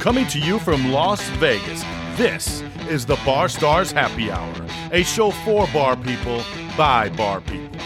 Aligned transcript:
Coming 0.00 0.26
to 0.28 0.38
you 0.38 0.58
from 0.58 0.92
Las 0.92 1.20
Vegas, 1.36 1.82
this 2.16 2.62
is 2.88 3.04
the 3.04 3.16
Bar 3.16 3.50
Stars 3.50 3.92
Happy 3.92 4.30
Hour, 4.30 4.66
a 4.92 5.02
show 5.02 5.30
for 5.30 5.66
bar 5.74 5.94
people 5.94 6.42
by 6.74 7.10
bar 7.10 7.42
people. 7.42 7.78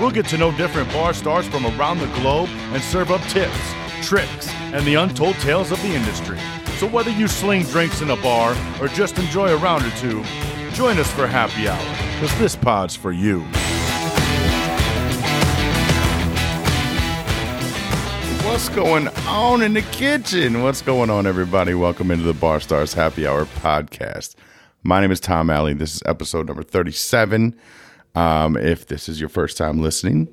We'll 0.00 0.10
get 0.10 0.26
to 0.26 0.36
know 0.36 0.50
different 0.56 0.92
bar 0.92 1.14
stars 1.14 1.46
from 1.46 1.64
around 1.66 2.00
the 2.00 2.08
globe 2.08 2.48
and 2.72 2.82
serve 2.82 3.12
up 3.12 3.20
tips, 3.28 3.56
tricks, 4.02 4.48
and 4.72 4.84
the 4.84 4.96
untold 4.96 5.36
tales 5.36 5.70
of 5.70 5.80
the 5.82 5.94
industry. 5.94 6.40
So 6.78 6.88
whether 6.88 7.12
you 7.12 7.28
sling 7.28 7.62
drinks 7.66 8.02
in 8.02 8.10
a 8.10 8.16
bar 8.16 8.56
or 8.80 8.88
just 8.88 9.20
enjoy 9.20 9.50
a 9.50 9.56
round 9.56 9.84
or 9.84 9.90
two, 9.90 10.24
join 10.72 10.98
us 10.98 11.10
for 11.12 11.28
Happy 11.28 11.68
Hour, 11.68 11.78
because 12.14 12.36
this 12.40 12.56
pod's 12.56 12.96
for 12.96 13.12
you. 13.12 13.46
What's 18.60 18.76
going 18.76 19.08
on 19.26 19.62
in 19.62 19.72
the 19.72 19.80
kitchen? 19.80 20.62
What's 20.62 20.82
going 20.82 21.08
on, 21.08 21.26
everybody? 21.26 21.72
Welcome 21.72 22.10
into 22.10 22.24
the 22.24 22.34
Bar 22.34 22.60
Stars 22.60 22.92
Happy 22.92 23.26
Hour 23.26 23.46
podcast. 23.46 24.34
My 24.82 25.00
name 25.00 25.10
is 25.10 25.18
Tom 25.18 25.48
Alley. 25.48 25.72
This 25.72 25.94
is 25.94 26.02
episode 26.04 26.46
number 26.46 26.62
37. 26.62 27.56
Um, 28.14 28.58
if 28.58 28.86
this 28.86 29.08
is 29.08 29.18
your 29.18 29.30
first 29.30 29.56
time 29.56 29.80
listening, 29.80 30.28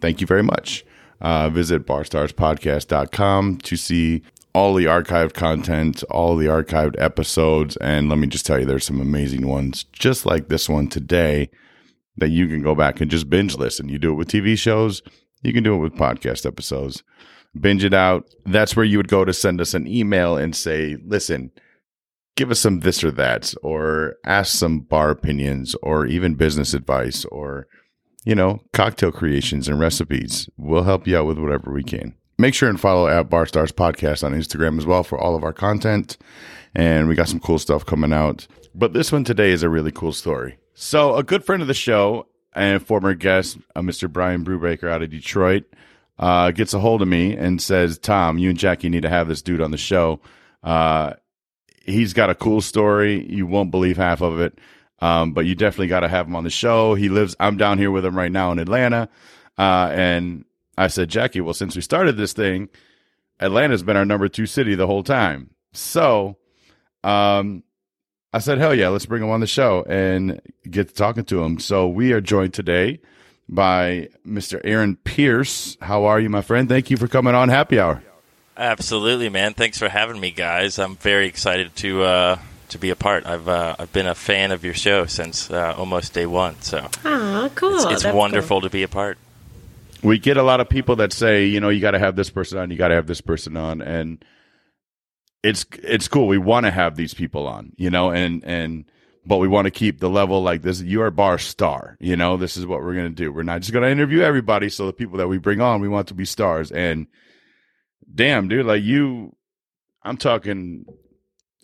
thank 0.00 0.20
you 0.20 0.28
very 0.28 0.44
much. 0.44 0.84
Uh, 1.20 1.48
visit 1.50 1.84
barstarspodcast.com 1.84 3.58
to 3.58 3.76
see 3.76 4.22
all 4.54 4.74
the 4.74 4.84
archived 4.84 5.34
content, 5.34 6.04
all 6.04 6.36
the 6.36 6.46
archived 6.46 6.94
episodes. 6.98 7.76
And 7.78 8.08
let 8.08 8.18
me 8.18 8.28
just 8.28 8.46
tell 8.46 8.60
you, 8.60 8.64
there's 8.64 8.86
some 8.86 9.00
amazing 9.00 9.48
ones, 9.48 9.82
just 9.90 10.24
like 10.24 10.46
this 10.46 10.68
one 10.68 10.86
today, 10.86 11.50
that 12.16 12.28
you 12.28 12.46
can 12.46 12.62
go 12.62 12.76
back 12.76 13.00
and 13.00 13.10
just 13.10 13.28
binge 13.28 13.56
listen. 13.56 13.88
You 13.88 13.98
do 13.98 14.12
it 14.12 14.16
with 14.16 14.28
TV 14.28 14.56
shows, 14.56 15.02
you 15.42 15.52
can 15.52 15.64
do 15.64 15.74
it 15.74 15.78
with 15.78 15.94
podcast 15.94 16.46
episodes 16.46 17.02
binge 17.58 17.84
it 17.84 17.94
out. 17.94 18.28
That's 18.46 18.76
where 18.76 18.84
you 18.84 18.98
would 18.98 19.08
go 19.08 19.24
to 19.24 19.32
send 19.32 19.60
us 19.60 19.74
an 19.74 19.86
email 19.86 20.36
and 20.36 20.54
say, 20.54 20.96
listen, 21.04 21.50
give 22.36 22.50
us 22.50 22.60
some 22.60 22.80
this 22.80 23.04
or 23.04 23.10
that, 23.12 23.54
or 23.62 24.16
ask 24.24 24.56
some 24.56 24.80
bar 24.80 25.10
opinions, 25.10 25.74
or 25.82 26.06
even 26.06 26.34
business 26.34 26.74
advice, 26.74 27.24
or, 27.26 27.66
you 28.24 28.34
know, 28.34 28.60
cocktail 28.72 29.12
creations 29.12 29.68
and 29.68 29.78
recipes. 29.78 30.48
We'll 30.56 30.84
help 30.84 31.06
you 31.06 31.18
out 31.18 31.26
with 31.26 31.38
whatever 31.38 31.72
we 31.72 31.82
can. 31.82 32.14
Make 32.38 32.54
sure 32.54 32.68
and 32.68 32.80
follow 32.80 33.06
at 33.06 33.28
Bar 33.28 33.46
Stars 33.46 33.72
Podcast 33.72 34.24
on 34.24 34.32
Instagram 34.32 34.78
as 34.78 34.86
well 34.86 35.04
for 35.04 35.18
all 35.18 35.36
of 35.36 35.44
our 35.44 35.52
content. 35.52 36.16
And 36.74 37.06
we 37.06 37.14
got 37.14 37.28
some 37.28 37.40
cool 37.40 37.58
stuff 37.58 37.84
coming 37.84 38.12
out. 38.12 38.46
But 38.74 38.94
this 38.94 39.12
one 39.12 39.24
today 39.24 39.50
is 39.50 39.62
a 39.62 39.68
really 39.68 39.92
cool 39.92 40.12
story. 40.12 40.58
So, 40.74 41.16
a 41.16 41.22
good 41.22 41.44
friend 41.44 41.60
of 41.60 41.68
the 41.68 41.74
show 41.74 42.26
and 42.54 42.84
former 42.84 43.14
guest, 43.14 43.58
uh, 43.76 43.82
Mr. 43.82 44.10
Brian 44.10 44.44
Brubaker 44.44 44.90
out 44.90 45.02
of 45.02 45.10
Detroit, 45.10 45.64
uh, 46.22 46.52
gets 46.52 46.72
a 46.72 46.78
hold 46.78 47.02
of 47.02 47.08
me 47.08 47.36
and 47.36 47.60
says, 47.60 47.98
Tom, 47.98 48.38
you 48.38 48.48
and 48.48 48.58
Jackie 48.58 48.88
need 48.88 49.02
to 49.02 49.08
have 49.08 49.26
this 49.26 49.42
dude 49.42 49.60
on 49.60 49.72
the 49.72 49.76
show. 49.76 50.20
Uh, 50.62 51.14
he's 51.84 52.12
got 52.12 52.30
a 52.30 52.34
cool 52.36 52.60
story. 52.60 53.26
You 53.28 53.44
won't 53.44 53.72
believe 53.72 53.96
half 53.96 54.20
of 54.20 54.40
it. 54.40 54.56
Um, 55.00 55.32
but 55.32 55.46
you 55.46 55.56
definitely 55.56 55.88
got 55.88 56.00
to 56.00 56.08
have 56.08 56.28
him 56.28 56.36
on 56.36 56.44
the 56.44 56.50
show. 56.50 56.94
He 56.94 57.08
lives, 57.08 57.34
I'm 57.40 57.56
down 57.56 57.78
here 57.78 57.90
with 57.90 58.04
him 58.04 58.16
right 58.16 58.30
now 58.30 58.52
in 58.52 58.60
Atlanta. 58.60 59.08
Uh, 59.58 59.90
and 59.92 60.44
I 60.78 60.86
said, 60.86 61.08
Jackie, 61.08 61.40
well, 61.40 61.54
since 61.54 61.74
we 61.74 61.82
started 61.82 62.16
this 62.16 62.32
thing, 62.32 62.68
Atlanta's 63.40 63.82
been 63.82 63.96
our 63.96 64.04
number 64.04 64.28
two 64.28 64.46
city 64.46 64.76
the 64.76 64.86
whole 64.86 65.02
time. 65.02 65.50
So, 65.72 66.36
um, 67.02 67.64
I 68.32 68.38
said, 68.38 68.58
hell 68.58 68.76
yeah, 68.76 68.90
let's 68.90 69.06
bring 69.06 69.24
him 69.24 69.30
on 69.30 69.40
the 69.40 69.48
show 69.48 69.84
and 69.88 70.40
get 70.70 70.90
to 70.90 70.94
talking 70.94 71.24
to 71.24 71.42
him. 71.42 71.58
So 71.58 71.88
we 71.88 72.12
are 72.12 72.20
joined 72.20 72.54
today 72.54 73.00
by 73.48 74.08
Mr. 74.26 74.60
Aaron 74.64 74.96
Pierce. 74.96 75.76
How 75.80 76.04
are 76.04 76.20
you, 76.20 76.28
my 76.28 76.42
friend? 76.42 76.68
Thank 76.68 76.90
you 76.90 76.96
for 76.96 77.08
coming 77.08 77.34
on 77.34 77.48
Happy 77.48 77.78
Hour. 77.78 78.02
Absolutely, 78.56 79.28
man. 79.28 79.54
Thanks 79.54 79.78
for 79.78 79.88
having 79.88 80.20
me, 80.20 80.30
guys. 80.30 80.78
I'm 80.78 80.96
very 80.96 81.26
excited 81.26 81.74
to 81.76 82.02
uh, 82.02 82.38
to 82.68 82.78
be 82.78 82.90
a 82.90 82.96
part. 82.96 83.26
I've 83.26 83.48
uh, 83.48 83.76
I've 83.78 83.92
been 83.92 84.06
a 84.06 84.14
fan 84.14 84.52
of 84.52 84.64
your 84.64 84.74
show 84.74 85.06
since 85.06 85.50
uh, 85.50 85.74
almost 85.76 86.12
day 86.12 86.26
one. 86.26 86.60
So, 86.60 86.86
oh, 87.04 87.50
cool. 87.54 87.88
It's, 87.88 88.04
it's 88.04 88.14
wonderful 88.14 88.56
cool. 88.56 88.68
to 88.68 88.70
be 88.70 88.82
a 88.82 88.88
part. 88.88 89.18
We 90.02 90.18
get 90.18 90.36
a 90.36 90.42
lot 90.42 90.60
of 90.60 90.68
people 90.68 90.96
that 90.96 91.12
say, 91.12 91.46
you 91.46 91.60
know, 91.60 91.68
you 91.68 91.80
got 91.80 91.92
to 91.92 91.98
have 91.98 92.16
this 92.16 92.28
person 92.28 92.58
on, 92.58 92.70
you 92.70 92.76
got 92.76 92.88
to 92.88 92.94
have 92.94 93.06
this 93.06 93.20
person 93.20 93.56
on, 93.56 93.80
and 93.80 94.22
it's 95.42 95.64
it's 95.82 96.08
cool. 96.08 96.26
We 96.26 96.38
want 96.38 96.66
to 96.66 96.70
have 96.70 96.96
these 96.96 97.14
people 97.14 97.46
on, 97.46 97.72
you 97.76 97.90
know, 97.90 98.10
and 98.10 98.44
and 98.44 98.84
but 99.24 99.38
we 99.38 99.48
want 99.48 99.66
to 99.66 99.70
keep 99.70 100.00
the 100.00 100.10
level 100.10 100.42
like 100.42 100.62
this. 100.62 100.80
You 100.80 101.02
are 101.02 101.10
bar 101.10 101.38
star. 101.38 101.96
You 102.00 102.16
know, 102.16 102.36
this 102.36 102.56
is 102.56 102.66
what 102.66 102.80
we're 102.82 102.94
going 102.94 103.14
to 103.14 103.14
do. 103.14 103.32
We're 103.32 103.42
not 103.42 103.60
just 103.60 103.72
going 103.72 103.84
to 103.84 103.90
interview 103.90 104.20
everybody. 104.20 104.68
So 104.68 104.86
the 104.86 104.92
people 104.92 105.18
that 105.18 105.28
we 105.28 105.38
bring 105.38 105.60
on, 105.60 105.80
we 105.80 105.88
want 105.88 106.08
to 106.08 106.14
be 106.14 106.24
stars. 106.24 106.72
And 106.72 107.06
damn, 108.12 108.48
dude, 108.48 108.66
like 108.66 108.82
you, 108.82 109.36
I'm 110.02 110.16
talking 110.16 110.84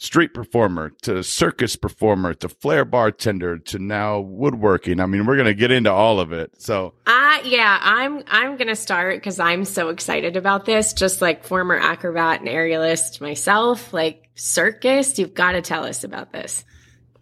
street 0.01 0.33
performer 0.33 0.93
to 1.03 1.25
circus 1.25 1.75
performer 1.75 2.33
to 2.33 2.49
flair 2.49 2.85
bartender 2.85 3.59
to 3.59 3.81
now 3.81 4.21
woodworking. 4.21 5.01
I 5.01 5.07
mean, 5.07 5.27
we're 5.27 5.35
going 5.35 5.47
to 5.47 5.55
get 5.55 5.73
into 5.73 5.93
all 5.93 6.21
of 6.21 6.33
it. 6.33 6.53
So, 6.63 6.95
uh, 7.07 7.39
yeah, 7.45 7.79
I'm, 7.83 8.23
I'm 8.29 8.57
going 8.57 8.69
to 8.69 8.77
start 8.77 9.17
because 9.17 9.41
I'm 9.41 9.65
so 9.65 9.89
excited 9.89 10.37
about 10.37 10.65
this. 10.65 10.93
Just 10.93 11.21
like 11.21 11.43
former 11.43 11.77
acrobat 11.77 12.41
and 12.41 12.49
aerialist 12.49 13.21
myself, 13.21 13.93
like 13.93 14.31
circus, 14.37 15.19
you've 15.19 15.35
got 15.35 15.53
to 15.53 15.63
tell 15.63 15.85
us 15.85 16.05
about 16.05 16.33
this. 16.33 16.65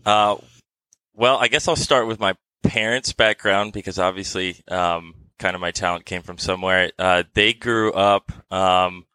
Uh, 0.06 0.36
well, 1.14 1.36
I 1.36 1.48
guess 1.48 1.66
I'll 1.66 1.74
start 1.74 2.06
with 2.06 2.20
my 2.20 2.34
parents' 2.62 3.12
background 3.12 3.72
because 3.72 3.98
obviously, 3.98 4.62
um, 4.68 5.14
kind 5.38 5.56
of 5.56 5.60
my 5.60 5.72
talent 5.72 6.06
came 6.06 6.22
from 6.22 6.38
somewhere. 6.38 6.92
Uh, 6.96 7.24
they 7.34 7.52
grew 7.52 7.92
up. 7.92 8.30
Um, 8.52 9.06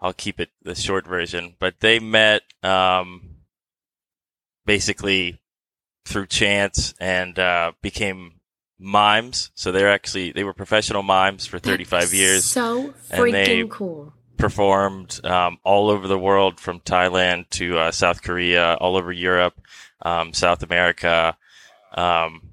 I'll 0.00 0.12
keep 0.12 0.40
it 0.40 0.50
the 0.62 0.74
short 0.74 1.06
version, 1.06 1.54
but 1.60 1.76
they 1.80 2.00
met 2.00 2.42
um, 2.64 3.36
basically 4.66 5.40
through 6.04 6.26
chance 6.26 6.94
and 6.98 7.38
uh, 7.38 7.72
became 7.80 8.40
mimes. 8.78 9.50
So 9.54 9.70
they're 9.70 9.92
actually 9.92 10.32
they 10.32 10.44
were 10.44 10.52
professional 10.52 11.04
mimes 11.04 11.46
for 11.46 11.60
35 11.60 12.00
That's 12.00 12.14
years. 12.14 12.44
So 12.44 12.92
freaking 13.10 13.70
cool. 13.70 14.12
Performed 14.36 15.24
um, 15.24 15.58
all 15.62 15.88
over 15.88 16.08
the 16.08 16.18
world, 16.18 16.58
from 16.58 16.80
Thailand 16.80 17.48
to 17.50 17.78
uh, 17.78 17.90
South 17.92 18.20
Korea, 18.20 18.74
all 18.74 18.96
over 18.96 19.12
Europe 19.12 19.54
um, 20.04 20.32
South 20.32 20.62
America. 20.62 21.36
Um, 21.94 22.50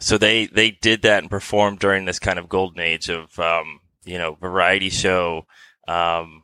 so 0.00 0.16
they 0.16 0.46
they 0.46 0.70
did 0.70 1.02
that 1.02 1.22
and 1.22 1.30
performed 1.30 1.78
during 1.78 2.04
this 2.04 2.18
kind 2.18 2.38
of 2.38 2.48
golden 2.48 2.80
age 2.80 3.08
of 3.08 3.38
um, 3.38 3.80
you 4.04 4.18
know 4.18 4.34
variety 4.34 4.88
show 4.88 5.46
um, 5.86 6.42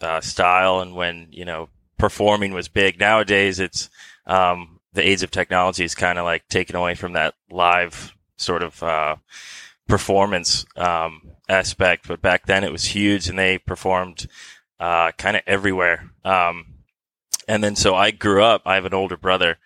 uh, 0.00 0.20
style, 0.20 0.80
and 0.80 0.94
when 0.94 1.28
you 1.30 1.44
know 1.44 1.68
performing 1.98 2.52
was 2.52 2.68
big. 2.68 2.98
Nowadays, 2.98 3.60
it's 3.60 3.88
um, 4.26 4.80
the 4.92 5.06
age 5.06 5.22
of 5.22 5.30
technology 5.30 5.84
is 5.84 5.94
kind 5.94 6.18
of 6.18 6.24
like 6.24 6.48
taken 6.48 6.76
away 6.76 6.94
from 6.94 7.12
that 7.12 7.34
live 7.50 8.14
sort 8.36 8.62
of 8.62 8.82
uh, 8.82 9.16
performance 9.86 10.64
um, 10.76 11.22
aspect. 11.48 12.08
But 12.08 12.22
back 12.22 12.46
then, 12.46 12.64
it 12.64 12.72
was 12.72 12.84
huge, 12.84 13.28
and 13.28 13.38
they 13.38 13.58
performed 13.58 14.26
uh, 14.80 15.12
kind 15.12 15.36
of 15.36 15.42
everywhere. 15.46 16.10
And 17.48 17.64
then 17.64 17.74
so 17.74 17.94
I 17.94 18.10
grew 18.10 18.44
up. 18.44 18.62
I 18.66 18.74
have 18.74 18.84
an 18.84 18.94
older 18.94 19.16
brother, 19.16 19.56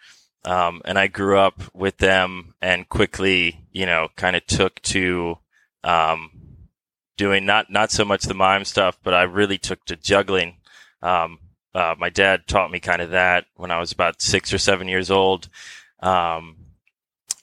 um, 0.45 0.81
and 0.85 0.97
I 0.97 1.09
grew 1.09 1.37
up 1.37 1.61
with 1.75 1.99
them, 1.99 2.55
and 2.63 2.89
quickly, 2.89 3.67
you 3.73 3.85
know, 3.85 4.09
kind 4.17 4.37
of 4.37 4.47
took 4.47 4.81
to 4.83 5.39
um, 5.83 6.31
doing 7.17 7.45
not 7.45 7.71
not 7.71 7.91
so 7.91 8.05
much 8.05 8.23
the 8.23 8.35
mime 8.35 8.65
stuff, 8.65 8.99
but 9.03 9.15
I 9.15 9.25
really 9.25 9.59
took 9.59 9.85
to 9.87 9.97
juggling. 9.97 10.59
Um, 11.03 11.41
uh, 11.75 11.97
my 11.99 12.09
dad 12.09 12.47
taught 12.47 12.71
me 12.71 12.79
kind 12.79 13.03
of 13.03 13.11
that 13.11 13.47
when 13.57 13.73
I 13.73 13.81
was 13.81 13.91
about 13.91 14.23
six 14.23 14.53
or 14.53 14.59
seven 14.59 14.87
years 14.87 15.11
old, 15.11 15.49
um, 16.01 16.57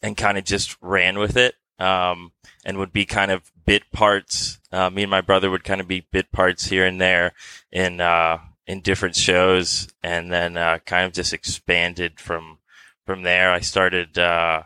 and 0.01 0.16
kind 0.16 0.38
of 0.38 0.45
just 0.45 0.78
ran 0.81 1.19
with 1.19 1.35
it. 1.35 1.55
Um, 1.79 2.31
and 2.66 2.78
would 2.78 2.91
be 2.91 3.05
kind 3.05 3.31
of 3.31 3.51
bit 3.66 3.83
parts. 3.91 4.59
Uh, 4.72 4.89
me 4.89 5.03
and 5.03 5.11
my 5.11 5.22
brother 5.22 5.49
would 5.49 5.63
kind 5.63 5.79
of 5.79 5.88
be 5.88 6.05
bit 6.11 6.31
parts 6.31 6.66
here 6.66 6.85
and 6.85 6.99
there 6.99 7.31
in 7.72 8.02
uh, 8.02 8.40
in 8.69 8.81
different 8.81 9.16
shows, 9.16 9.87
and 10.03 10.31
then 10.31 10.55
uh, 10.55 10.77
kind 10.85 11.07
of 11.07 11.11
just 11.11 11.33
expanded 11.33 12.19
from 12.19 12.59
from 13.03 13.23
there. 13.23 13.51
I 13.51 13.61
started, 13.61 14.19
uh, 14.19 14.61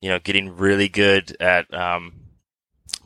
you 0.00 0.10
know, 0.10 0.18
getting 0.18 0.56
really 0.56 0.88
good 0.88 1.36
at 1.38 1.72
um, 1.72 2.12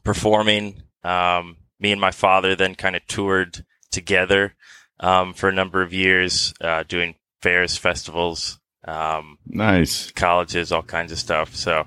performing. 0.02 0.82
Um, 1.04 1.58
me 1.78 1.92
and 1.92 2.00
my 2.00 2.10
father 2.10 2.56
then 2.56 2.74
kind 2.74 2.96
of 2.96 3.06
toured 3.06 3.66
together 3.90 4.54
um, 4.98 5.34
for 5.34 5.50
a 5.50 5.52
number 5.52 5.82
of 5.82 5.92
years, 5.92 6.54
uh, 6.62 6.84
doing 6.88 7.16
fairs, 7.42 7.76
festivals, 7.76 8.58
um, 8.88 9.36
nice 9.46 10.10
colleges, 10.12 10.72
all 10.72 10.82
kinds 10.82 11.12
of 11.12 11.18
stuff. 11.18 11.54
So, 11.54 11.84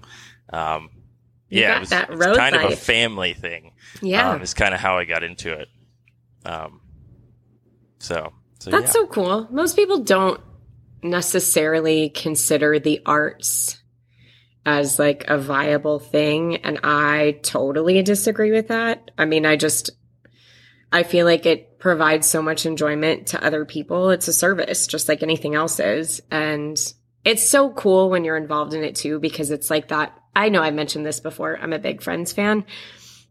um, 0.53 0.91
yeah, 1.49 1.77
it 1.77 1.79
was, 1.79 1.89
that 1.89 2.11
it 2.11 2.15
was 2.15 2.37
kind 2.37 2.55
life. 2.55 2.65
of 2.65 2.73
a 2.73 2.75
family 2.75 3.33
thing. 3.33 3.71
Yeah, 3.99 4.33
um, 4.33 4.43
it's 4.43 4.53
kind 4.53 4.75
of 4.75 4.79
how 4.79 4.99
I 4.99 5.05
got 5.05 5.23
into 5.23 5.53
it. 5.53 5.69
Um, 6.45 6.81
so, 7.99 8.33
so 8.59 8.71
that's 8.71 8.88
yeah. 8.88 8.91
so 8.91 9.07
cool. 9.07 9.47
Most 9.51 9.75
people 9.75 9.99
don't 9.99 10.41
necessarily 11.03 12.09
consider 12.09 12.79
the 12.79 13.01
arts 13.05 13.81
as 14.65 14.99
like 14.99 15.25
a 15.27 15.38
viable 15.38 15.99
thing. 15.99 16.57
And 16.57 16.79
I 16.83 17.39
totally 17.41 18.01
disagree 18.03 18.51
with 18.51 18.67
that. 18.67 19.11
I 19.17 19.25
mean, 19.25 19.45
I 19.45 19.55
just, 19.55 19.91
I 20.91 21.03
feel 21.03 21.25
like 21.25 21.45
it 21.45 21.79
provides 21.79 22.27
so 22.27 22.41
much 22.41 22.65
enjoyment 22.65 23.27
to 23.27 23.44
other 23.44 23.63
people. 23.63 24.09
It's 24.09 24.27
a 24.27 24.33
service, 24.33 24.88
just 24.88 25.07
like 25.07 25.23
anything 25.23 25.55
else 25.55 25.79
is. 25.79 26.21
And 26.29 26.77
it's 27.23 27.47
so 27.47 27.71
cool 27.71 28.09
when 28.09 28.25
you're 28.25 28.38
involved 28.38 28.73
in 28.73 28.83
it 28.83 28.95
too, 28.95 29.19
because 29.19 29.51
it's 29.51 29.69
like 29.69 29.88
that. 29.89 30.17
I 30.35 30.49
know 30.49 30.61
I've 30.61 30.73
mentioned 30.73 31.05
this 31.05 31.19
before. 31.19 31.57
I'm 31.57 31.73
a 31.73 31.79
big 31.79 32.01
Friends 32.01 32.33
fan. 32.33 32.65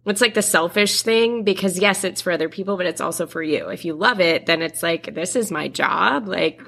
It's 0.06 0.20
like 0.20 0.34
the 0.34 0.42
selfish 0.42 1.02
thing 1.02 1.42
because 1.42 1.78
yes, 1.78 2.04
it's 2.04 2.20
for 2.22 2.30
other 2.32 2.48
people, 2.48 2.76
but 2.76 2.86
it's 2.86 3.00
also 3.00 3.26
for 3.26 3.42
you. 3.42 3.68
If 3.68 3.84
you 3.84 3.94
love 3.94 4.20
it, 4.20 4.46
then 4.46 4.62
it's 4.62 4.82
like, 4.82 5.14
this 5.14 5.34
is 5.36 5.50
my 5.50 5.68
job. 5.68 6.28
Like, 6.28 6.60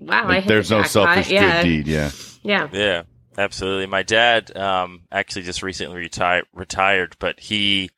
wow, 0.00 0.24
Like, 0.26 0.38
I 0.38 0.40
hit 0.40 0.48
there's 0.48 0.68
the 0.70 0.76
no 0.76 0.82
jackpot. 0.82 1.06
selfish 1.14 1.30
yeah. 1.30 1.62
good 1.62 1.68
deed. 1.68 1.86
Yeah. 1.88 2.10
Yeah. 2.42 2.68
Yeah, 2.72 3.02
absolutely. 3.38 3.86
My 3.86 4.02
dad 4.02 4.56
um, 4.56 5.02
actually 5.12 5.42
just 5.42 5.62
recently 5.62 5.98
retired, 5.98 6.46
retired, 6.52 7.16
but 7.20 7.38
he 7.38 7.90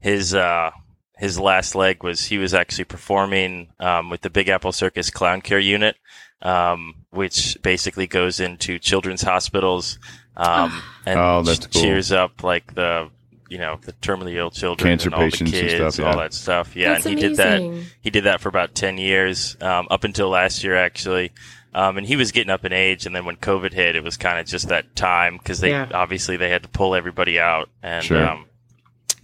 his 0.00 0.34
uh, 0.34 0.70
his 1.16 1.38
last 1.38 1.74
leg 1.74 2.02
was 2.02 2.24
he 2.24 2.38
was 2.38 2.52
actually 2.54 2.84
performing 2.86 3.68
um, 3.78 4.10
with 4.10 4.22
the 4.22 4.30
Big 4.30 4.48
Apple 4.48 4.72
Circus 4.72 5.10
Clown 5.10 5.42
Care 5.42 5.58
Unit, 5.60 5.94
um, 6.42 6.94
which 7.10 7.56
basically 7.62 8.06
goes 8.06 8.40
into 8.40 8.78
children's 8.78 9.22
hospitals 9.22 9.98
um, 10.36 10.82
and 11.04 11.20
Oh, 11.20 11.42
that's 11.42 11.66
cool. 11.66 11.82
cheers 11.82 12.10
up 12.12 12.42
like 12.42 12.74
the 12.74 13.10
you 13.50 13.58
know 13.58 13.78
the 13.82 13.92
terminally 13.94 14.36
ill 14.36 14.50
children, 14.50 14.90
Cancer 14.92 15.08
and 15.08 15.14
all 15.14 15.20
patients 15.20 15.50
the 15.50 15.58
and 15.60 15.68
kids, 15.68 15.94
stuff, 15.96 16.06
all 16.06 16.18
that 16.18 16.32
stuff. 16.32 16.74
Yeah, 16.76 16.94
That's 16.94 17.04
and 17.04 17.18
he 17.18 17.20
did 17.28 17.36
that. 17.36 17.60
he 18.00 18.08
did 18.10 18.24
that 18.24 18.40
for 18.40 18.48
about 18.48 18.74
10 18.74 18.96
years 18.96 19.56
um, 19.60 19.86
up 19.90 20.04
until 20.04 20.28
last 20.30 20.64
year 20.64 20.76
actually. 20.76 21.32
Um, 21.74 21.98
and 21.98 22.06
he 22.06 22.16
was 22.16 22.32
getting 22.32 22.50
up 22.50 22.64
in 22.64 22.72
age 22.72 23.06
and 23.06 23.14
then 23.14 23.24
when 23.24 23.36
covid 23.36 23.72
hit 23.72 23.94
it 23.96 24.02
was 24.02 24.16
kind 24.16 24.40
of 24.40 24.46
just 24.46 24.68
that 24.68 24.96
time 24.96 25.36
because 25.36 25.60
they 25.60 25.70
Yeah. 25.70 25.88
obviously 25.92 26.36
they 26.36 26.48
had 26.50 26.62
to 26.62 26.68
pull 26.68 26.94
everybody 26.94 27.38
out. 27.38 27.68
And 27.82 28.04
Sure. 28.04 28.26
um, 28.26 28.46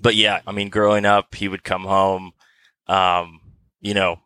but 0.01 0.15
yeah 0.15 0.41
i 0.47 0.53
mean 0.53 0.69
growing 0.69 1.05
up 1.07 1.35
he 1.35 1.49
would 1.49 1.65
come 1.65 1.85
home 1.85 2.33
um, 2.89 3.41
you 3.81 3.95
know 3.95 4.21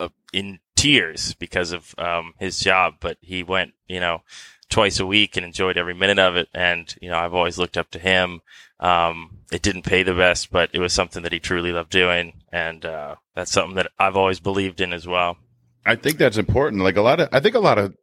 uh, 0.00 0.08
in 0.32 0.60
tears 0.76 1.34
because 1.34 1.72
of 1.72 1.94
um, 1.98 2.34
his 2.38 2.58
job. 2.60 2.94
But 3.00 3.18
he 3.20 3.42
went 3.42 3.72
you 3.88 4.00
know 4.00 4.22
twice 4.68 4.98
a 4.98 5.06
week 5.06 5.36
and 5.36 5.44
enjoyed 5.46 5.76
every 5.78 5.94
minute 5.94 6.18
of 6.18 6.36
it. 6.36 6.48
And 6.54 6.94
you 7.00 7.08
know 7.10 7.18
i've 7.18 7.34
always 7.34 7.58
looked 7.58 7.76
up 7.76 7.90
to 7.92 7.98
him 7.98 8.40
um, 8.80 9.38
it 9.50 9.62
didn't 9.62 9.82
pay 9.82 10.02
the 10.02 10.14
best, 10.14 10.50
but 10.50 10.70
it 10.72 10.80
was 10.80 10.92
something 10.92 11.22
that 11.22 11.32
he 11.32 11.38
truly 11.38 11.72
loved 11.72 11.90
doing, 11.90 12.34
and 12.52 12.84
uh, 12.84 13.16
that's 13.34 13.52
something 13.52 13.76
that 13.76 13.90
I've 13.98 14.16
always 14.16 14.40
believed 14.40 14.80
in 14.80 14.92
as 14.92 15.06
well. 15.06 15.38
I 15.84 15.94
think 15.94 16.18
that's 16.18 16.36
important. 16.36 16.82
Like 16.82 16.96
a 16.96 17.02
lot 17.02 17.20
of, 17.20 17.28
I 17.32 17.40
think 17.40 17.54
a 17.54 17.60
lot 17.60 17.78
of 17.78 17.94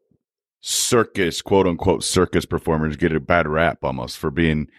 circus, 0.62 1.42
quote 1.42 1.68
unquote, 1.68 2.04
circus 2.04 2.46
performers 2.46 2.96
get 2.96 3.14
a 3.14 3.20
bad 3.20 3.48
rap 3.48 3.80
almost 3.84 4.18
for 4.18 4.31
being 4.31 4.70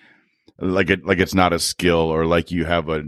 like 0.59 0.91
it, 0.91 1.05
like 1.05 1.19
it's 1.19 1.35
not 1.35 1.53
a 1.53 1.59
skill 1.59 1.97
or 1.97 2.25
like 2.25 2.51
you 2.51 2.65
have 2.65 2.89
a 2.89 3.05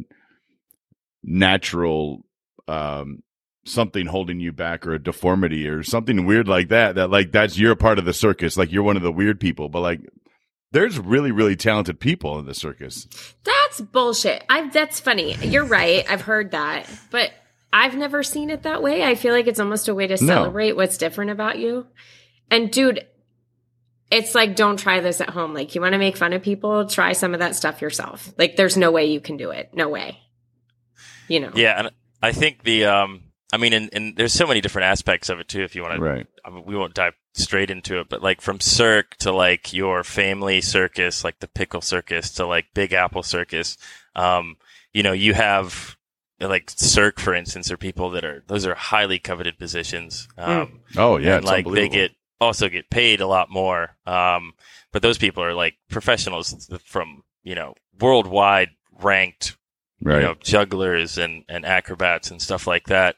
natural, 1.25 2.25
um, 2.69 3.23
something 3.65 4.06
holding 4.06 4.38
you 4.38 4.53
back 4.53 4.87
or 4.87 4.93
a 4.93 5.03
deformity 5.03 5.67
or 5.67 5.83
something 5.83 6.27
weird 6.27 6.47
like 6.47 6.69
that. 6.69 6.97
That 6.97 7.11
like 7.11 7.33
that's 7.33 7.59
you're 7.59 7.73
a 7.73 7.77
part 7.77 7.99
of 7.99 8.05
the 8.05 8.12
circus. 8.12 8.56
Like 8.56 8.71
you're 8.71 8.83
one 8.83 8.97
of 8.99 9.03
the 9.03 9.11
weird 9.11 9.41
people, 9.41 9.71
but 9.71 9.81
like 9.81 10.00
there's 10.73 10.99
really 10.99 11.33
really 11.33 11.57
talented 11.57 12.01
people 12.01 12.39
in 12.39 12.47
the 12.47 12.55
circus. 12.55 13.07
That's 13.45 13.81
bullshit. 13.81 14.45
I 14.49 14.69
that's 14.69 15.01
funny. 15.01 15.35
You're 15.37 15.65
right. 15.65 16.05
I've 16.11 16.23
heard 16.23 16.51
that, 16.53 16.89
but 17.11 17.31
I've 17.73 17.95
never 17.97 18.23
seen 18.23 18.51
it 18.51 18.63
that 18.63 18.83
way. 18.83 19.03
I 19.05 19.15
feel 19.17 19.35
like 19.35 19.47
it's 19.47 19.61
almost 19.61 19.89
a 19.89 19.95
way 19.95 20.07
to 20.07 20.15
No. 20.15 20.35
celebrate 20.35 20.73
what's 20.73 20.99
different 20.99 21.31
about 21.31 21.59
you. 21.59 21.87
And 22.51 22.71
dude, 22.71 23.07
it's 24.11 24.35
like 24.35 24.55
don't 24.57 24.79
try 24.79 25.01
this 25.01 25.21
at 25.21 25.31
home. 25.31 25.53
Like 25.53 25.75
you 25.75 25.81
want 25.81 25.93
to 25.95 25.99
make 25.99 26.17
fun 26.17 26.33
of 26.33 26.43
people, 26.43 26.87
try 26.87 27.12
some 27.12 27.35
of 27.35 27.41
that 27.41 27.57
stuff 27.57 27.83
yourself. 27.83 28.33
Like 28.39 28.57
there's 28.57 28.77
no 28.77 28.91
way 28.93 29.07
you 29.07 29.21
can 29.21 29.37
do 29.37 29.51
it. 29.51 29.71
No 29.75 29.89
way. 29.89 30.19
You 31.29 31.41
know. 31.41 31.51
Yeah, 31.55 31.79
and 31.79 31.91
I 32.23 32.33
think 32.33 32.62
the, 32.62 32.85
um, 32.87 33.23
I 33.56 33.58
mean, 33.58 33.73
and, 33.73 33.88
and 33.94 34.17
there's 34.17 34.35
so 34.35 34.47
many 34.47 34.61
different 34.61 34.85
aspects 34.85 35.31
of 35.31 35.41
it 35.41 35.49
too. 35.49 35.62
If 35.62 35.75
you 35.75 35.81
want 35.81 35.94
to, 35.94 36.00
Right. 36.00 36.26
I 36.44 36.50
mean, 36.50 36.64
we 36.67 36.76
won't 36.76 36.93
dive 36.93 37.14
straight 37.32 37.70
into 37.70 38.00
it, 38.00 38.11
but 38.11 38.23
like 38.23 38.43
from 38.43 38.61
Cirque 38.61 39.17
to 39.20 39.32
like 39.32 39.73
your 39.73 40.05
family 40.05 40.61
circus, 40.61 41.25
like 41.25 41.38
the 41.38 41.49
Pickle 41.49 41.81
Circus 41.81 42.31
to 42.32 42.47
like 42.47 42.67
Big 42.75 42.93
Apple 42.93 43.23
Circus, 43.23 43.79
um, 44.14 44.58
you 44.93 45.03
know, 45.03 45.12
you 45.12 45.32
have 45.32 45.97
like 46.38 46.69
Cirque, 46.69 47.19
for 47.19 47.35
instance, 47.35 47.70
are 47.70 47.79
people 47.79 48.11
that 48.11 48.26
are 48.26 48.43
those 48.47 48.67
are 48.67 48.75
highly 48.75 49.19
coveted 49.19 49.59
positions. 49.59 50.29
Um, 50.37 50.81
Oh 50.94 51.17
yeah, 51.17 51.37
and 51.37 51.44
like 51.47 51.67
they 51.67 51.88
get 51.88 52.11
also 52.38 52.69
get 52.69 52.91
paid 52.91 53.23
a 53.23 53.26
lot 53.26 53.49
more. 53.49 53.97
Um, 54.06 54.52
but 54.93 55.00
those 55.00 55.17
people 55.17 55.43
are 55.43 55.55
like 55.55 55.76
professionals 55.88 56.69
from 56.85 57.23
you 57.43 57.55
know 57.55 57.73
worldwide 57.99 58.69
ranked 59.00 59.56
right. 60.02 60.17
you 60.17 60.23
know 60.23 60.35
jugglers 60.41 61.19
and 61.19 61.44
and 61.49 61.64
acrobats 61.64 62.31
and 62.31 62.41
stuff 62.41 62.67
like 62.67 62.87
that. 62.88 63.17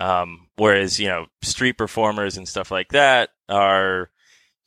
Um, 0.00 0.48
whereas 0.56 1.00
you 1.00 1.08
know 1.08 1.26
street 1.42 1.74
performers 1.74 2.36
and 2.36 2.48
stuff 2.48 2.70
like 2.70 2.90
that 2.90 3.30
are 3.48 4.10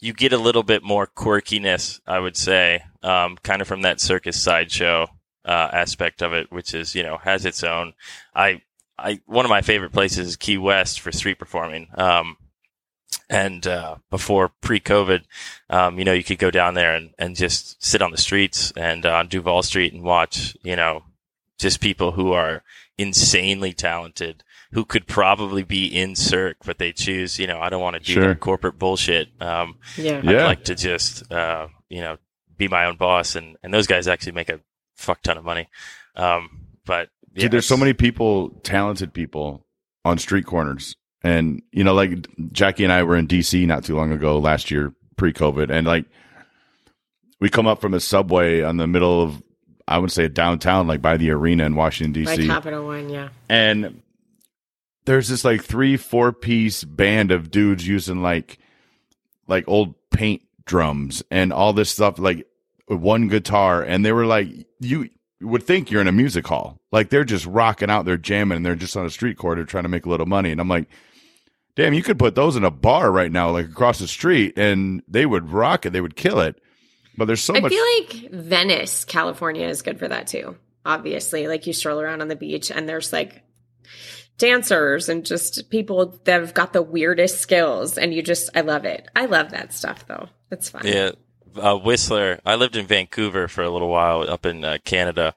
you 0.02 0.14
get 0.14 0.34
a 0.34 0.38
little 0.38 0.64
bit 0.64 0.84
more 0.84 1.08
quirkiness, 1.08 2.02
I 2.08 2.20
would 2.20 2.36
say, 2.36 2.84
um, 3.04 3.38
kind 3.44 3.62
of 3.62 3.68
from 3.68 3.84
that 3.84 4.02
circus 4.02 4.42
sideshow 4.42 5.08
uh, 5.46 5.70
aspect 5.72 6.22
of 6.22 6.34
it, 6.34 6.52
which 6.52 6.74
is 6.74 6.96
you 6.96 7.04
know 7.04 7.18
has 7.18 7.46
its 7.46 7.64
own. 7.64 7.94
I 8.36 8.62
I 8.98 9.22
one 9.26 9.46
of 9.46 9.50
my 9.50 9.62
favorite 9.62 9.94
places 9.94 10.28
is 10.28 10.36
Key 10.36 10.58
West 10.58 11.00
for 11.00 11.12
street 11.12 11.40
performing. 11.40 11.88
Um, 11.96 12.38
and 13.30 13.66
uh, 13.66 13.96
before 14.10 14.52
pre-COVID, 14.62 15.24
um, 15.70 15.98
you 15.98 16.04
know, 16.04 16.12
you 16.14 16.24
could 16.24 16.38
go 16.38 16.52
down 16.52 16.74
there 16.74 16.96
and, 16.96 17.12
and 17.18 17.36
just 17.36 17.84
sit 17.84 18.02
on 18.02 18.12
the 18.12 18.18
streets 18.18 18.74
and 18.76 19.06
uh, 19.06 19.14
on 19.14 19.28
Duval 19.28 19.64
Street 19.64 19.94
and 19.94 20.04
watch, 20.04 20.56
you 20.64 20.76
know, 20.76 21.04
just 21.58 21.80
people 21.80 22.12
who 22.12 22.34
are 22.34 22.62
insanely 22.98 23.72
talented 23.72 24.44
who 24.72 24.86
could 24.86 25.06
probably 25.08 25.64
be 25.64 25.86
in 25.86 26.16
Cirque, 26.16 26.58
but 26.66 26.78
they 26.78 26.92
choose, 26.94 27.38
you 27.38 27.46
know, 27.48 27.60
I 27.60 27.70
don't 27.70 27.82
want 27.82 27.96
to 27.96 28.00
do 28.02 28.14
Sure. 28.14 28.28
that 28.30 28.40
corporate 28.40 28.80
bullshit. 28.80 29.30
Um, 29.42 29.76
Yeah. 29.98 30.22
Yeah. 30.24 30.42
I'd 30.44 30.46
like 30.46 30.64
to 30.66 30.76
just, 30.76 31.30
uh, 31.32 31.68
you 31.90 32.02
know, 32.02 32.18
be 32.58 32.68
my 32.68 32.86
own 32.86 32.96
boss. 32.98 33.36
And, 33.36 33.58
and 33.64 33.74
those 33.74 33.88
guys 33.88 34.08
actually 34.08 34.32
make 34.34 34.50
a 34.50 34.60
fuck 34.96 35.22
ton 35.24 35.38
of 35.38 35.44
money. 35.44 35.68
Um, 36.16 36.68
but 36.86 37.10
yeah, 37.34 37.44
Dude, 37.44 37.52
there's 37.52 37.66
so 37.68 37.76
many 37.78 37.94
people, 37.94 38.50
talented 38.64 39.14
people 39.14 39.66
on 40.06 40.18
street 40.18 40.46
corners. 40.46 40.96
And, 41.24 41.62
you 41.72 41.84
know, 41.84 41.94
like 41.94 42.28
Jackie 42.52 42.84
and 42.84 42.94
I 42.94 43.04
were 43.04 43.16
in 43.18 43.28
DC 43.28 43.66
not 43.68 43.84
too 43.84 43.96
long 43.96 44.12
ago, 44.12 44.38
last 44.40 44.72
year, 44.72 44.94
pre 45.18 45.34
COVID. 45.34 45.70
And 45.70 45.86
like, 45.86 46.06
we 47.40 47.50
come 47.50 47.68
up 47.68 47.82
from 47.82 47.94
a 47.94 48.00
subway 48.00 48.62
on 48.62 48.78
the 48.78 48.88
middle 48.88 49.22
of, 49.22 49.42
I 49.88 49.98
would 49.98 50.12
say 50.12 50.28
downtown, 50.28 50.88
like 50.88 51.02
by 51.02 51.18
the 51.18 51.32
arena 51.32 51.66
in 51.66 51.76
Washington, 51.76 52.24
Like 52.24 52.40
DC. 52.40 52.48
Capital 52.48 52.86
One, 52.86 53.10
yeah. 53.10 53.30
and 53.50 54.02
there's 55.06 55.28
this 55.30 55.44
like 55.44 55.64
three, 55.64 55.98
four 55.98 56.32
piece 56.32 56.84
band 56.84 57.32
of 57.32 57.52
dudes 57.52 57.88
using 57.88 58.22
like, 58.22 58.60
like 59.48 59.64
old 59.68 59.96
paint 60.12 60.44
drums 60.66 61.24
and 61.32 61.52
all 61.52 61.74
this 61.74 61.90
stuff, 61.90 62.20
like 62.20 62.48
one 62.88 63.28
guitar. 63.28 63.82
And 63.82 64.06
they 64.06 64.12
were 64.12 64.26
like, 64.26 64.48
you 64.80 65.10
would 65.42 65.64
think 65.64 65.90
you're 65.90 66.02
in 66.02 66.08
a 66.08 66.12
music 66.12 66.48
hall. 66.48 66.80
Like 66.92 67.10
they're 67.10 67.24
just 67.24 67.46
rocking 67.46 67.90
out, 67.90 68.06
they're 68.06 68.18
jamming, 68.18 68.58
and 68.58 68.66
they're 68.66 68.76
just 68.76 68.96
on 68.96 69.06
a 69.06 69.10
street 69.10 69.38
corner 69.38 69.66
trying 69.66 69.84
to 69.84 69.90
make 69.90 70.06
a 70.06 70.10
little 70.10 70.26
money. 70.26 70.52
And 70.52 70.62
I'm 70.62 70.68
like, 70.68 70.88
damn, 71.76 71.94
you 71.94 72.04
could 72.04 72.20
put 72.20 72.36
those 72.36 72.56
in 72.56 72.64
a 72.64 72.72
bar 72.72 73.12
right 73.12 73.32
now, 73.32 73.50
like 73.50 73.66
across 73.66 74.00
the 74.00 74.08
street, 74.08 74.58
and 74.58 75.02
they 75.08 75.26
would 75.26 75.50
rock 75.50 75.86
it. 75.86 75.94
They 75.94 76.02
would 76.02 76.16
kill 76.16 76.40
it. 76.40 76.62
But 77.18 77.26
there's 77.26 77.42
so 77.42 77.56
I 77.56 77.60
much. 77.60 77.72
feel 77.72 77.86
like 78.00 78.32
Venice, 78.32 79.06
California 79.06 79.68
is 79.68 79.82
good 79.82 80.00
for 80.00 80.08
that 80.08 80.28
too. 80.28 80.56
Obviously, 80.86 81.48
like 81.48 81.68
you 81.68 81.74
stroll 81.74 82.00
around 82.00 82.22
on 82.22 82.28
the 82.28 82.36
beach 82.36 82.72
and 82.72 82.88
there's 82.88 83.12
like 83.14 83.44
dancers 84.42 85.08
and 85.08 85.24
just 85.24 85.70
people 85.70 86.20
that 86.24 86.42
have 86.42 86.54
got 86.56 86.74
the 86.74 86.82
weirdest 86.82 87.40
skills 87.40 87.98
and 87.98 88.12
you 88.14 88.24
just 88.24 88.50
I 88.56 88.62
love 88.62 88.86
it. 88.86 89.08
I 89.16 89.28
love 89.28 89.52
that 89.52 89.72
stuff 89.72 90.06
though. 90.08 90.28
It's 90.50 90.70
fun. 90.70 90.82
Yeah, 90.84 91.12
uh, 91.56 91.78
Whistler. 91.78 92.40
I 92.44 92.56
lived 92.56 92.76
in 92.76 92.88
Vancouver 92.88 93.48
for 93.48 93.64
a 93.64 93.70
little 93.70 93.88
while 93.88 94.28
up 94.30 94.46
in 94.46 94.66
uh, 94.66 94.80
Canada, 94.84 95.36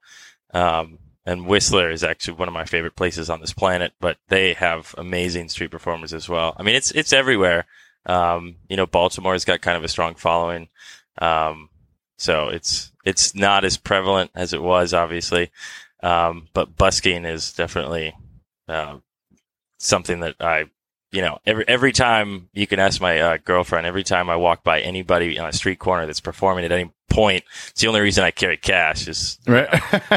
um, 0.54 0.98
and 1.26 1.46
Whistler 1.46 1.90
is 1.90 2.02
actually 2.02 2.34
one 2.34 2.48
of 2.48 2.54
my 2.54 2.64
favorite 2.64 2.96
places 2.96 3.28
on 3.28 3.40
this 3.40 3.52
planet. 3.52 3.92
But 4.00 4.16
they 4.28 4.54
have 4.54 4.94
amazing 4.96 5.50
street 5.50 5.70
performers 5.70 6.14
as 6.14 6.28
well. 6.28 6.56
I 6.56 6.62
mean, 6.62 6.74
it's 6.74 6.90
it's 6.90 7.12
everywhere. 7.12 7.66
Um, 8.06 8.56
you 8.68 8.76
know, 8.76 8.86
Baltimore's 8.86 9.44
got 9.44 9.60
kind 9.60 9.76
of 9.76 9.84
a 9.84 9.88
strong 9.88 10.14
following, 10.14 10.68
um, 11.18 11.68
so 12.16 12.48
it's 12.48 12.90
it's 13.04 13.34
not 13.34 13.66
as 13.66 13.76
prevalent 13.76 14.30
as 14.34 14.54
it 14.54 14.62
was, 14.62 14.94
obviously. 14.94 15.50
Um, 16.02 16.48
but 16.54 16.76
busking 16.76 17.24
is 17.24 17.52
definitely 17.52 18.14
uh, 18.68 18.98
something 19.78 20.20
that 20.20 20.36
I 20.40 20.64
you 21.12 21.20
know, 21.22 21.38
every 21.46 21.64
every 21.68 21.92
time 21.92 22.48
you 22.54 22.66
can 22.66 22.80
ask 22.80 23.00
my 23.00 23.20
uh, 23.20 23.38
girlfriend, 23.44 23.86
every 23.86 24.02
time 24.02 24.28
I 24.28 24.34
walk 24.36 24.64
by 24.64 24.80
anybody 24.80 25.38
on 25.38 25.48
a 25.48 25.52
street 25.52 25.78
corner 25.78 26.06
that's 26.06 26.20
performing 26.20 26.64
at 26.64 26.72
any 26.72 26.90
point, 27.08 27.44
it's 27.68 27.80
the 27.82 27.86
only 27.86 28.00
reason 28.00 28.24
I 28.24 28.32
carry 28.32 28.56
cash 28.56 29.06
is 29.06 29.38
right? 29.46 29.68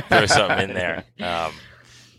throw 0.09 0.25
something 0.25 0.69
in 0.69 0.73
there. 0.73 1.03
Um, 1.19 1.53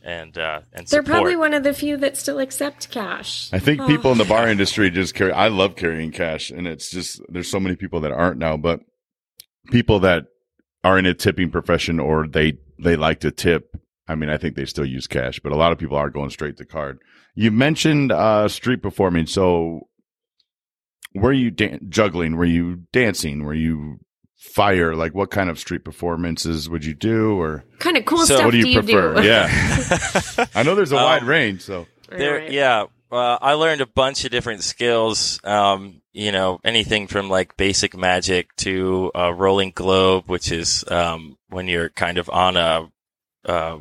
and 0.04 0.38
uh, 0.38 0.60
and 0.72 0.86
They're 0.86 1.00
support. 1.02 1.06
probably 1.06 1.34
one 1.34 1.54
of 1.54 1.64
the 1.64 1.74
few 1.74 1.96
that 1.96 2.16
still 2.16 2.38
accept 2.38 2.88
cash. 2.90 3.50
I 3.52 3.58
think 3.58 3.80
Oh. 3.80 3.86
people 3.88 4.12
in 4.12 4.18
the 4.18 4.24
bar 4.24 4.48
industry 4.48 4.90
just 4.90 5.12
carry. 5.16 5.32
I 5.32 5.48
love 5.48 5.74
carrying 5.74 6.12
cash, 6.12 6.50
and 6.50 6.68
it's 6.68 6.88
just 6.88 7.20
there's 7.28 7.50
so 7.50 7.58
many 7.58 7.74
people 7.74 7.98
that 8.02 8.12
aren't 8.12 8.38
now, 8.38 8.56
but 8.56 8.78
people 9.72 9.98
that 10.00 10.26
are 10.84 10.98
in 10.98 11.04
a 11.06 11.14
tipping 11.14 11.50
profession 11.50 11.98
or 11.98 12.28
they 12.28 12.58
they 12.78 12.94
like 12.94 13.18
to 13.20 13.32
tip 13.32 13.76
I 14.08 14.14
mean, 14.14 14.30
I 14.30 14.38
think 14.38 14.56
they 14.56 14.64
still 14.64 14.86
use 14.86 15.06
cash, 15.06 15.38
but 15.40 15.52
a 15.52 15.56
lot 15.56 15.72
of 15.72 15.78
people 15.78 15.96
are 15.96 16.10
going 16.10 16.30
straight 16.30 16.56
to 16.56 16.64
card. 16.64 16.98
You 17.34 17.50
mentioned 17.50 18.10
uh, 18.10 18.48
street 18.48 18.82
performing. 18.82 19.26
So, 19.26 19.88
were 21.14 21.32
you 21.32 21.50
dan- 21.50 21.80
juggling? 21.88 22.36
Were 22.36 22.44
you 22.44 22.84
dancing? 22.92 23.44
Were 23.44 23.54
you 23.54 23.98
fire? 24.36 24.94
Like, 24.94 25.14
what 25.14 25.30
kind 25.30 25.50
of 25.50 25.58
street 25.58 25.84
performances 25.84 26.68
would 26.68 26.84
you 26.84 26.94
do? 26.94 27.38
Or 27.40 27.64
kind 27.78 27.96
of 27.96 28.04
cool 28.04 28.18
So 28.18 28.36
stuff 28.36 28.44
what 28.46 28.50
do 28.52 28.58
you, 28.58 28.66
you 28.66 28.82
prefer? 28.82 29.20
do? 29.20 29.26
Yeah, 29.26 29.48
I 30.54 30.62
know 30.62 30.74
there's 30.74 30.92
a 30.92 30.96
Um, 30.96 31.02
wide 31.04 31.24
range. 31.24 31.62
So, 31.62 31.86
There, 32.10 32.38
Right. 32.38 32.50
yeah. 32.52 32.84
Uh, 33.10 33.38
I 33.40 33.54
learned 33.54 33.80
a 33.80 33.86
bunch 33.86 34.24
of 34.26 34.30
different 34.30 34.62
skills. 34.62 35.40
Um, 35.42 36.02
you 36.12 36.30
know, 36.30 36.58
anything 36.62 37.06
from 37.06 37.30
like 37.30 37.56
basic 37.56 37.96
magic 37.96 38.54
to 38.56 39.10
uh, 39.14 39.32
rolling 39.32 39.72
globe, 39.74 40.24
which 40.26 40.52
is 40.52 40.84
um, 40.90 41.38
when 41.48 41.68
you're 41.68 41.88
kind 41.88 42.18
of 42.18 42.28
on 42.28 42.56
a 42.58 42.90
uh, 43.46 43.78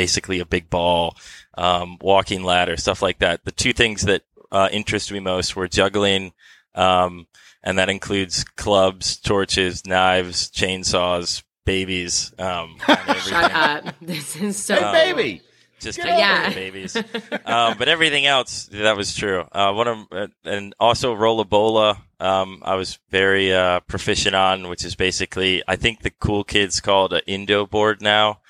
basically 0.00 0.40
a 0.40 0.46
big 0.46 0.70
ball, 0.70 1.14
um, 1.58 1.98
walking 2.00 2.42
ladder, 2.42 2.74
stuff 2.78 3.02
like 3.02 3.18
that. 3.18 3.44
The 3.44 3.52
two 3.52 3.74
things 3.74 4.00
that 4.02 4.22
uh, 4.50 4.70
interest 4.72 5.12
me 5.12 5.20
most 5.20 5.54
were 5.56 5.68
juggling, 5.68 6.32
um, 6.74 7.26
and 7.62 7.78
that 7.78 7.90
includes 7.90 8.42
clubs, 8.56 9.18
torches, 9.18 9.84
knives, 9.84 10.50
chainsaws, 10.50 11.42
babies, 11.66 12.32
um. 12.38 12.78
Shut 12.86 13.52
up. 13.52 13.94
This 14.00 14.36
is 14.36 14.56
so 14.56 14.74
Hey, 14.76 15.12
cool. 15.12 15.40
just 15.80 15.98
Get 15.98 16.04
take 16.06 16.12
over 16.14 16.22
care 16.22 16.42
it. 16.44 16.48
of 16.48 16.54
babies. 16.54 16.96
um, 17.44 17.76
but 17.78 17.88
everything 17.88 18.24
else, 18.24 18.70
that 18.72 18.96
was 18.96 19.14
true. 19.14 19.44
Uh, 19.52 19.72
one 19.74 19.86
of, 19.88 19.98
uh, 20.10 20.26
and 20.44 20.74
also 20.80 21.14
rollabola, 21.14 21.98
um, 22.20 22.62
I 22.64 22.74
was 22.76 22.98
very, 23.10 23.52
uh, 23.52 23.80
proficient 23.80 24.34
on, 24.34 24.68
which 24.70 24.82
is 24.82 24.94
basically, 24.94 25.62
I 25.68 25.76
think 25.76 26.00
the 26.00 26.10
cool 26.10 26.42
kids 26.44 26.80
call 26.80 27.04
it 27.06 27.12
an 27.12 27.20
Indo 27.26 27.66
board 27.66 28.00
now. 28.00 28.40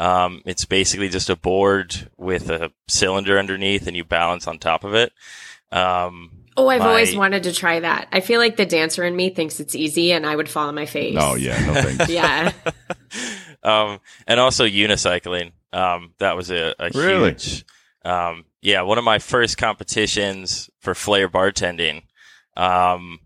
Um, 0.00 0.40
it's 0.46 0.64
basically 0.64 1.08
just 1.10 1.28
a 1.30 1.36
board 1.36 2.10
with 2.16 2.48
a 2.50 2.72
cylinder 2.88 3.38
underneath 3.38 3.86
and 3.86 3.94
you 3.96 4.02
balance 4.02 4.48
on 4.48 4.58
top 4.58 4.82
of 4.82 4.94
it. 4.94 5.12
Um, 5.70 6.32
Oh, 6.56 6.66
I've 6.68 6.80
My- 6.80 6.88
always 6.88 7.14
wanted 7.14 7.44
to 7.44 7.54
try 7.54 7.78
that. 7.80 8.08
I 8.10 8.20
feel 8.20 8.40
like 8.40 8.56
the 8.56 8.66
dancer 8.66 9.04
in 9.04 9.14
me 9.14 9.30
thinks 9.30 9.60
it's 9.60 9.74
easy 9.76 10.12
and 10.12 10.26
I 10.26 10.34
would 10.34 10.48
fall 10.48 10.66
on 10.68 10.74
my 10.74 10.84
face. 10.86 11.16
oh 11.18 11.34
yeah, 11.36 11.64
no 11.66 11.74
thanks. 11.82 12.08
Yeah. 12.08 12.52
um, 13.62 14.00
and 14.26 14.40
also 14.40 14.64
unicycling. 14.66 15.52
Um, 15.72 16.14
that 16.18 16.34
was 16.36 16.50
a, 16.50 16.74
a 16.78 16.90
Really? 16.94 17.30
huge, 17.30 17.64
um, 18.04 18.44
yeah, 18.62 18.82
one 18.82 18.98
of 18.98 19.04
my 19.04 19.18
first 19.20 19.58
competitions 19.58 20.68
for 20.80 20.94
flair 20.94 21.28
bartending. 21.28 22.02
Um, 22.56 23.20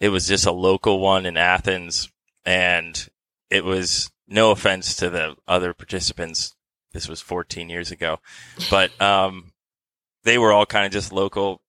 it 0.00 0.08
was 0.08 0.26
just 0.26 0.44
a 0.46 0.52
local 0.52 0.98
one 1.00 1.26
in 1.26 1.36
Athens 1.36 2.10
and 2.44 3.08
it 3.50 3.64
was 3.64 4.10
no 4.26 4.50
offense 4.50 4.96
to 4.96 5.10
the 5.10 5.36
other 5.46 5.74
participants. 5.74 6.54
This 6.92 7.08
was 7.08 7.20
14 7.20 7.68
years 7.68 7.90
ago, 7.90 8.20
but, 8.70 9.00
um, 9.00 9.52
they 10.24 10.38
were 10.38 10.52
all 10.52 10.64
kind 10.66 10.86
of 10.86 10.92
just 10.92 11.12
local 11.12 11.60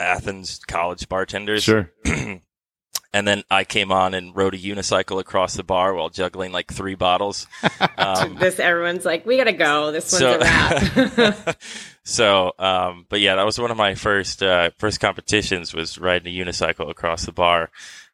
Athens 0.00 0.60
college 0.66 1.08
bartenders. 1.08 1.62
Sure. 1.62 1.90
and 2.04 3.28
then 3.28 3.44
I 3.48 3.62
came 3.62 3.92
on 3.92 4.12
and 4.12 4.36
rode 4.36 4.54
a 4.54 4.58
unicycle 4.58 5.20
across 5.20 5.54
the 5.54 5.62
bar 5.62 5.94
while 5.94 6.10
juggling 6.10 6.50
like 6.50 6.72
three 6.72 6.96
bottles. 6.96 7.46
Um, 7.96 8.36
this 8.36 8.58
everyone's 8.58 9.04
like, 9.04 9.24
we 9.24 9.36
gotta 9.36 9.52
go. 9.52 9.92
This 9.92 10.12
one's 10.12 10.20
so, 10.20 10.34
a 10.34 10.38
wrap. 11.16 11.62
so, 12.02 12.52
um, 12.58 13.06
but 13.08 13.20
yeah, 13.20 13.36
that 13.36 13.44
was 13.44 13.58
one 13.58 13.70
of 13.70 13.76
my 13.76 13.94
first 13.94 14.42
uh, 14.42 14.70
first 14.78 15.00
competitions 15.00 15.72
was 15.72 15.96
riding 15.96 16.34
a 16.34 16.44
unicycle 16.44 16.90
across 16.90 17.24
the 17.24 17.32
bar, 17.32 17.70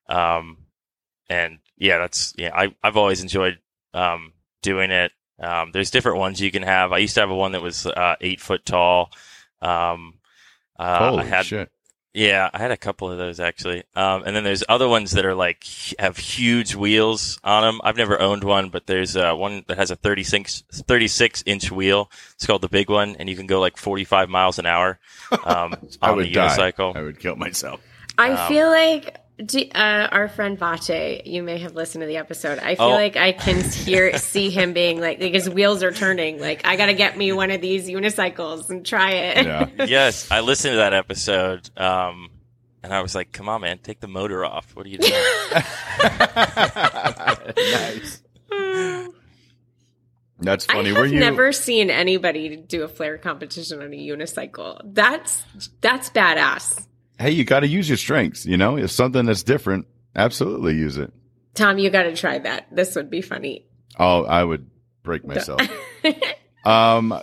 um, 0.09 0.59
and 1.29 1.59
yeah, 1.77 1.99
that's 1.99 2.35
yeah, 2.37 2.51
I 2.55 2.75
I've 2.83 2.97
always 2.97 3.23
enjoyed 3.23 3.59
um, 3.95 4.33
doing 4.63 4.91
it. 4.91 5.13
Um, 5.39 5.71
there's 5.73 5.91
different 5.91 6.19
ones 6.19 6.41
you 6.41 6.51
can 6.51 6.63
have. 6.63 6.93
I 6.93 6.99
used 6.99 7.15
to 7.15 7.21
have 7.21 7.31
a 7.31 7.35
one 7.35 7.53
that 7.53 7.63
was 7.63 7.87
uh, 7.87 8.17
eight 8.21 8.41
foot 8.41 8.65
tall. 8.67 9.11
Um, 9.63 10.15
uh, 10.79 11.11
Holy 11.11 11.23
I 11.23 11.27
had 11.27 11.47
shit! 11.47 11.71
yeah, 12.13 12.51
I 12.53 12.59
had 12.59 12.71
a 12.73 12.77
couple 12.77 13.11
of 13.11 13.19
those 13.19 13.41
actually. 13.41 13.85
Um, 13.95 14.23
and 14.27 14.35
then 14.35 14.45
there's 14.45 14.65
other 14.69 14.89
ones 14.89 15.13
that 15.13 15.25
are 15.25 15.35
like 15.35 15.65
have 15.99 16.17
huge 16.19 16.75
wheels 16.75 17.39
on 17.45 17.63
them. 17.63 17.81
I've 17.85 17.97
never 17.97 18.21
owned 18.21 18.45
one, 18.45 18.69
but 18.71 18.87
there's 18.87 19.17
uh, 19.17 19.35
one 19.35 19.65
that 19.69 19.79
has 19.79 19.91
a 19.91 19.97
36, 19.97 20.65
36 20.73 21.43
inch 21.47 21.71
wheel. 21.71 22.11
It's 22.35 22.47
called 22.47 22.63
the 22.63 22.69
big 22.69 22.91
one, 22.91 23.17
and 23.19 23.29
you 23.29 23.37
can 23.37 23.47
go 23.47 23.61
like 23.61 23.77
45 23.77 24.29
miles 24.29 24.59
an 24.59 24.67
hour 24.67 24.99
um, 25.45 25.75
I 26.03 26.11
on 26.11 26.17
would 26.17 26.27
the 26.27 26.33
die. 26.33 26.49
unicycle. 26.57 26.97
I 26.97 27.03
would 27.03 27.19
kill 27.21 27.37
myself. 27.37 27.81
I 28.19 28.31
Um, 28.33 28.49
feel 28.49 28.69
like 28.69 29.17
do, 29.45 29.61
uh, 29.75 30.09
our 30.13 30.29
friend 30.29 30.59
Vache, 30.59 31.23
you 31.27 31.43
may 31.43 31.59
have 31.59 31.75
listened 31.75 32.03
to 32.03 32.07
the 32.07 32.17
episode. 32.19 32.59
I 32.59 32.75
feel 32.75 32.87
Oh. 32.87 32.91
like 32.91 33.17
I 33.17 33.33
can 33.33 33.63
hear, 33.71 34.17
see 34.19 34.51
him 34.51 34.73
being 34.73 35.01
like, 35.01 35.21
like 35.21 35.33
his 35.35 35.49
wheels 35.49 35.83
are 35.83 35.93
turning. 35.93 36.41
Like, 36.41 36.67
I 36.67 36.77
gotta 36.77 36.95
get 36.95 37.17
me 37.17 37.33
one 37.33 37.51
of 37.51 37.61
these 37.61 37.89
unicycles 37.89 38.71
and 38.71 38.85
try 38.87 39.13
it. 39.13 39.47
Yeah. 39.47 39.69
yes, 39.87 40.31
I 40.31 40.41
listened 40.41 40.73
to 40.73 40.77
that 40.77 40.93
episode, 40.95 41.69
um, 41.79 42.31
and 42.83 42.95
I 42.95 43.03
was 43.03 43.15
like, 43.15 43.31
"Come 43.33 43.49
on, 43.49 43.61
man, 43.61 43.79
take 43.79 44.01
the 44.01 44.09
motor 44.09 44.45
off. 44.45 44.75
What 44.75 44.87
are 44.87 44.89
you 44.89 44.99
doing?" 44.99 45.13
nice. 47.57 48.23
That's 50.43 50.67
I 50.71 50.73
funny. 50.73 50.89
have 50.89 50.97
Were 50.99 51.05
you 51.07 51.21
never 51.21 51.53
seen 51.53 51.91
anybody 51.91 52.57
do 52.57 52.83
a 52.83 52.89
flair 52.89 53.19
competition 53.19 53.83
on 53.83 53.93
a 53.93 53.97
unicycle. 53.97 54.81
That's 54.85 55.43
that's 55.83 56.09
badass. 56.11 56.87
Hey, 57.21 57.33
you 57.33 57.45
got 57.45 57.61
to 57.61 57.69
use 57.69 57.87
your 57.87 57.99
strengths. 57.99 58.47
You 58.47 58.57
know, 58.57 58.79
if 58.79 58.91
something 58.91 59.27
that's 59.27 59.43
different, 59.43 59.87
absolutely 60.17 60.75
use 60.75 60.97
it. 60.97 61.13
Tom, 61.55 61.79
you 61.79 61.91
got 61.91 62.05
to 62.05 62.17
try 62.17 62.39
that. 62.39 62.75
This 62.75 62.97
would 62.97 63.11
be 63.11 63.21
funny. 63.21 63.67
Oh, 63.99 64.25
I 64.25 64.43
would 64.43 64.71
break 65.03 65.27
myself. 65.27 65.61
um, 66.65 67.21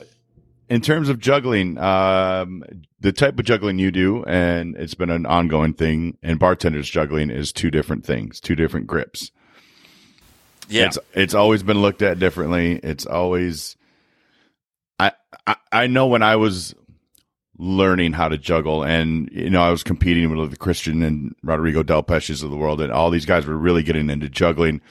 in 0.69 0.81
terms 0.81 1.09
of 1.09 1.19
juggling, 1.19 1.79
um, 1.79 2.63
the 2.99 3.11
type 3.11 3.39
of 3.39 3.45
juggling 3.45 3.79
you 3.79 3.89
do, 3.89 4.23
and 4.25 4.75
it's 4.75 4.93
been 4.93 5.09
an 5.09 5.25
ongoing 5.25 5.73
thing, 5.73 6.19
and 6.21 6.37
bartenders 6.37 6.87
juggling 6.87 7.31
is 7.31 7.51
two 7.51 7.71
different 7.71 8.05
things, 8.05 8.39
two 8.39 8.55
different 8.55 8.85
grips. 8.85 9.31
yeah, 10.69 10.85
It's 10.85 10.99
it's 11.13 11.33
always 11.33 11.63
been 11.63 11.81
looked 11.81 12.03
at 12.03 12.19
differently. 12.19 12.79
It's 12.83 13.07
always 13.07 13.77
I, 14.99 15.13
I 15.47 15.55
I 15.71 15.87
know 15.87 16.07
when 16.07 16.21
I 16.21 16.35
was 16.35 16.75
learning 17.59 18.13
how 18.13 18.27
to 18.27 18.37
juggle 18.37 18.83
and 18.83 19.29
you 19.31 19.49
know 19.49 19.61
I 19.61 19.71
was 19.71 19.83
competing 19.83 20.35
with 20.35 20.51
the 20.51 20.57
Christian 20.57 21.01
and 21.01 21.35
Rodrigo 21.41 21.83
Delpeches 21.83 22.43
of 22.43 22.51
the 22.51 22.57
world 22.57 22.81
and 22.81 22.91
all 22.91 23.09
these 23.09 23.25
guys 23.25 23.45
were 23.45 23.57
really 23.57 23.83
getting 23.83 24.09
into 24.09 24.29
juggling. 24.29 24.81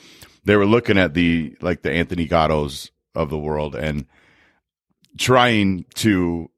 They 0.45 0.57
were 0.57 0.67
looking 0.67 0.99
at 0.99 1.15
the 1.15 1.57
like 1.61 1.83
the 1.83 1.93
Anthony 1.93 2.27
Gattos 2.27 2.91
of 3.15 3.31
the 3.31 3.39
world 3.39 3.75
and 3.75 4.07
trying 5.17 5.85
to 5.95 6.51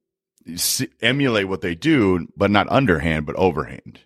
emulate 1.02 1.48
what 1.48 1.60
they 1.60 1.74
do, 1.74 2.28
but 2.36 2.50
not 2.50 2.70
underhand, 2.70 3.26
but 3.26 3.36
overhand. 3.36 4.00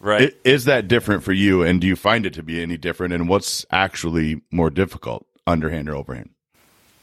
right. 0.00 0.34
Is 0.44 0.64
that 0.64 0.88
different 0.88 1.22
for 1.22 1.32
you? 1.32 1.62
And 1.62 1.80
do 1.80 1.86
you 1.86 1.96
find 1.96 2.24
it 2.26 2.32
to 2.34 2.42
be 2.42 2.62
any 2.62 2.76
different? 2.76 3.12
And 3.12 3.28
what's 3.28 3.66
actually 3.70 4.40
more 4.50 4.70
difficult, 4.70 5.26
underhand 5.46 5.88
or 5.88 5.96
overhand? 5.96 6.30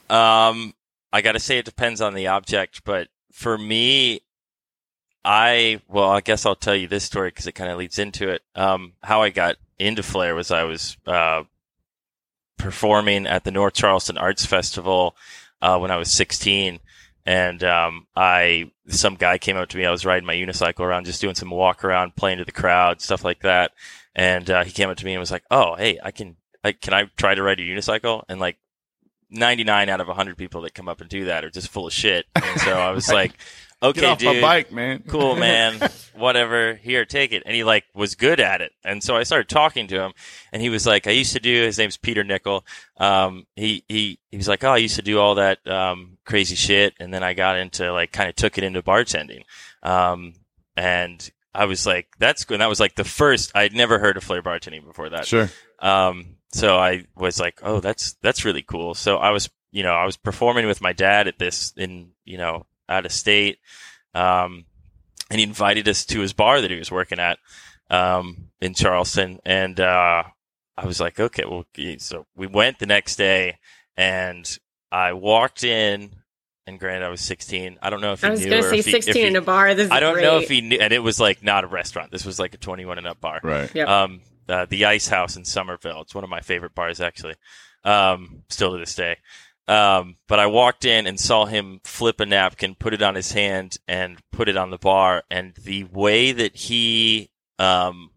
Um, 0.10 0.74
I 1.14 1.22
gotta 1.22 1.40
say 1.40 1.58
it 1.58 1.66
depends 1.66 2.02
on 2.02 2.14
the 2.14 2.28
object, 2.28 2.84
but 2.84 3.08
for 3.36 3.58
me, 3.58 4.22
I 5.26 5.82
well, 5.90 6.10
I 6.10 6.22
guess 6.22 6.46
I'll 6.46 6.56
tell 6.56 6.74
you 6.74 6.88
this 6.88 7.04
story 7.04 7.28
because 7.28 7.48
it 7.48 7.52
kind 7.52 7.70
of 7.70 7.78
leads 7.78 8.00
into 8.00 8.30
it. 8.30 8.44
Um, 8.56 8.94
how 9.04 9.24
I 9.24 9.30
got 9.30 9.58
into 9.78 10.04
flair 10.04 10.36
was 10.36 10.52
I 10.52 10.64
was 10.64 10.96
uh, 11.06 11.44
performing 12.58 13.28
at 13.28 13.44
the 13.44 13.52
North 13.52 13.74
Charleston 13.74 14.18
Arts 14.18 14.46
Festival 14.46 15.18
uh, 15.62 15.78
when 15.78 15.92
I 15.92 15.98
was 15.98 16.10
16, 16.12 16.80
and 17.26 17.62
um, 17.66 18.08
I 18.16 18.72
some 18.88 19.16
guy 19.16 19.38
came 19.38 19.58
up 19.58 19.68
to 19.68 19.78
me. 19.78 19.86
I 19.86 19.92
was 19.92 20.06
riding 20.06 20.26
my 20.26 20.36
unicycle 20.36 20.80
around, 20.80 21.06
just 21.06 21.20
doing 21.20 21.36
some 21.36 21.50
walk 21.50 21.84
around, 21.84 22.16
playing 22.16 22.38
to 22.38 22.46
the 22.46 22.54
crowd, 22.54 23.02
stuff 23.02 23.26
like 23.26 23.42
that. 23.42 23.74
And 24.16 24.50
uh, 24.50 24.64
he 24.64 24.72
came 24.72 24.90
up 24.90 24.96
to 24.96 25.06
me 25.06 25.14
and 25.14 25.20
was 25.20 25.32
like, 25.32 25.44
"Oh, 25.52 25.76
hey, 25.76 26.00
I 26.02 26.12
can, 26.12 26.38
like, 26.64 26.80
can 26.80 26.94
I 26.94 27.10
try 27.18 27.36
to 27.36 27.44
ride 27.44 27.60
a 27.60 27.64
unicycle?" 27.64 28.24
And 28.30 28.40
like 28.40 28.58
99 29.36 29.90
out 29.90 30.02
of 30.02 30.08
100 30.08 30.38
people 30.38 30.62
that 30.62 30.74
come 30.74 30.88
up 30.88 31.02
and 31.02 31.10
do 31.10 31.26
that 31.26 31.44
are 31.46 31.50
just 31.50 31.70
full 31.70 31.88
of 31.88 31.94
shit. 31.94 32.26
And 32.36 32.60
so 32.62 32.78
I 32.78 32.92
was 32.92 33.08
like, 33.12 33.34
okay, 33.82 34.16
dude. 34.16 34.42
bike, 34.42 34.72
man. 34.72 35.04
Cool, 35.08 35.36
man. 35.38 35.90
Whatever. 36.16 36.76
Here, 36.76 37.06
take 37.06 37.34
it. 37.34 37.44
And 37.46 37.56
he 37.56 37.64
like 37.64 37.84
was 37.94 38.16
good 38.16 38.40
at 38.40 38.62
it. 38.62 38.72
And 38.84 39.04
so 39.04 39.16
I 39.16 39.24
started 39.24 39.50
talking 39.50 39.88
to 39.88 40.02
him 40.02 40.14
and 40.52 40.62
he 40.62 40.70
was 40.70 40.86
like, 40.86 41.08
I 41.08 41.12
used 41.12 41.34
to 41.34 41.40
do, 41.40 41.64
his 41.64 41.78
name's 41.78 41.98
Peter 41.98 42.24
Nickel. 42.24 42.66
Um, 42.98 43.46
he, 43.56 43.84
he, 43.88 44.20
he 44.32 44.38
was 44.38 44.48
like, 44.48 44.64
oh, 44.64 44.72
I 44.72 44.78
used 44.78 44.96
to 44.96 45.02
do 45.02 45.20
all 45.20 45.36
that, 45.36 45.66
um, 45.68 46.18
crazy 46.26 46.56
shit. 46.56 46.94
And 47.00 47.14
then 47.14 47.24
I 47.24 47.34
got 47.34 47.58
into 47.58 47.92
like, 47.92 48.12
kind 48.12 48.30
of 48.30 48.36
took 48.36 48.58
it 48.58 48.64
into 48.64 48.82
bartending. 48.82 49.44
Um, 49.84 50.34
and 50.76 51.30
I 51.54 51.66
was 51.66 51.86
like, 51.86 52.08
that's 52.20 52.44
good. 52.46 52.56
And 52.56 52.62
that 52.62 52.70
was 52.70 52.80
like 52.80 52.96
the 52.96 53.04
first, 53.04 53.56
I'd 53.56 53.74
never 53.74 54.00
heard 54.00 54.18
of 54.18 54.24
flair 54.24 54.42
bartending 54.42 54.86
before 54.86 55.10
that. 55.10 55.26
Sure. 55.26 55.50
Um, 55.80 56.38
so 56.56 56.78
I 56.78 57.06
was 57.16 57.40
like, 57.40 57.60
oh, 57.64 57.80
that's, 57.80 58.14
that's 58.22 58.46
really 58.46 58.62
cool. 58.64 58.94
So 58.94 59.18
I 59.18 59.32
was, 59.32 59.50
you 59.72 59.84
know, 59.84 59.94
I 59.94 60.06
was 60.06 60.16
performing 60.18 60.68
with 60.68 60.82
my 60.82 60.94
dad 60.94 61.28
at 61.28 61.38
this 61.38 61.74
in, 61.76 62.12
you 62.24 62.38
know, 62.38 62.66
out 62.88 63.06
of 63.06 63.12
state. 63.12 63.60
Um, 64.14 64.66
and 65.30 65.40
he 65.40 65.44
invited 65.44 65.88
us 65.88 66.06
to 66.06 66.20
his 66.22 66.34
bar 66.34 66.62
that 66.62 66.72
he 66.72 66.78
was 66.78 66.92
working 66.92 67.20
at, 67.20 67.40
um, 67.90 68.52
in 68.62 68.74
Charleston. 68.74 69.40
And, 69.46 69.80
uh, 69.80 70.24
I 70.78 70.86
was 70.86 71.00
like, 71.00 71.20
okay, 71.20 71.44
well, 71.46 71.66
so 72.00 72.26
we 72.36 72.48
went 72.48 72.80
the 72.80 72.86
next 72.86 73.16
day 73.18 73.58
and 73.98 74.58
I 74.92 75.14
walked 75.14 75.64
in, 75.64 76.12
and 76.68 76.80
granted, 76.80 77.06
I 77.06 77.10
was 77.10 77.22
16. 77.22 77.78
I 77.82 77.90
don't 77.90 78.02
know 78.02 78.14
if 78.14 78.22
he 78.22 78.28
I 78.28 78.30
was 78.32 78.46
going 78.46 78.64
to 78.64 78.70
say 78.70 78.76
he, 78.78 78.92
16 78.92 79.14
he- 79.14 79.22
in 79.24 79.36
a 79.36 79.42
bar. 79.42 79.74
This 79.76 79.86
is 79.88 79.92
I 79.92 80.00
don't 80.00 80.22
know 80.22 80.38
if 80.38 80.50
he 80.50 80.62
knew, 80.62 80.78
and 80.80 80.92
it 80.94 81.00
was 81.00 81.20
like 81.20 81.44
not 81.44 81.64
a 81.64 81.68
restaurant. 81.68 82.12
This 82.12 82.26
was 82.26 82.40
like 82.40 82.54
a 82.54 82.58
21 82.58 82.98
and 82.98 83.08
up 83.08 83.20
bar. 83.22 83.40
Right. 83.44 83.70
Yep. 83.76 83.88
Um, 83.88 84.22
uh, 84.50 84.66
the 84.66 84.86
Ice 84.86 85.08
House 85.08 85.36
in 85.36 85.46
Summerville. 85.46 86.02
It's 86.02 86.16
one 86.16 86.24
of 86.24 86.30
my 86.30 86.42
favorite 86.42 86.76
bars, 86.76 87.00
actually. 87.02 87.36
Um, 87.84 88.44
still 88.50 88.72
to 88.74 88.78
this 88.80 88.96
day. 88.96 89.18
Um, 89.68 90.18
but 90.28 90.40
I 90.40 90.48
walked 90.48 90.86
in 90.86 91.08
and 91.08 91.20
saw 91.20 91.46
him 91.46 91.82
flip 91.84 92.20
a 92.20 92.26
napkin, 92.26 92.76
put 92.76 92.94
it 92.94 93.02
on 93.02 93.16
his 93.16 93.32
hand, 93.32 93.78
and 93.88 94.20
put 94.32 94.48
it 94.50 94.58
on 94.58 94.70
the 94.70 94.78
bar. 94.78 95.24
And 95.32 95.54
the 95.56 95.86
way 95.86 96.32
that 96.32 96.56
he, 96.56 97.32
um, 97.60 98.12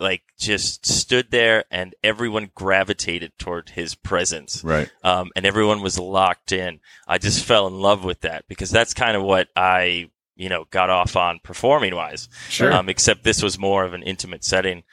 like 0.00 0.22
just 0.38 0.86
stood 0.86 1.30
there 1.32 1.64
and 1.72 1.92
everyone 2.04 2.50
gravitated 2.54 3.32
toward 3.36 3.70
his 3.70 3.96
presence 3.96 4.62
Right. 4.62 4.88
um, 5.02 5.30
and 5.34 5.44
everyone 5.44 5.82
was 5.82 5.98
locked 5.98 6.52
in. 6.52 6.78
I 7.08 7.18
just 7.18 7.44
fell 7.44 7.66
in 7.66 7.74
love 7.80 8.04
with 8.04 8.20
that 8.20 8.44
because 8.46 8.70
that's 8.70 8.94
kind 8.94 9.16
of 9.16 9.24
what 9.24 9.48
I, 9.56 10.10
you 10.36 10.48
know, 10.48 10.66
got 10.70 10.88
off 10.88 11.16
on 11.16 11.40
performing 11.42 11.96
wise. 11.96 12.28
Sure. 12.48 12.72
Um, 12.72 12.88
except 12.88 13.24
this 13.24 13.42
was 13.42 13.58
more 13.58 13.84
of 13.84 13.92
an 13.92 14.04
intimate 14.04 14.44
setting. 14.44 14.84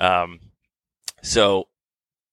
Um, 0.00 0.40
so 1.22 1.68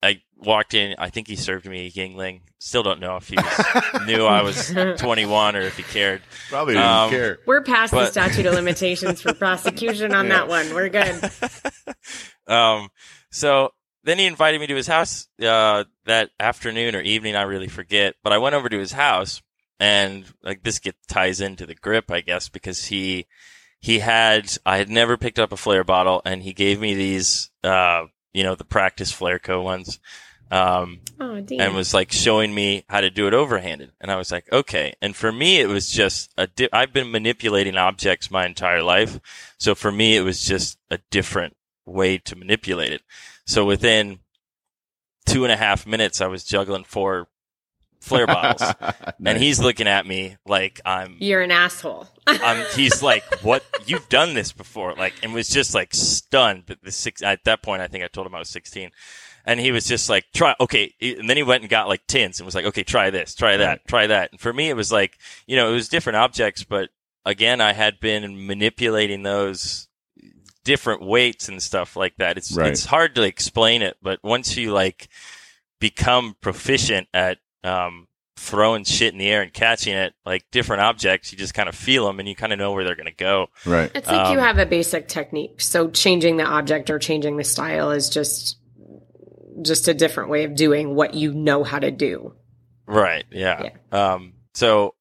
I 0.02 0.22
walked 0.38 0.74
in. 0.74 0.96
I 0.98 1.10
think 1.10 1.28
he 1.28 1.36
served 1.36 1.66
me 1.66 1.88
a 1.88 1.92
Yuengling. 1.92 2.42
Still 2.60 2.82
don't 2.84 3.00
know 3.00 3.18
if 3.18 3.28
he 3.28 3.36
was, 3.36 4.06
knew 4.08 4.26
I 4.26 4.42
was 4.42 4.72
21 4.98 5.56
or 5.56 5.62
if 5.62 5.78
he 5.78 5.84
cared. 5.84 6.22
Probably 6.50 6.74
didn't 6.76 6.88
Um, 6.90 7.10
care. 7.10 7.40
We're 7.46 7.62
past 7.62 7.92
the 7.94 8.08
statute 8.08 8.46
of 8.46 8.54
limitations 8.56 9.22
for 9.22 9.34
prosecution 9.34 10.14
on 10.14 10.26
Yeah. 10.28 10.34
that 10.40 10.48
one. 10.48 10.74
We're 10.74 10.90
good. 10.90 11.30
um, 12.48 12.90
so 13.30 13.74
then 14.04 14.18
he 14.18 14.26
invited 14.26 14.60
me 14.62 14.68
to 14.68 14.76
his 14.76 14.88
house 14.88 15.28
uh, 15.42 15.84
that 16.06 16.32
afternoon 16.40 16.96
or 16.96 17.02
evening. 17.02 17.36
I 17.36 17.44
really 17.44 17.68
forget, 17.68 18.16
but 18.24 18.34
I 18.34 18.38
went 18.38 18.56
over 18.56 18.70
to 18.70 18.80
his 18.80 18.94
house, 18.94 19.42
and 19.80 20.26
like 20.42 20.64
this 20.64 20.80
get 20.80 20.96
ties 21.08 21.42
into 21.42 21.66
the 21.66 21.76
grip, 21.76 22.10
I 22.10 22.22
guess, 22.22 22.50
because 22.50 22.86
he 22.86 23.28
he 23.80 24.00
had 24.00 24.52
I 24.66 24.78
had 24.78 24.90
never 24.90 25.18
picked 25.18 25.40
up 25.40 25.52
a 25.52 25.58
flair 25.58 25.84
bottle, 25.84 26.22
and 26.26 26.44
he 26.44 26.54
gave 26.54 26.80
me 26.80 26.94
these, 26.96 27.50
uh, 27.64 28.06
you 28.34 28.44
know, 28.44 28.56
the 28.56 28.66
practice 28.66 29.12
flare 29.12 29.40
co 29.40 29.62
ones. 29.62 30.00
Um, 30.50 31.02
Oh, 31.20 31.36
and 31.60 31.76
was 31.76 31.94
like 31.94 32.12
showing 32.12 32.56
me 32.56 32.86
how 32.88 33.02
to 33.02 33.10
do 33.10 33.28
it 33.28 33.34
overhanded. 33.34 33.92
And 34.00 34.10
I 34.10 34.16
was 34.16 34.32
like, 34.32 34.50
okay. 34.52 34.94
And 35.02 35.14
for 35.14 35.32
me, 35.32 35.60
it 35.60 35.68
was 35.68 35.90
just 35.90 36.32
a 36.38 36.48
di- 36.48 36.70
I've 36.72 36.94
been 36.94 37.12
manipulating 37.12 37.76
objects 37.76 38.32
my 38.32 38.46
entire 38.46 38.82
life. 38.82 39.20
So 39.58 39.76
for 39.76 39.92
me, 39.92 40.16
it 40.16 40.22
was 40.22 40.42
just 40.42 40.78
a 40.90 41.00
different 41.12 41.58
way 41.86 42.18
to 42.20 42.36
manipulate 42.38 42.94
it. 42.94 43.02
So 43.46 43.66
within 43.66 44.20
two 45.26 45.44
and 45.44 45.52
a 45.52 45.58
half 45.58 45.86
minutes, 45.86 46.22
I 46.22 46.28
was 46.28 46.46
juggling 46.46 46.86
four 46.86 47.28
flair 48.08 48.26
bottles. 48.28 48.74
And 49.26 49.38
he's 49.38 49.60
looking 49.60 49.88
at 49.88 50.06
me 50.06 50.38
like 50.46 50.80
I'm 50.86 51.18
You're 51.20 51.42
an 51.42 51.52
asshole. 51.52 52.08
um, 52.28 52.64
he's 52.76 53.02
like, 53.02 53.24
"What? 53.44 53.64
You've 53.86 54.08
done 54.10 54.34
this 54.36 54.52
before?" 54.52 54.94
Like, 54.94 55.14
and 55.24 55.34
was 55.34 55.50
just 55.50 55.74
like 55.74 55.94
stunned. 55.94 56.64
That 56.68 56.84
the 56.84 56.92
six 56.92 57.22
at 57.22 57.44
that 57.46 57.62
point, 57.64 57.82
I 57.82 57.88
think 57.88 58.04
I 58.04 58.08
told 58.08 58.28
him 58.28 58.36
I 58.36 58.40
was 58.40 58.50
sixteen, 58.50 58.92
and 59.46 59.60
he 59.60 59.72
was 59.72 59.86
just 59.86 60.10
like, 60.10 60.26
"Try, 60.34 60.56
okay." 60.60 60.94
And 61.02 61.30
then 61.30 61.36
he 61.38 61.44
went 61.44 61.64
and 61.64 61.70
got 61.70 61.88
like 61.88 62.06
tins 62.08 62.40
and 62.40 62.46
was 62.46 62.56
like, 62.56 62.66
"Okay, 62.66 62.84
try 62.84 63.10
this, 63.10 63.34
try 63.36 63.58
that, 63.58 63.88
try 63.88 64.08
that." 64.08 64.32
And 64.32 64.40
for 64.40 64.54
me, 64.54 64.70
it 64.70 64.76
was 64.76 64.92
like, 64.92 65.18
you 65.48 65.56
know, 65.56 65.70
it 65.70 65.74
was 65.74 65.90
different 65.90 66.18
objects, 66.18 66.64
but 66.64 66.90
again, 67.26 67.60
I 67.60 67.74
had 67.74 68.00
been 68.00 68.46
manipulating 68.48 69.24
those 69.24 69.88
different 70.64 71.02
weights 71.02 71.48
and 71.50 71.62
stuff 71.64 71.96
like 71.96 72.16
that. 72.18 72.38
It's 72.38 72.52
Right. 72.52 72.68
it's 72.68 72.86
hard 72.86 73.16
to 73.16 73.24
explain 73.24 73.82
it, 73.82 73.98
but 74.02 74.20
once 74.24 74.56
you 74.58 74.72
like 74.74 75.08
become 75.80 76.36
proficient 76.42 77.08
at 77.14 77.38
um, 77.68 78.08
throwing 78.38 78.84
shit 78.84 79.12
in 79.14 79.20
the 79.20 79.30
air 79.30 79.42
and 79.42 79.54
catching 79.54 79.94
it, 79.96 80.14
like 80.26 80.46
different 80.52 80.82
objects, 80.82 81.32
you 81.32 81.38
just 81.38 81.54
kind 81.54 81.68
of 81.68 81.76
feel 81.76 82.06
them 82.06 82.20
and 82.20 82.30
you 82.30 82.36
kind 82.36 82.54
of 82.54 82.60
know 82.60 82.72
where 82.72 82.84
they're 82.84 82.96
going 82.96 83.06
to 83.06 83.12
go. 83.12 83.48
right. 83.66 83.92
It's 83.94 84.08
like 84.08 84.32
you 84.32 84.40
Um, 84.40 84.46
have 84.46 84.58
a 84.60 84.66
basic 84.66 85.08
technique. 85.08 85.60
So 85.62 85.90
changing 85.90 86.38
the 86.38 86.46
object 86.46 86.90
or 86.90 87.00
changing 87.00 87.38
the 87.38 87.44
style 87.44 87.92
is 87.92 88.10
just 88.10 88.58
just 89.64 89.88
a 89.88 89.94
different 89.94 90.30
way 90.30 90.44
of 90.44 90.54
doing 90.54 90.94
what 90.94 91.16
you 91.16 91.34
know 91.34 91.64
how 91.64 91.80
to 91.80 91.90
do. 91.90 92.36
Right. 92.86 93.26
Yeah. 93.32 93.70
Um, 93.92 94.34
so 94.54 94.94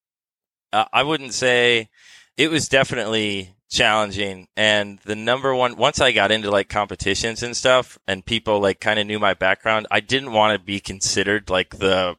uh, 0.72 0.86
I 0.92 1.02
wouldn't 1.02 1.34
say 1.34 1.90
it 2.38 2.50
was 2.50 2.68
definitely 2.68 3.54
challenging. 3.68 4.48
And 4.56 4.98
the 5.04 5.14
number 5.14 5.54
one, 5.54 5.76
once 5.76 6.00
I 6.00 6.12
got 6.12 6.30
into 6.32 6.50
like 6.50 6.70
competitions 6.70 7.42
and 7.42 7.54
stuff 7.54 7.98
and 8.08 8.24
people 8.24 8.60
like 8.60 8.80
kind 8.80 8.98
of 8.98 9.06
knew 9.06 9.18
my 9.18 9.34
background, 9.34 9.86
I 9.90 10.00
didn't 10.00 10.32
want 10.32 10.58
to 10.58 10.64
be 10.64 10.80
considered 10.80 11.50
like 11.50 11.76
the 11.78 12.16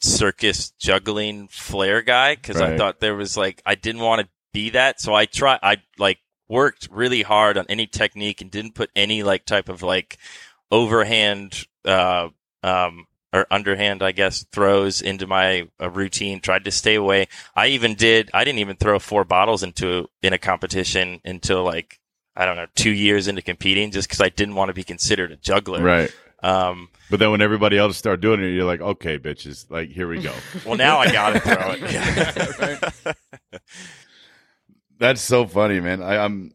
circus 0.00 0.70
juggling 0.72 1.48
flair 1.48 2.02
guy 2.02 2.34
because 2.34 2.60
I 2.60 2.76
thought 2.76 3.00
there 3.00 3.14
was 3.14 3.36
like, 3.36 3.62
I 3.64 3.74
didn't 3.74 4.02
want 4.02 4.22
to 4.22 4.28
be 4.52 4.70
that. 4.70 5.00
So 5.00 5.14
I 5.14 5.26
try, 5.26 5.58
I 5.62 5.78
like 5.98 6.18
worked 6.48 6.88
really 6.90 7.22
hard 7.22 7.56
on 7.56 7.66
any 7.68 7.86
technique 7.86 8.40
and 8.40 8.50
didn't 8.50 8.74
put 8.74 8.90
any 8.94 9.22
like 9.22 9.44
type 9.44 9.68
of 9.68 9.82
like 9.82 10.18
overhand, 10.70 11.66
uh, 11.84 12.28
um, 12.62 13.06
or 13.32 13.46
underhand, 13.50 14.02
I 14.02 14.12
guess, 14.12 14.44
throws 14.50 15.02
into 15.02 15.26
my 15.26 15.68
uh, 15.80 15.90
routine. 15.90 16.40
Tried 16.40 16.64
to 16.64 16.70
stay 16.70 16.94
away. 16.94 17.28
I 17.54 17.68
even 17.68 17.94
did. 17.94 18.30
I 18.32 18.44
didn't 18.44 18.60
even 18.60 18.76
throw 18.76 18.98
four 18.98 19.24
bottles 19.24 19.62
into 19.62 20.08
in 20.22 20.32
a 20.32 20.38
competition 20.38 21.20
until 21.24 21.62
like 21.62 22.00
I 22.34 22.44
don't 22.46 22.56
know 22.56 22.66
two 22.74 22.90
years 22.90 23.28
into 23.28 23.42
competing, 23.42 23.90
just 23.90 24.08
because 24.08 24.20
I 24.20 24.28
didn't 24.28 24.54
want 24.54 24.68
to 24.68 24.74
be 24.74 24.84
considered 24.84 25.32
a 25.32 25.36
juggler. 25.36 25.82
Right. 25.82 26.14
Um, 26.42 26.88
But 27.10 27.18
then 27.18 27.30
when 27.30 27.40
everybody 27.40 27.78
else 27.78 27.96
start 27.96 28.20
doing 28.20 28.42
it, 28.42 28.48
you're 28.50 28.64
like, 28.64 28.80
okay, 28.80 29.18
bitches, 29.18 29.70
like 29.70 29.90
here 29.90 30.06
we 30.08 30.20
go. 30.20 30.32
well, 30.66 30.76
now 30.76 30.98
I 30.98 31.10
gotta 31.10 31.40
throw 31.40 31.72
it. 31.72 31.80
Yeah. 33.06 33.12
That's 34.98 35.20
so 35.20 35.46
funny, 35.46 35.80
man. 35.80 36.02
I 36.02 36.16
um, 36.16 36.52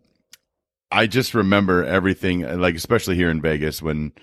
I 0.91 1.05
just 1.07 1.33
remember 1.35 1.83
everything, 1.85 2.41
like 2.59 2.75
especially 2.75 3.15
here 3.15 3.29
in 3.29 3.41
Vegas 3.41 3.81
when 3.81 4.13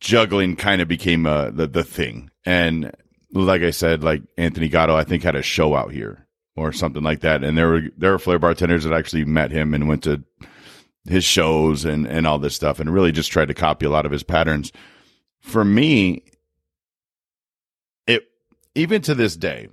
juggling 0.00 0.54
kind 0.56 0.80
of 0.80 0.88
became 0.88 1.26
uh, 1.26 1.50
the 1.50 1.66
the 1.66 1.82
thing. 1.84 2.30
And 2.44 2.92
like 3.32 3.62
I 3.62 3.70
said, 3.72 4.04
like 4.04 4.22
Anthony 4.36 4.68
Gatto, 4.68 4.94
I 4.96 5.04
think 5.04 5.22
had 5.22 5.34
a 5.34 5.42
show 5.42 5.74
out 5.74 5.92
here 5.92 6.26
or 6.56 6.72
something 6.72 7.02
like 7.02 7.20
that. 7.20 7.42
And 7.42 7.58
there 7.58 7.68
were 7.68 7.82
there 7.96 8.12
were 8.12 8.18
flair 8.18 8.38
bartenders 8.38 8.84
that 8.84 8.92
actually 8.92 9.24
met 9.24 9.50
him 9.50 9.74
and 9.74 9.88
went 9.88 10.04
to 10.04 10.22
his 11.08 11.24
shows 11.24 11.84
and 11.84 12.06
and 12.06 12.26
all 12.26 12.38
this 12.38 12.54
stuff, 12.54 12.80
and 12.80 12.92
really 12.92 13.12
just 13.12 13.30
tried 13.30 13.48
to 13.48 13.54
copy 13.54 13.86
a 13.86 13.90
lot 13.90 14.06
of 14.06 14.12
his 14.12 14.22
patterns. 14.22 14.72
For 15.40 15.64
me, 15.64 16.24
it 18.06 18.28
even 18.74 19.02
to 19.02 19.14
this 19.14 19.36
day, 19.36 19.68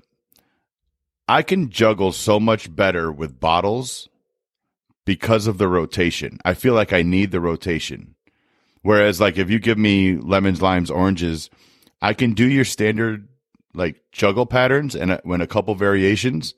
I 1.27 1.41
can 1.41 1.69
juggle 1.69 2.11
so 2.11 2.39
much 2.39 2.73
better 2.73 3.11
with 3.11 3.39
bottles 3.39 4.09
because 5.05 5.47
of 5.47 5.57
the 5.57 5.67
rotation. 5.67 6.39
I 6.43 6.53
feel 6.53 6.73
like 6.73 6.93
I 6.93 7.01
need 7.01 7.31
the 7.31 7.39
rotation. 7.39 8.15
Whereas, 8.81 9.19
like, 9.19 9.37
if 9.37 9.49
you 9.49 9.57
give 9.57 9.79
me 9.79 10.15
lemons, 10.17 10.61
limes, 10.61 10.91
oranges, 10.91 11.49
I 12.01 12.13
can 12.13 12.33
do 12.33 12.47
your 12.47 12.65
standard 12.65 13.27
like 13.73 14.01
juggle 14.11 14.45
patterns 14.45 14.95
and 14.95 15.11
uh, 15.11 15.19
when 15.23 15.41
a 15.41 15.47
couple 15.47 15.75
variations, 15.75 16.53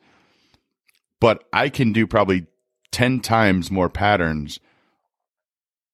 but 1.20 1.44
I 1.52 1.70
can 1.70 1.94
do 1.94 2.06
probably 2.06 2.48
10 2.92 3.22
times 3.22 3.72
more 3.72 3.90
patterns 3.90 4.60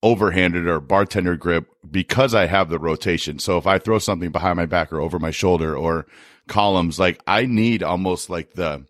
overhanded 0.04 0.68
or 0.68 0.80
bartender 0.80 1.36
grip 1.38 1.68
because 1.90 2.36
I 2.36 2.46
have 2.46 2.70
the 2.70 2.78
rotation. 2.80 3.40
So 3.40 3.58
if 3.58 3.66
I 3.66 3.80
throw 3.80 4.00
something 4.00 4.32
behind 4.32 4.58
my 4.58 4.66
back 4.66 4.92
or 4.92 5.00
over 5.00 5.18
my 5.18 5.32
shoulder 5.32 5.76
or 5.76 6.06
columns, 6.48 7.00
like 7.00 7.22
I 7.26 7.46
need 7.46 7.82
almost 7.84 8.30
like 8.30 8.54
the 8.54 8.86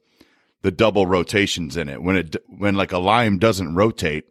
the 0.64 0.72
double 0.72 1.06
rotations 1.06 1.78
in 1.78 1.88
it. 1.90 2.02
When 2.02 2.16
it 2.16 2.36
when 2.48 2.76
like 2.76 2.92
a 2.92 2.98
lime 2.98 3.38
doesn't 3.38 3.76
rotate, 3.76 4.26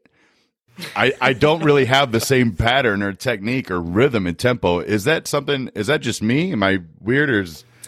I 0.97 1.13
I 1.21 1.33
don't 1.35 1.63
really 1.63 1.85
have 1.85 2.11
the 2.13 2.21
same 2.21 2.53
pattern 2.57 3.03
or 3.03 3.13
technique 3.13 3.71
or 3.71 3.81
rhythm 3.81 4.27
and 4.27 4.39
tempo. 4.39 4.81
Is 4.81 5.05
that 5.05 5.29
something? 5.29 5.71
Is 5.75 5.87
that 5.87 6.01
just 6.01 6.23
me? 6.23 6.53
Am 6.53 6.63
I 6.63 6.79
weird 7.01 7.31
or 7.31 7.43
is 7.43 7.65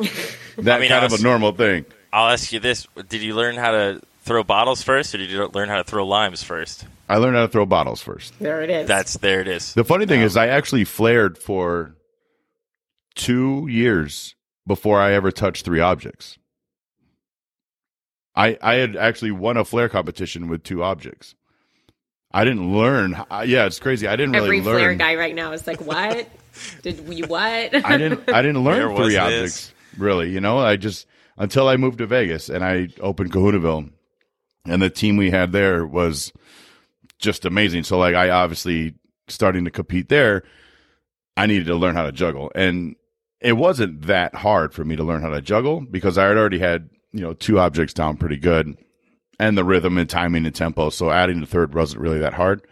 that 0.58 0.76
I 0.76 0.80
mean, 0.80 0.88
kind 0.90 1.02
I 1.02 1.06
of 1.06 1.12
was- 1.12 1.20
a 1.20 1.24
normal 1.24 1.52
thing? 1.52 1.84
I'll 2.12 2.30
ask 2.30 2.52
you 2.52 2.60
this: 2.60 2.86
Did 3.08 3.22
you 3.22 3.34
learn 3.34 3.56
how 3.56 3.72
to 3.72 4.00
throw 4.24 4.42
bottles 4.42 4.82
first, 4.82 5.14
or 5.14 5.18
did 5.18 5.30
you 5.30 5.46
learn 5.48 5.68
how 5.68 5.76
to 5.76 5.84
throw 5.84 6.06
limes 6.06 6.42
first? 6.42 6.86
I 7.08 7.18
learned 7.18 7.36
how 7.36 7.42
to 7.42 7.48
throw 7.48 7.66
bottles 7.66 8.00
first. 8.02 8.38
There 8.38 8.62
it 8.62 8.70
is. 8.70 8.88
That's 8.88 9.18
there. 9.18 9.40
It 9.40 9.48
is. 9.48 9.74
The 9.74 9.84
funny 9.84 10.06
thing 10.06 10.20
um, 10.20 10.26
is, 10.26 10.36
I 10.36 10.48
actually 10.48 10.84
flared 10.84 11.36
for 11.36 11.94
two 13.14 13.66
years 13.70 14.34
before 14.66 15.00
I 15.00 15.12
ever 15.12 15.30
touched 15.30 15.64
three 15.64 15.80
objects. 15.80 16.38
I 18.34 18.58
I 18.60 18.74
had 18.74 18.96
actually 18.96 19.30
won 19.30 19.56
a 19.56 19.64
flair 19.64 19.88
competition 19.88 20.48
with 20.48 20.64
two 20.64 20.82
objects. 20.82 21.34
I 22.32 22.42
didn't 22.44 22.74
learn. 22.74 23.22
I, 23.30 23.44
yeah, 23.44 23.66
it's 23.66 23.78
crazy. 23.78 24.08
I 24.08 24.16
didn't 24.16 24.34
Every 24.34 24.60
really 24.60 24.62
flair 24.62 24.88
learn. 24.88 24.98
guy 24.98 25.14
right 25.14 25.34
now 25.34 25.52
is 25.52 25.66
like, 25.68 25.80
"What? 25.80 26.28
Did 26.82 27.06
we 27.06 27.20
what?" 27.22 27.40
I 27.84 27.96
didn't. 27.96 28.28
I 28.28 28.42
didn't 28.42 28.64
learn 28.64 28.92
was 28.92 28.98
three 28.98 29.14
this? 29.14 29.18
objects 29.18 29.74
really. 29.98 30.30
You 30.30 30.40
know, 30.40 30.58
I 30.58 30.76
just 30.76 31.06
until 31.36 31.68
I 31.68 31.76
moved 31.76 31.98
to 31.98 32.06
Vegas 32.06 32.48
and 32.48 32.64
I 32.64 32.88
opened 33.00 33.32
Kahunaville, 33.32 33.90
and 34.64 34.82
the 34.82 34.90
team 34.90 35.16
we 35.16 35.30
had 35.30 35.52
there 35.52 35.86
was 35.86 36.32
just 37.18 37.44
amazing. 37.44 37.84
So 37.84 37.98
like, 37.98 38.14
I 38.14 38.30
obviously 38.30 38.94
starting 39.28 39.64
to 39.64 39.70
compete 39.70 40.08
there. 40.08 40.42
I 41.36 41.46
needed 41.46 41.66
to 41.66 41.74
learn 41.74 41.96
how 41.96 42.04
to 42.04 42.12
juggle, 42.12 42.52
and 42.54 42.96
it 43.40 43.54
wasn't 43.54 44.02
that 44.02 44.34
hard 44.34 44.72
for 44.72 44.84
me 44.84 44.96
to 44.96 45.04
learn 45.04 45.20
how 45.20 45.30
to 45.30 45.42
juggle 45.42 45.80
because 45.80 46.16
I 46.16 46.26
had 46.26 46.36
already 46.36 46.58
had, 46.58 46.88
you 47.12 47.20
know, 47.20 47.34
two 47.34 47.58
objects 47.58 47.92
down 47.92 48.16
pretty 48.16 48.38
good 48.38 48.76
and 49.38 49.58
the 49.58 49.64
rhythm 49.64 49.98
and 49.98 50.08
timing 50.08 50.46
and 50.46 50.54
tempo. 50.54 50.90
So 50.90 51.10
adding 51.10 51.40
the 51.40 51.46
third 51.46 51.74
wasn't 51.74 52.02
really 52.02 52.20
that 52.20 52.34
hard. 52.34 52.66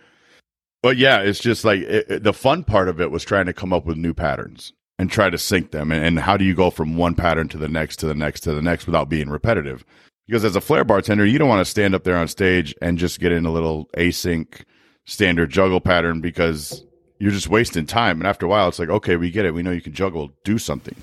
But 0.83 0.97
yeah, 0.97 1.21
it's 1.21 1.39
just 1.39 1.65
like 1.65 1.81
it, 1.81 2.07
it, 2.11 2.23
the 2.23 2.33
fun 2.33 2.65
part 2.65 2.89
of 2.89 3.01
it 3.01 3.11
was 3.11 3.25
trying 3.25 3.47
to 3.47 3.53
come 3.53 3.73
up 3.73 3.85
with 3.85 3.97
new 3.97 4.15
patterns 4.15 4.73
and 4.99 5.11
try 5.11 5.31
to 5.31 5.39
sync 5.39 5.71
them. 5.71 5.93
And, 5.93 6.05
and 6.05 6.19
how 6.19 6.37
do 6.37 6.45
you 6.45 6.55
go 6.55 6.71
from 6.71 6.97
one 6.97 7.15
pattern 7.15 7.49
to 7.49 7.59
the 7.59 7.69
next, 7.69 7.97
to 7.99 8.07
the 8.07 8.15
next, 8.15 8.41
to 8.41 8.55
the 8.55 8.63
next 8.63 8.87
without 8.87 9.09
being 9.09 9.29
repetitive? 9.29 9.85
Because 10.33 10.47
as 10.47 10.57
a 10.57 10.63
flair 10.63 10.83
bartender, 10.83 11.27
you 11.27 11.39
don't 11.39 11.51
want 11.51 11.61
to 11.61 11.71
stand 11.71 11.95
up 11.95 12.05
there 12.05 12.17
on 12.17 12.27
stage 12.27 12.75
and 12.81 12.97
just 12.97 13.21
get 13.21 13.33
in 13.33 13.45
a 13.45 13.53
little 13.53 13.91
async 13.99 14.63
standard 15.05 15.51
juggle 15.51 15.79
pattern 15.79 16.23
because 16.23 16.83
you're 17.19 17.33
just 17.33 17.51
wasting 17.51 17.85
time. 17.85 18.19
And 18.19 18.27
after 18.27 18.47
a 18.47 18.49
while, 18.49 18.69
it's 18.69 18.79
like, 18.79 18.89
okay, 18.89 19.17
we 19.17 19.31
get 19.31 19.45
it. 19.45 19.53
We 19.53 19.63
know 19.63 19.73
you 19.73 19.83
can 19.83 19.93
juggle. 19.93 20.31
Do 20.43 20.57
something. 20.57 20.97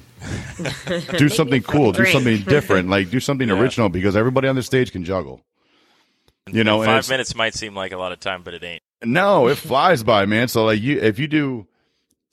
do 1.19 1.29
something 1.29 1.61
cool. 1.61 1.91
Do 1.91 2.07
something 2.07 2.41
different. 2.47 2.89
Like 2.89 3.11
do 3.11 3.19
something 3.19 3.49
yeah. 3.49 3.59
original 3.59 3.87
because 3.87 4.15
everybody 4.15 4.47
on 4.47 4.55
the 4.55 4.63
stage 4.63 4.91
can 4.91 5.03
juggle. 5.03 5.41
You 6.51 6.63
know, 6.63 6.83
five 6.83 7.07
minutes 7.07 7.35
might 7.35 7.53
seem 7.53 7.75
like 7.75 7.91
a 7.91 7.97
lot 7.97 8.11
of 8.11 8.19
time, 8.19 8.41
but 8.41 8.55
it 8.55 8.63
ain't. 8.63 8.81
No, 9.03 9.47
it 9.47 9.59
flies 9.59 10.01
by, 10.01 10.25
man. 10.25 10.47
So 10.47 10.65
like 10.65 10.81
you, 10.81 10.99
if 10.99 11.19
you 11.19 11.27
do 11.27 11.67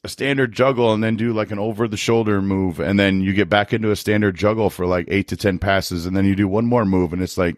a 0.07 0.09
standard 0.09 0.53
juggle 0.53 0.95
and 0.95 1.03
then 1.03 1.17
do 1.17 1.33
like 1.33 1.51
an 1.51 1.59
over 1.59 1.87
the 1.87 1.97
shoulder 1.97 2.41
move, 2.41 2.81
and 2.81 2.99
then 2.99 3.21
you 3.21 3.35
get 3.35 3.51
back 3.51 3.73
into 3.73 3.91
a 3.91 3.97
standard 3.97 4.37
juggle 4.37 4.71
for 4.71 4.87
like 4.87 5.07
eight 5.09 5.29
to 5.29 5.37
ten 5.37 5.59
passes, 5.59 6.07
and 6.07 6.17
then 6.17 6.25
you 6.25 6.35
do 6.35 6.49
one 6.49 6.65
more 6.65 6.85
move, 6.87 7.13
and 7.13 7.23
it's 7.23 7.37
like 7.37 7.57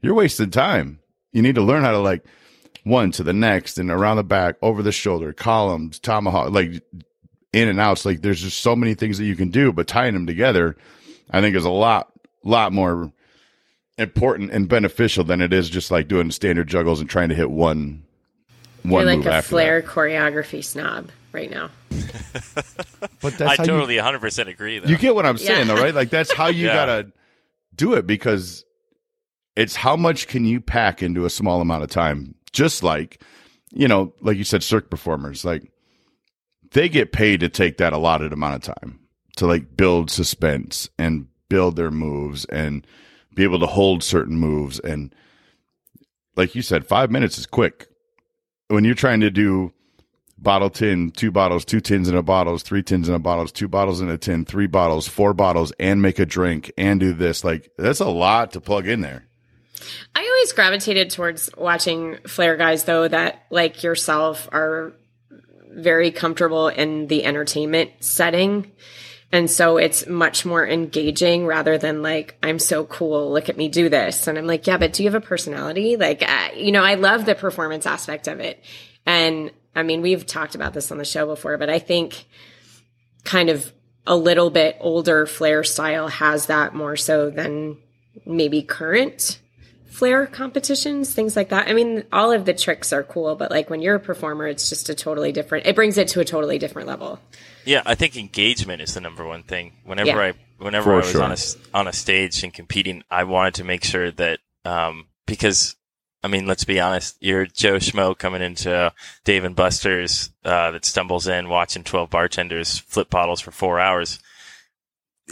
you're 0.00 0.14
wasting 0.14 0.50
time. 0.50 0.98
You 1.32 1.42
need 1.42 1.54
to 1.54 1.62
learn 1.62 1.84
how 1.84 1.92
to 1.92 1.98
like 1.98 2.24
one 2.84 3.12
to 3.12 3.22
the 3.22 3.34
next 3.34 3.78
and 3.78 3.90
around 3.90 4.16
the 4.16 4.24
back, 4.24 4.56
over 4.62 4.82
the 4.82 4.92
shoulder, 4.92 5.32
columns, 5.32 5.98
tomahawk, 5.98 6.50
like 6.50 6.82
in 7.52 7.68
and 7.68 7.78
outs. 7.78 8.04
Like 8.04 8.22
there's 8.22 8.40
just 8.40 8.60
so 8.60 8.74
many 8.74 8.94
things 8.94 9.18
that 9.18 9.26
you 9.26 9.36
can 9.36 9.50
do, 9.50 9.70
but 9.70 9.86
tying 9.86 10.14
them 10.14 10.26
together, 10.26 10.76
I 11.30 11.40
think 11.40 11.54
is 11.54 11.66
a 11.66 11.70
lot, 11.70 12.10
lot 12.42 12.72
more 12.72 13.12
important 13.98 14.50
and 14.52 14.68
beneficial 14.68 15.22
than 15.22 15.42
it 15.42 15.52
is 15.52 15.68
just 15.68 15.90
like 15.90 16.08
doing 16.08 16.30
standard 16.30 16.66
juggles 16.66 17.00
and 17.00 17.10
trying 17.10 17.28
to 17.28 17.34
hit 17.34 17.50
one. 17.50 18.04
One 18.82 19.06
You're 19.06 19.16
like 19.16 19.26
a 19.26 19.42
flair 19.42 19.82
that. 19.82 19.90
choreography 19.90 20.64
snob 20.64 21.10
right 21.32 21.50
now. 21.50 21.70
but 23.20 23.36
that's 23.38 23.60
I 23.60 23.64
totally 23.64 23.96
you, 23.96 24.02
100% 24.02 24.48
agree. 24.48 24.78
Though. 24.78 24.88
You 24.88 24.96
get 24.96 25.14
what 25.14 25.26
I'm 25.26 25.38
saying, 25.38 25.68
yeah. 25.68 25.74
though, 25.74 25.82
right? 25.82 25.94
Like 25.94 26.10
that's 26.10 26.32
how 26.32 26.48
you 26.48 26.66
yeah. 26.66 26.74
gotta 26.74 27.12
do 27.74 27.94
it 27.94 28.06
because 28.06 28.64
it's 29.56 29.76
how 29.76 29.96
much 29.96 30.26
can 30.26 30.44
you 30.44 30.60
pack 30.60 31.02
into 31.02 31.24
a 31.24 31.30
small 31.30 31.60
amount 31.60 31.82
of 31.82 31.90
time 31.90 32.34
just 32.52 32.82
like, 32.82 33.22
you 33.72 33.88
know, 33.88 34.12
like 34.20 34.36
you 34.36 34.44
said, 34.44 34.62
Cirque 34.62 34.90
performers, 34.90 35.44
like 35.44 35.70
they 36.72 36.88
get 36.88 37.12
paid 37.12 37.40
to 37.40 37.48
take 37.48 37.78
that 37.78 37.92
allotted 37.92 38.32
amount 38.32 38.56
of 38.56 38.76
time 38.76 39.00
to 39.36 39.46
like 39.46 39.76
build 39.76 40.10
suspense 40.10 40.88
and 40.98 41.26
build 41.48 41.76
their 41.76 41.90
moves 41.90 42.44
and 42.46 42.86
be 43.34 43.42
able 43.42 43.60
to 43.60 43.66
hold 43.66 44.02
certain 44.02 44.36
moves. 44.36 44.78
And 44.80 45.14
like 46.36 46.54
you 46.54 46.62
said, 46.62 46.86
five 46.86 47.10
minutes 47.10 47.38
is 47.38 47.46
quick. 47.46 47.88
When 48.68 48.84
you're 48.84 48.94
trying 48.94 49.20
to 49.20 49.30
do 49.30 49.72
bottle 50.42 50.70
tin, 50.70 51.10
two 51.10 51.30
bottles, 51.30 51.64
two 51.64 51.80
tins 51.80 52.08
in 52.08 52.16
a 52.16 52.22
bottles, 52.22 52.62
three 52.62 52.82
tins 52.82 53.08
in 53.08 53.14
a 53.14 53.18
bottles, 53.18 53.52
two 53.52 53.68
bottles 53.68 54.00
in 54.00 54.08
a 54.08 54.18
tin, 54.18 54.44
three 54.44 54.66
bottles, 54.66 55.06
four 55.06 55.34
bottles, 55.34 55.72
and 55.78 56.00
make 56.00 56.18
a 56.18 56.26
drink 56.26 56.72
and 56.78 56.98
do 57.00 57.12
this, 57.12 57.44
like 57.44 57.70
that's 57.76 58.00
a 58.00 58.08
lot 58.08 58.52
to 58.52 58.60
plug 58.60 58.88
in 58.88 59.00
there. 59.00 59.26
I 60.14 60.20
always 60.20 60.52
gravitated 60.52 61.10
towards 61.10 61.50
watching 61.56 62.18
flair 62.26 62.56
guys 62.56 62.84
though 62.84 63.08
that 63.08 63.46
like 63.50 63.82
yourself 63.82 64.48
are 64.52 64.92
very 65.72 66.10
comfortable 66.10 66.68
in 66.68 67.06
the 67.06 67.24
entertainment 67.24 67.90
setting. 68.00 68.72
And 69.32 69.48
so 69.48 69.76
it's 69.76 70.08
much 70.08 70.44
more 70.44 70.66
engaging 70.66 71.46
rather 71.46 71.78
than 71.78 72.02
like, 72.02 72.36
I'm 72.42 72.58
so 72.58 72.84
cool. 72.84 73.30
Look 73.30 73.48
at 73.48 73.56
me 73.56 73.68
do 73.68 73.88
this. 73.88 74.26
And 74.26 74.36
I'm 74.36 74.46
like, 74.46 74.66
yeah, 74.66 74.76
but 74.76 74.92
do 74.92 75.04
you 75.04 75.10
have 75.10 75.22
a 75.22 75.24
personality? 75.24 75.96
Like, 75.96 76.28
uh, 76.28 76.48
you 76.56 76.72
know, 76.72 76.82
I 76.82 76.94
love 76.94 77.26
the 77.26 77.36
performance 77.36 77.86
aspect 77.86 78.26
of 78.26 78.40
it. 78.40 78.62
And 79.06 79.52
I 79.74 79.82
mean, 79.82 80.02
we've 80.02 80.26
talked 80.26 80.54
about 80.54 80.74
this 80.74 80.90
on 80.90 80.98
the 80.98 81.04
show 81.04 81.26
before, 81.26 81.58
but 81.58 81.70
I 81.70 81.78
think 81.78 82.26
kind 83.24 83.50
of 83.50 83.72
a 84.06 84.16
little 84.16 84.50
bit 84.50 84.76
older 84.80 85.26
flair 85.26 85.62
style 85.62 86.08
has 86.08 86.46
that 86.46 86.74
more 86.74 86.96
so 86.96 87.30
than 87.30 87.78
maybe 88.26 88.62
current 88.62 89.40
flair 89.90 90.26
competitions, 90.26 91.12
things 91.12 91.36
like 91.36 91.50
that. 91.50 91.68
I 91.68 91.74
mean, 91.74 92.04
all 92.12 92.32
of 92.32 92.44
the 92.44 92.54
tricks 92.54 92.92
are 92.92 93.02
cool, 93.02 93.34
but 93.36 93.50
like 93.50 93.68
when 93.68 93.82
you're 93.82 93.96
a 93.96 94.00
performer, 94.00 94.46
it's 94.46 94.68
just 94.68 94.88
a 94.88 94.94
totally 94.94 95.32
different. 95.32 95.66
It 95.66 95.74
brings 95.74 95.98
it 95.98 96.08
to 96.08 96.20
a 96.20 96.24
totally 96.24 96.58
different 96.58 96.88
level. 96.88 97.20
Yeah, 97.64 97.82
I 97.84 97.94
think 97.94 98.16
engagement 98.16 98.80
is 98.80 98.94
the 98.94 99.00
number 99.00 99.26
one 99.26 99.42
thing. 99.42 99.74
Whenever 99.84 100.08
yeah. 100.08 100.18
I 100.18 100.32
whenever 100.58 100.84
For 100.84 100.94
I 100.94 100.96
was 100.96 101.10
sure. 101.10 101.22
on 101.22 101.32
a 101.32 101.36
on 101.78 101.88
a 101.88 101.92
stage 101.92 102.42
and 102.42 102.54
competing, 102.54 103.02
I 103.10 103.24
wanted 103.24 103.54
to 103.54 103.64
make 103.64 103.84
sure 103.84 104.10
that 104.12 104.38
um, 104.64 105.08
because 105.26 105.76
I 106.22 106.28
mean, 106.28 106.46
let's 106.46 106.64
be 106.64 106.80
honest, 106.80 107.16
you're 107.20 107.46
Joe 107.46 107.76
Schmo 107.76 108.16
coming 108.16 108.42
into 108.42 108.92
Dave 109.24 109.44
and 109.44 109.56
Buster's 109.56 110.30
uh, 110.44 110.70
that 110.72 110.84
stumbles 110.84 111.26
in 111.26 111.48
watching 111.48 111.82
12 111.82 112.10
bartenders 112.10 112.78
flip 112.78 113.08
bottles 113.08 113.40
for 113.40 113.50
four 113.50 113.80
hours 113.80 114.18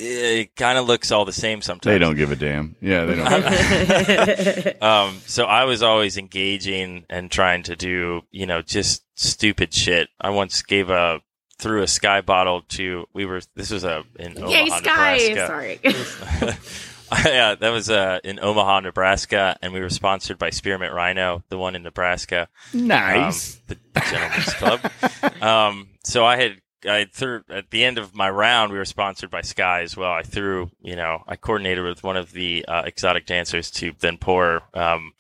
it 0.01 0.57
kind 0.57 0.79
of 0.79 0.87
looks 0.87 1.11
all 1.11 1.25
the 1.25 1.33
same 1.33 1.63
sometimes. 1.63 1.93
They 1.93 1.99
don't 1.99 2.17
give 2.17 2.31
a 2.31 2.37
damn. 2.37 2.77
Yeah, 2.81 3.05
they 3.05 3.17
don't. 3.17 4.83
um, 4.83 5.21
so 5.27 5.45
I 5.45 5.65
was 5.65 5.83
always 5.83 6.17
engaging 6.17 7.05
and 7.11 7.31
trying 7.31 7.65
to 7.65 7.77
do, 7.77 8.23
you 8.31 8.47
know, 8.47 8.63
just 8.63 9.03
stupid 9.19 9.75
shit. 9.75 10.09
I 10.21 10.31
once 10.31 10.63
gave 10.63 10.91
a 10.91 11.21
threw 11.59 11.83
a 11.83 11.87
Skyy 11.87 12.25
bottle 12.25 12.63
to 12.69 13.07
we 13.13 13.27
were 13.27 13.41
this 13.57 13.71
was 13.71 13.83
a 13.85 14.05
in 14.19 14.39
Omaha, 14.39 14.79
sky. 14.79 15.19
Nebraska. 15.29 15.47
Sorry. 15.47 16.55
yeah, 17.25 17.55
that 17.55 17.71
was 17.71 17.89
uh, 17.91 18.21
in 18.25 18.39
Omaha, 18.41 18.81
Nebraska, 18.81 19.57
and 19.63 19.73
we 19.73 19.81
were 19.81 19.91
sponsored 19.91 20.39
by 20.39 20.51
Spearmint 20.51 20.93
Rhino, 20.93 21.43
the 21.49 21.59
one 21.59 21.75
in 21.75 21.83
Nebraska. 21.83 22.49
Nice, 22.73 23.61
um, 23.69 23.77
the 23.95 24.01
Gentleman's 24.01 24.55
Club. 24.55 24.81
Um, 25.43 25.91
so 26.03 26.27
I 26.27 26.37
had 26.37 26.61
I 26.85 27.07
threw 27.07 27.43
at 27.49 27.71
the 27.71 27.85
end 27.85 27.99
of 27.99 28.15
my 28.15 28.31
round. 28.31 28.73
We 28.73 28.79
were 28.79 28.85
sponsored 28.85 29.31
by 29.31 29.41
Skyy 29.41 29.83
as 29.83 29.97
well. 29.97 30.13
I 30.13 30.23
threw, 30.23 30.71
you 30.81 30.97
know, 30.97 31.23
I 31.27 31.37
coordinated 31.37 31.85
with 31.85 32.03
one 32.03 32.17
of 32.17 32.33
the 32.33 32.65
uh, 32.67 32.83
exotic 32.85 33.27
dancers 33.27 33.71
to 33.73 33.93
then 33.99 34.19
pour 34.19 34.63
um, 34.75 35.13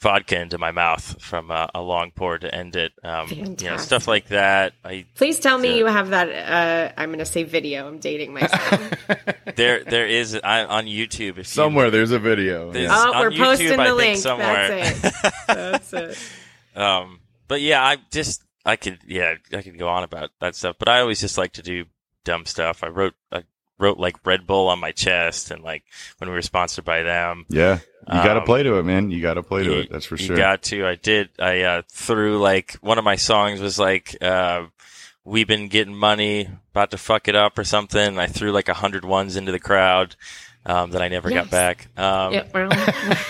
vodka 0.00 0.40
into 0.40 0.58
my 0.58 0.70
mouth 0.70 1.20
from 1.20 1.50
uh, 1.50 1.66
a 1.74 1.80
long 1.80 2.10
pour 2.10 2.38
to 2.38 2.54
end 2.54 2.76
it. 2.76 2.92
Um, 3.02 3.28
you 3.30 3.56
know, 3.62 3.76
stuff 3.78 4.06
like 4.06 4.28
that. 4.28 4.74
I, 4.84 5.06
Please 5.14 5.38
tell 5.40 5.58
me 5.58 5.78
you 5.78 5.86
have 5.86 6.10
that. 6.10 6.28
Uh, 6.28 6.92
I'm 6.96 7.08
going 7.08 7.18
to 7.18 7.24
say 7.24 7.42
video. 7.44 7.88
I'm 7.88 7.98
dating 7.98 8.34
myself. 8.34 8.92
there, 9.56 9.84
there 9.84 10.06
is 10.06 10.38
I, 10.42 10.64
on 10.64 10.86
YouTube. 10.86 11.38
If 11.38 11.46
somewhere 11.46 11.86
you, 11.86 11.92
there's 11.92 12.12
a 12.12 12.18
video. 12.18 12.70
There's, 12.70 12.90
oh, 12.92 13.12
we're 13.20 13.30
YouTube, 13.30 13.38
posting 13.38 13.76
the 13.76 13.94
link. 13.94 14.18
Somewhere. 14.18 14.68
That's 14.68 15.04
it. 15.04 15.34
That's 15.46 15.92
it. 15.92 16.18
um, 16.78 17.20
but 17.48 17.60
yeah, 17.60 17.82
I 17.82 17.96
just 18.10 18.42
I 18.68 18.76
could, 18.76 18.98
yeah, 19.06 19.34
I 19.52 19.62
could 19.62 19.78
go 19.78 19.88
on 19.88 20.04
about 20.04 20.30
that 20.40 20.54
stuff, 20.54 20.76
but 20.78 20.88
I 20.88 21.00
always 21.00 21.20
just 21.20 21.38
like 21.38 21.54
to 21.54 21.62
do 21.62 21.86
dumb 22.24 22.44
stuff. 22.44 22.84
I 22.84 22.88
wrote, 22.88 23.14
I 23.32 23.44
wrote 23.78 23.98
like 23.98 24.26
Red 24.26 24.46
Bull 24.46 24.68
on 24.68 24.78
my 24.78 24.92
chest, 24.92 25.50
and 25.50 25.62
like 25.62 25.84
when 26.18 26.28
we 26.28 26.34
were 26.34 26.42
sponsored 26.42 26.84
by 26.84 27.02
them. 27.02 27.46
Yeah, 27.48 27.78
you 28.06 28.14
got 28.14 28.34
to 28.34 28.40
um, 28.40 28.46
play 28.46 28.62
to 28.62 28.78
it, 28.78 28.82
man. 28.84 29.10
You 29.10 29.22
got 29.22 29.34
to 29.34 29.42
play 29.42 29.64
to 29.64 29.70
you, 29.70 29.80
it. 29.80 29.90
That's 29.90 30.04
for 30.04 30.16
sure. 30.16 30.36
You 30.36 30.36
got 30.36 30.62
to. 30.64 30.86
I 30.86 30.96
did. 30.96 31.30
I 31.38 31.62
uh, 31.62 31.82
threw 31.90 32.38
like 32.38 32.74
one 32.80 32.98
of 32.98 33.04
my 33.04 33.16
songs 33.16 33.60
was 33.60 33.78
like. 33.78 34.16
Uh, 34.20 34.66
We've 35.28 35.46
been 35.46 35.68
getting 35.68 35.94
money, 35.94 36.48
about 36.70 36.92
to 36.92 36.96
fuck 36.96 37.28
it 37.28 37.36
up 37.36 37.58
or 37.58 37.64
something. 37.64 38.18
I 38.18 38.28
threw 38.28 38.50
like 38.50 38.70
a 38.70 38.74
hundred 38.74 39.04
ones 39.04 39.36
into 39.36 39.52
the 39.52 39.58
crowd 39.58 40.16
um, 40.64 40.92
that 40.92 41.02
I 41.02 41.08
never 41.08 41.28
yes. 41.28 41.44
got 41.44 41.50
back. 41.50 41.88
Um, 41.98 42.32
yeah, 42.32 42.44
well. 42.54 42.70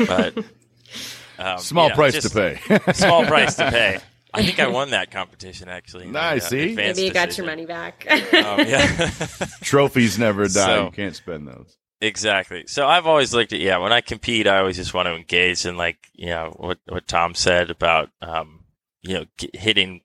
but 0.07 0.39
um, 1.41 1.59
small 1.59 1.91
price 1.97 2.23
to 2.23 2.31
pay. 2.31 2.93
small 2.93 3.27
price 3.27 3.57
to 3.57 3.69
pay. 3.73 3.99
I 4.35 4.45
think 4.45 4.59
I 4.59 4.69
won 4.69 4.91
that 4.91 5.11
competition 5.11 5.69
actually. 5.69 6.07
Nice. 6.07 6.47
Uh, 6.47 6.49
see, 6.51 6.75
maybe 6.75 7.03
you 7.03 7.13
got 7.13 7.37
your 7.37 7.47
money 7.47 7.67
back. 7.67 8.07
um, 8.11 8.21
yeah. 8.67 9.11
Trophies 9.63 10.19
never 10.19 10.45
die. 10.45 10.49
So, 10.49 10.85
you 10.87 10.91
can't 10.91 11.17
spend 11.17 11.49
those. 11.49 11.77
Exactly. 12.01 12.65
So 12.67 12.87
I've 12.87 13.07
always 13.07 13.35
looked 13.35 13.53
at 13.53 13.61
yeah. 13.61 13.79
When 13.79 13.93
I 13.93 14.01
compete, 14.01 14.47
I 14.47 14.59
always 14.59 14.77
just 14.77 14.95
want 14.95 15.07
to 15.07 15.15
engage 15.15 15.67
in 15.67 15.77
like 15.77 15.99
you 16.13 16.27
know 16.27 16.55
what 16.57 16.79
what 16.89 17.09
Tom 17.09 17.35
said 17.35 17.71
about 17.71 18.11
um 18.23 18.65
you 19.03 19.15
know 19.15 19.25
hitting 19.55 20.03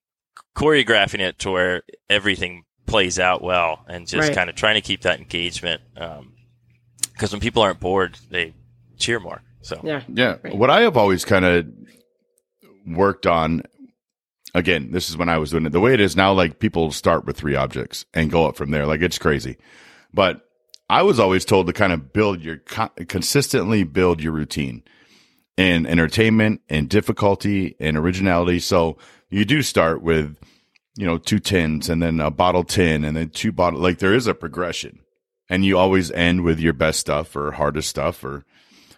choreographing 0.56 1.20
it 1.20 1.40
to 1.40 1.52
where 1.52 1.84
everything 2.10 2.64
plays 2.86 3.20
out 3.20 3.42
well 3.44 3.86
and 3.88 4.08
just 4.08 4.28
right. 4.28 4.36
kind 4.36 4.50
of 4.50 4.56
trying 4.56 4.76
to 4.76 4.82
keep 4.82 5.02
that 5.02 5.20
engagement. 5.20 5.82
Um, 5.98 6.34
because 7.14 7.32
when 7.32 7.42
people 7.42 7.62
aren't 7.62 7.80
bored, 7.80 8.18
they 8.32 8.54
cheer 8.98 9.20
more. 9.20 9.44
So 9.62 9.80
yeah, 9.84 10.02
yeah. 10.08 10.38
Right. 10.44 10.56
What 10.56 10.70
I 10.70 10.82
have 10.82 10.98
always 10.98 11.26
kind 11.26 11.46
of 11.46 11.68
worked 12.88 13.28
on 13.28 13.64
again, 14.54 14.92
this 14.92 15.10
is 15.10 15.18
when 15.18 15.30
I 15.30 15.38
was 15.38 15.52
doing 15.52 15.66
it. 15.66 15.72
The 15.72 15.80
way 15.80 15.94
it 15.94 16.00
is 16.00 16.16
now, 16.16 16.34
like 16.34 16.60
people 16.60 16.92
start 16.92 17.26
with 17.26 17.38
three 17.38 17.56
objects 17.56 18.06
and 18.14 18.32
go 18.32 18.46
up 18.46 18.56
from 18.56 18.72
there. 18.72 18.86
Like 18.86 19.02
it's 19.02 19.18
crazy. 19.18 19.58
But 20.14 20.48
I 20.90 21.02
was 21.04 21.20
always 21.20 21.46
told 21.46 21.68
to 21.68 21.74
kind 21.74 21.94
of 21.94 22.14
build 22.14 22.42
your 22.42 22.58
consistently 22.58 23.84
build 23.84 24.22
your 24.22 24.34
routine 24.34 24.84
in 25.58 25.86
entertainment 25.86 26.62
and 26.70 26.90
difficulty 26.90 27.76
and 27.80 27.98
originality. 27.98 28.60
So 28.60 28.98
you 29.30 29.46
do 29.46 29.62
start 29.62 30.02
with 30.02 30.38
you 30.96 31.06
know, 31.06 31.18
two 31.18 31.40
tins 31.40 31.90
and 31.90 32.02
then 32.02 32.20
a 32.20 32.30
bottle 32.30 32.64
tin 32.64 33.04
and 33.04 33.16
then 33.18 33.30
two 33.30 33.52
bottle. 33.52 33.80
Like 33.80 34.00
there 34.00 34.14
is 34.14 34.28
a 34.28 34.34
progression, 34.34 35.00
and 35.50 35.66
you 35.66 35.78
always 35.78 36.12
end 36.12 36.44
with 36.44 36.60
your 36.60 36.74
best 36.74 37.00
stuff 37.00 37.36
or 37.36 37.52
hardest 37.52 37.90
stuff 37.90 38.24
or 38.24 38.46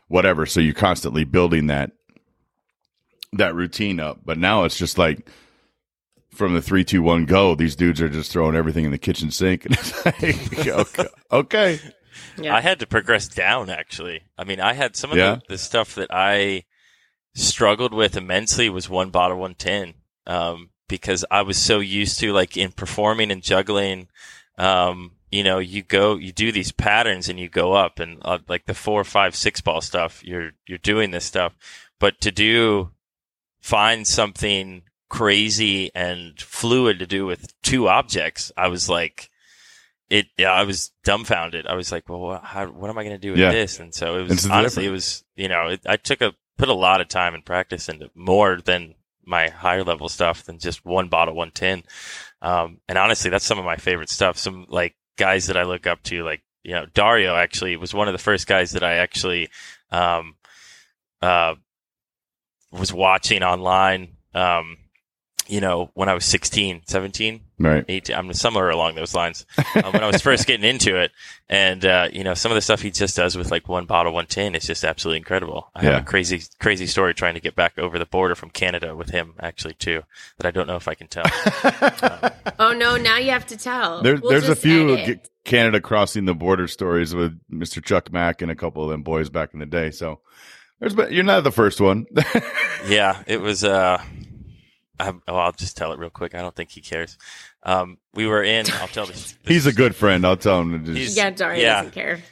whatever. 0.08 0.46
So 0.46 0.60
you're 0.60 0.74
constantly 0.74 1.24
building 1.24 1.68
that 1.68 1.92
that 3.34 3.56
routine 3.56 4.00
up. 4.00 4.22
But 4.26 4.38
now 4.38 4.66
it's 4.66 4.78
just 4.78 4.98
like 4.98 5.30
from 6.36 6.54
the 6.54 6.62
three, 6.62 6.84
two, 6.84 7.02
one, 7.02 7.26
go. 7.26 7.56
These 7.56 7.76
dudes 7.76 8.02
are 8.02 8.10
just 8.10 8.32
throwing 8.32 8.56
everything 8.56 8.86
in 8.86 8.92
the 8.92 8.98
kitchen 8.98 9.32
sink, 9.32 9.66
and 9.66 9.74
it's 9.76 10.06
like, 10.06 10.68
okay, 10.68 11.08
okay. 11.32 11.80
Yeah. 12.38 12.56
I 12.56 12.62
had 12.62 12.80
to 12.80 12.88
progress 12.88 13.28
down 13.28 13.70
actually. 13.70 14.24
I 14.38 14.44
mean, 14.44 14.60
I 14.60 14.74
had 14.74 14.96
some 14.96 15.12
of 15.12 15.18
Yeah. 15.18 15.36
the, 15.36 15.42
the 15.50 15.58
stuff 15.58 15.96
that 15.96 16.10
I 16.12 16.64
struggled 17.34 17.94
with 17.94 18.16
immensely 18.18 18.70
was 18.70 18.90
one 18.90 19.10
bottle, 19.10 19.38
one 19.38 19.56
tin. 19.56 19.96
Um, 20.28 20.70
because 20.88 21.26
I 21.32 21.42
was 21.42 21.58
so 21.58 21.80
used 21.80 22.20
to 22.20 22.32
like 22.32 22.58
in 22.58 22.72
performing 22.72 23.32
and 23.32 23.42
juggling, 23.42 24.08
um, 24.58 25.12
you 25.32 25.44
know, 25.44 25.60
you 25.60 25.82
go, 25.82 26.16
you 26.16 26.32
do 26.32 26.52
these 26.52 26.72
patterns 26.72 27.28
and 27.28 27.40
you 27.40 27.50
go 27.50 27.74
up 27.74 28.00
and 28.00 28.20
uh, 28.24 28.40
like 28.48 28.66
the 28.66 28.74
four, 28.74 29.04
five, 29.04 29.36
six 29.36 29.60
ball 29.62 29.82
stuff, 29.82 30.24
you're, 30.24 30.52
you're 30.68 30.78
doing 30.78 31.12
this 31.12 31.26
stuff. 31.26 31.54
But 32.00 32.22
to 32.22 32.32
do, 32.32 32.92
find 33.62 34.08
something 34.08 34.84
crazy 35.10 35.92
and 35.96 36.40
fluid 36.40 37.00
to 37.00 37.08
do 37.08 37.26
with 37.26 37.54
two 37.62 37.88
objects, 37.88 38.52
I 38.58 38.68
was 38.68 38.90
like, 38.90 39.30
it, 40.10 40.28
yeah, 40.38 40.52
I 40.52 40.64
was 40.64 40.92
dumbfounded. 41.04 41.66
I 41.68 41.76
was 41.76 41.92
like, 41.92 42.08
well, 42.10 42.20
what, 42.20 42.44
how, 42.44 42.68
what 42.68 42.90
am 42.90 42.98
I 42.98 43.04
going 43.04 43.16
to 43.16 43.20
do 43.20 43.32
with 43.32 43.40
Yeah. 43.40 43.52
this? 43.52 43.80
And 43.80 43.94
so 43.94 44.18
it 44.20 44.24
was, 44.24 44.30
different. 44.44 44.54
honestly, 44.54 44.86
it 44.86 44.92
was, 44.92 45.24
you 45.36 45.48
know, 45.48 45.68
it, 45.70 45.82
I 45.88 45.98
took 45.98 46.22
a, 46.22 46.34
put 46.58 46.70
a 46.70 46.74
lot 46.74 47.02
of 47.02 47.08
time 47.08 47.34
and 47.34 47.44
practice 47.46 47.90
into 47.90 48.10
more 48.14 48.60
than 48.64 48.96
my 49.26 49.50
higher 49.50 49.84
level 49.84 50.08
stuff 50.08 50.44
than 50.44 50.60
just 50.60 50.86
one 50.86 51.08
bottle, 51.08 51.34
one 51.34 51.50
tin. 51.52 51.84
Um, 52.42 52.80
and 52.88 52.98
honestly, 52.98 53.32
that's 53.32 53.46
some 53.46 53.58
of 53.58 53.66
my 53.66 53.78
favorite 53.78 54.10
stuff. 54.10 54.38
Some 54.38 54.68
like 54.70 54.96
guys 55.18 55.48
that 55.48 55.58
I 55.58 55.64
look 55.64 55.88
up 55.88 56.04
to, 56.04 56.24
like, 56.24 56.44
you 56.64 56.74
know, 56.74 56.86
Dario 56.94 57.36
actually 57.36 57.76
was 57.76 57.94
one 57.94 58.08
of 58.08 58.14
the 58.14 58.20
first 58.20 58.46
guys 58.48 58.72
that 58.72 58.84
I 58.84 58.96
actually, 58.96 59.50
um, 59.92 60.36
uh, 61.22 61.56
was 62.72 62.94
watching 62.94 63.42
online, 63.42 64.18
um, 64.36 64.78
you 65.48 65.62
know, 65.62 65.92
when 65.94 66.10
I 66.10 66.14
was 66.14 66.26
16, 66.26 66.82
17, 66.86 67.42
Right. 67.58 67.86
18, 67.88 68.14
I'm 68.16 68.34
somewhere 68.34 68.70
along 68.70 68.96
those 68.96 69.16
lines. 69.16 69.46
Um, 69.76 69.94
when 69.94 70.04
I 70.04 70.08
was 70.08 70.22
first 70.22 70.46
getting 70.46 70.70
into 70.70 71.00
it, 71.00 71.12
and 71.50 71.86
uh, 71.86 72.10
you 72.12 72.24
know, 72.24 72.34
some 72.34 72.52
of 72.52 72.56
the 72.56 72.62
stuff 72.62 72.82
he 72.82 72.92
just 72.92 73.16
does 73.16 73.38
with 73.38 73.50
like 73.50 73.70
one 73.70 73.86
bottle, 73.86 74.12
one 74.14 74.26
tin, 74.26 74.56
is 74.56 74.68
just 74.68 74.84
absolutely 74.84 75.20
incredible. 75.20 75.70
I 75.74 75.84
Yeah. 75.84 75.92
have 75.94 76.02
a 76.02 76.06
crazy, 76.06 76.42
crazy 76.60 76.86
story 76.86 77.14
trying 77.14 77.36
to 77.36 77.40
get 77.40 77.56
back 77.56 77.78
over 77.78 77.98
the 77.98 78.06
border 78.06 78.36
from 78.36 78.50
Canada 78.50 78.94
with 78.96 79.12
him, 79.12 79.36
actually, 79.40 79.76
too, 79.76 80.02
that 80.38 80.48
I 80.48 80.52
don't 80.52 80.68
know 80.68 80.76
if 80.76 80.88
I 80.90 80.96
can 80.96 81.08
tell. 81.08 81.24
oh 82.60 82.74
no, 82.74 82.98
now 82.98 83.18
you 83.18 83.32
have 83.32 83.46
to 83.48 83.58
tell. 83.58 84.02
There, 84.02 84.18
We'll 84.18 84.32
there's 84.32 84.50
a 84.50 84.56
few 84.56 84.98
edit. 84.98 85.30
Canada 85.46 85.80
crossing 85.80 86.26
the 86.26 86.34
border 86.36 86.68
stories 86.68 87.14
with 87.16 87.40
Mr. 87.50 87.84
Chuck 87.84 88.12
Mack 88.12 88.42
and 88.42 88.52
a 88.52 88.56
couple 88.56 88.84
of 88.84 88.90
them 88.90 89.04
boys 89.04 89.30
back 89.30 89.54
in 89.54 89.60
the 89.60 89.66
day. 89.66 89.92
So 89.92 90.20
there's 90.80 90.96
been, 90.96 91.14
you're 91.14 91.24
not 91.24 91.44
the 91.46 91.52
first 91.52 91.80
one. 91.80 92.06
yeah, 92.88 93.22
it 93.28 93.40
was. 93.40 93.64
Uh, 93.64 94.02
I, 95.00 95.14
oh, 95.28 95.36
I'll 95.36 95.52
just 95.52 95.76
tell 95.78 95.92
it 95.94 96.00
real 96.00 96.10
quick. 96.10 96.36
I 96.36 96.42
don't 96.42 96.56
think 96.56 96.72
he 96.72 96.82
cares. 96.82 97.18
Um, 97.64 97.98
we 98.14 98.28
were 98.28 98.44
in. 98.44 98.66
I'll 98.82 98.88
tell 98.88 99.06
this. 99.06 99.38
He's 99.46 99.66
a 99.66 99.74
good 99.74 99.96
friend. 99.96 100.26
I'll 100.26 100.38
tell 100.38 100.62
him 100.62 100.72
to 100.72 100.80
just. 100.80 100.98
He's- 100.98 101.16
Yeah, 101.18 101.30
Dario 101.32 101.62
Yeah. 101.62 101.76
doesn't 101.82 101.94
care. 101.94 102.24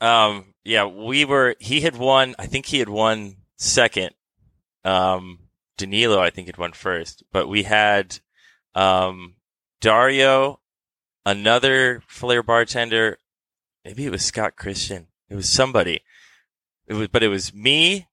Um, 0.00 0.54
yeah, 0.64 0.84
we 0.86 1.24
were. 1.24 1.56
He 1.58 1.80
had 1.80 1.96
won. 1.96 2.34
I 2.38 2.46
think 2.46 2.66
he 2.66 2.78
had 2.78 2.88
won 2.88 3.36
second. 3.58 4.10
Um, 4.84 5.38
Danilo, 5.78 6.20
I 6.20 6.30
think 6.30 6.48
had 6.48 6.58
won 6.58 6.72
first, 6.72 7.22
but 7.32 7.48
we 7.48 7.62
had 7.64 8.18
um 8.74 9.34
Dario, 9.80 10.60
another 11.26 12.02
Flair 12.06 12.42
bartender. 12.42 13.18
Maybe 13.84 14.06
it 14.06 14.10
was 14.12 14.24
Scott 14.24 14.56
Christian. 14.56 15.08
It 15.28 15.34
was 15.34 15.48
somebody. 15.48 16.02
It 16.86 16.94
was, 16.94 17.08
but 17.08 17.22
it 17.22 17.28
was 17.28 17.52
me. 17.54 18.06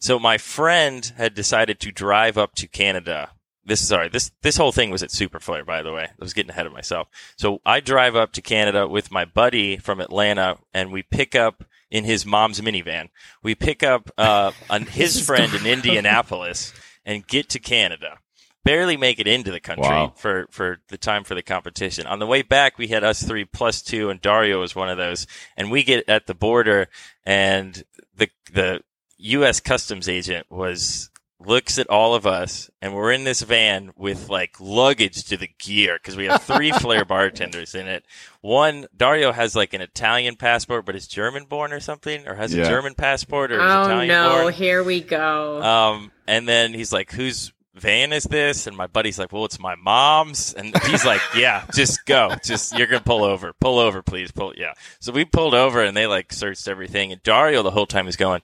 So 0.00 0.18
my 0.18 0.36
friend 0.38 1.12
had 1.16 1.34
decided 1.34 1.80
to 1.80 1.92
drive 1.92 2.36
up 2.36 2.54
to 2.56 2.66
Canada. 2.68 3.30
This 3.66 3.86
sorry. 3.86 4.08
This 4.08 4.30
this 4.42 4.56
whole 4.56 4.72
thing 4.72 4.90
was 4.90 5.02
at 5.02 5.10
Super 5.10 5.40
Flair, 5.40 5.64
by 5.64 5.82
the 5.82 5.92
way. 5.92 6.04
I 6.04 6.12
was 6.18 6.34
getting 6.34 6.50
ahead 6.50 6.66
of 6.66 6.72
myself. 6.72 7.08
So 7.36 7.60
I 7.64 7.80
drive 7.80 8.14
up 8.14 8.32
to 8.32 8.42
Canada 8.42 8.86
with 8.86 9.10
my 9.10 9.24
buddy 9.24 9.76
from 9.78 10.00
Atlanta, 10.00 10.58
and 10.74 10.92
we 10.92 11.02
pick 11.02 11.34
up 11.34 11.64
in 11.90 12.04
his 12.04 12.26
mom's 12.26 12.60
minivan. 12.60 13.08
We 13.42 13.54
pick 13.54 13.82
up 13.82 14.10
uh, 14.18 14.52
an, 14.68 14.86
his 14.86 15.24
friend 15.24 15.52
in 15.54 15.66
Indianapolis 15.66 16.72
and 17.04 17.26
get 17.26 17.48
to 17.50 17.58
Canada. 17.58 18.18
Barely 18.64 18.96
make 18.96 19.18
it 19.18 19.26
into 19.28 19.50
the 19.50 19.60
country 19.60 19.84
Wow. 19.90 20.14
for 20.16 20.46
for 20.50 20.78
the 20.88 20.96
time 20.96 21.22
for 21.24 21.34
the 21.34 21.42
competition. 21.42 22.06
On 22.06 22.18
the 22.18 22.26
way 22.26 22.40
back, 22.42 22.78
we 22.78 22.88
had 22.88 23.04
us 23.04 23.22
three 23.22 23.44
plus 23.44 23.82
two, 23.82 24.08
and 24.10 24.20
Dario 24.22 24.60
was 24.60 24.74
one 24.74 24.88
of 24.88 24.96
those. 24.96 25.26
And 25.56 25.70
we 25.70 25.82
get 25.82 26.08
at 26.08 26.26
the 26.26 26.34
border, 26.34 26.88
and 27.26 27.84
the 28.16 28.28
the 28.50 28.80
U.S. 29.18 29.60
Customs 29.60 30.08
agent 30.08 30.46
was 30.50 31.10
looks 31.46 31.78
at 31.78 31.88
all 31.88 32.14
of 32.14 32.26
us, 32.26 32.70
and 32.82 32.94
we're 32.94 33.12
in 33.12 33.24
this 33.24 33.42
van 33.42 33.92
with 33.96 34.28
like 34.28 34.60
luggage 34.60 35.24
to 35.24 35.36
the 35.36 35.48
gear 35.58 35.94
because 36.00 36.16
we 36.16 36.26
have 36.26 36.42
three 36.42 36.72
Flair 36.80 37.04
bartenders 37.04 37.74
in 37.74 37.86
it. 37.86 38.04
One 38.40 38.86
Dario 38.96 39.32
has 39.32 39.54
like 39.56 39.74
an 39.74 39.80
Italian 39.80 40.36
passport, 40.36 40.84
but 40.86 40.96
is 40.96 41.06
German 41.06 41.44
born 41.44 41.72
or 41.72 41.80
something, 41.80 42.26
or 42.26 42.34
has 42.34 42.54
Yeah. 42.54 42.64
a 42.64 42.68
German 42.68 42.94
passport 42.94 43.52
or 43.52 43.56
is 43.56 43.60
Oh 43.72 43.82
Italian 43.82 44.08
no, 44.08 44.40
born. 44.42 44.52
here 44.54 44.82
we 44.82 45.00
go. 45.00 45.62
Um, 45.62 46.12
and 46.26 46.48
then 46.48 46.74
he's 46.74 46.92
like, 46.92 47.10
"Whose 47.12 47.52
van 47.74 48.12
is 48.12 48.24
this?" 48.24 48.66
And 48.66 48.76
my 48.76 48.86
buddy's 48.86 49.18
like, 49.18 49.32
"Well, 49.32 49.44
it's 49.44 49.58
my 49.58 49.74
mom's." 49.74 50.54
And 50.54 50.76
he's 50.84 51.04
like, 51.04 51.20
"Yeah, 51.36 51.64
just 51.74 52.04
go. 52.06 52.34
Just 52.44 52.76
you're 52.78 52.86
gonna 52.86 53.02
pull 53.02 53.24
over. 53.24 53.52
Pull 53.60 53.78
over, 53.78 54.02
please. 54.02 54.30
Pull. 54.32 54.54
Yeah." 54.56 54.74
So 55.00 55.12
we 55.12 55.24
pulled 55.24 55.54
over, 55.54 55.82
and 55.82 55.96
they 55.96 56.06
like 56.06 56.32
searched 56.32 56.68
everything. 56.68 57.12
And 57.12 57.22
Dario 57.22 57.62
the 57.62 57.70
whole 57.70 57.86
time 57.86 58.08
is 58.08 58.16
going, 58.16 58.42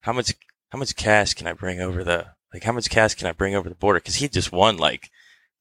"How 0.00 0.12
much? 0.12 0.32
How 0.70 0.78
much 0.78 0.96
cash 0.96 1.34
can 1.34 1.46
I 1.46 1.52
bring 1.52 1.80
over 1.80 2.02
the? 2.04 2.26
Like, 2.52 2.62
how 2.62 2.72
much 2.72 2.88
cash 2.90 3.14
can 3.14 3.26
I 3.26 3.32
bring 3.32 3.54
over 3.54 3.68
the 3.68 3.74
border?" 3.74 3.98
Because 3.98 4.16
he 4.16 4.28
just 4.28 4.52
won 4.52 4.76
like, 4.76 5.10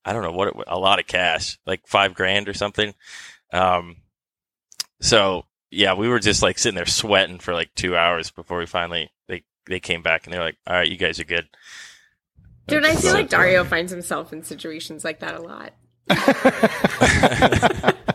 I 0.04 0.14
don't 0.14 0.24
know 0.24 0.32
what 0.32 0.50
it, 0.50 0.54
a 0.68 0.80
lot 0.80 1.00
of 1.00 1.08
cash, 1.08 1.58
like 1.66 1.88
five 1.88 2.14
grand 2.14 2.48
or 2.50 2.54
something. 2.54 2.94
Um, 3.52 3.98
so 5.02 5.46
yeah, 5.72 5.94
we 5.94 6.08
were 6.08 6.20
just 6.20 6.42
like 6.42 6.58
sitting 6.58 6.76
there 6.76 6.86
sweating 6.86 7.40
for 7.40 7.54
like 7.54 7.74
two 7.76 7.96
hours 7.96 8.32
before 8.32 8.60
we 8.60 8.66
finally 8.66 9.12
they 9.28 9.44
they 9.68 9.80
came 9.80 10.02
back 10.02 10.26
and 10.26 10.34
they're 10.34 10.44
like, 10.44 10.58
"All 10.68 10.76
right, 10.76 10.90
you 10.90 10.98
guys 10.98 11.20
are 11.20 11.26
good." 11.26 11.48
Dude, 12.68 12.86
I 12.86 12.92
feel 12.92 13.12
so 13.12 13.14
like 13.14 13.30
Dario 13.30 13.64
finds 13.64 13.92
himself 13.92 14.34
in 14.34 14.44
situations 14.44 15.04
like 15.04 15.20
that 15.20 15.36
a 15.36 15.42
lot. 15.42 15.74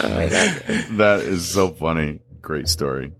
Oh 0.00 0.08
my 0.08 0.28
god. 0.28 0.62
that 0.98 1.20
is 1.20 1.48
so 1.48 1.70
funny. 1.70 2.20
Great 2.40 2.68
story. 2.68 3.12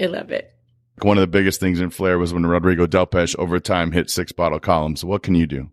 I 0.00 0.06
love 0.06 0.30
it. 0.30 0.54
One 1.02 1.16
of 1.16 1.22
the 1.22 1.26
biggest 1.26 1.60
things 1.60 1.80
in 1.80 1.90
Flair 1.90 2.18
was 2.18 2.34
when 2.34 2.44
Rodrigo 2.46 2.86
Delpech 2.86 3.36
over 3.38 3.58
time 3.58 3.92
hit 3.92 4.10
six 4.10 4.32
bottle 4.32 4.60
columns. 4.60 5.04
What 5.04 5.22
can 5.22 5.34
you 5.34 5.46
do? 5.46 5.70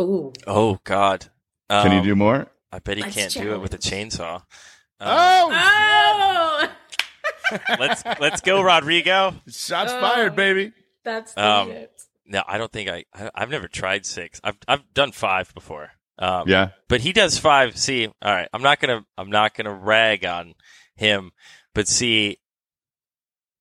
Ooh. 0.00 0.32
Oh 0.46 0.78
God, 0.84 1.26
Can 1.68 1.92
you 1.92 1.98
Um, 1.98 2.04
do 2.04 2.16
more? 2.16 2.46
I 2.72 2.78
bet 2.78 2.96
he 2.96 3.02
Let's 3.02 3.14
can't 3.16 3.32
do 3.32 3.52
it 3.54 3.60
with 3.60 3.74
a 3.74 3.78
chainsaw. 3.78 4.36
Um, 4.36 4.42
Oh, 5.02 6.68
let's 7.78 8.02
let's 8.20 8.40
go, 8.42 8.62
Rodrigo. 8.62 9.34
Shots 9.48 9.92
Oh. 9.92 10.00
fired, 10.00 10.36
baby. 10.36 10.72
that's 11.04 11.36
Um, 11.36 11.68
the 11.68 11.74
shit. 11.74 12.02
No, 12.26 12.42
I 12.46 12.58
don't 12.58 12.70
think 12.70 12.88
I, 12.88 13.04
I 13.14 13.30
I've 13.34 13.50
never 13.50 13.66
tried 13.68 14.06
six. 14.06 14.40
I've 14.44 14.56
I've 14.68 14.82
done 14.94 15.10
five 15.12 15.52
before. 15.54 15.90
Um, 16.18 16.48
Yeah. 16.48 16.70
but 16.88 17.00
he 17.00 17.12
does 17.12 17.38
five. 17.38 17.76
See, 17.76 18.06
all 18.06 18.14
right, 18.32 18.48
I'm 18.52 18.62
not 18.62 18.78
gonna 18.80 19.04
I'm 19.18 19.30
not 19.30 19.54
gonna 19.54 19.74
rag 19.74 20.24
on 20.24 20.54
him, 20.94 21.32
but 21.74 21.88
see, 21.88 22.38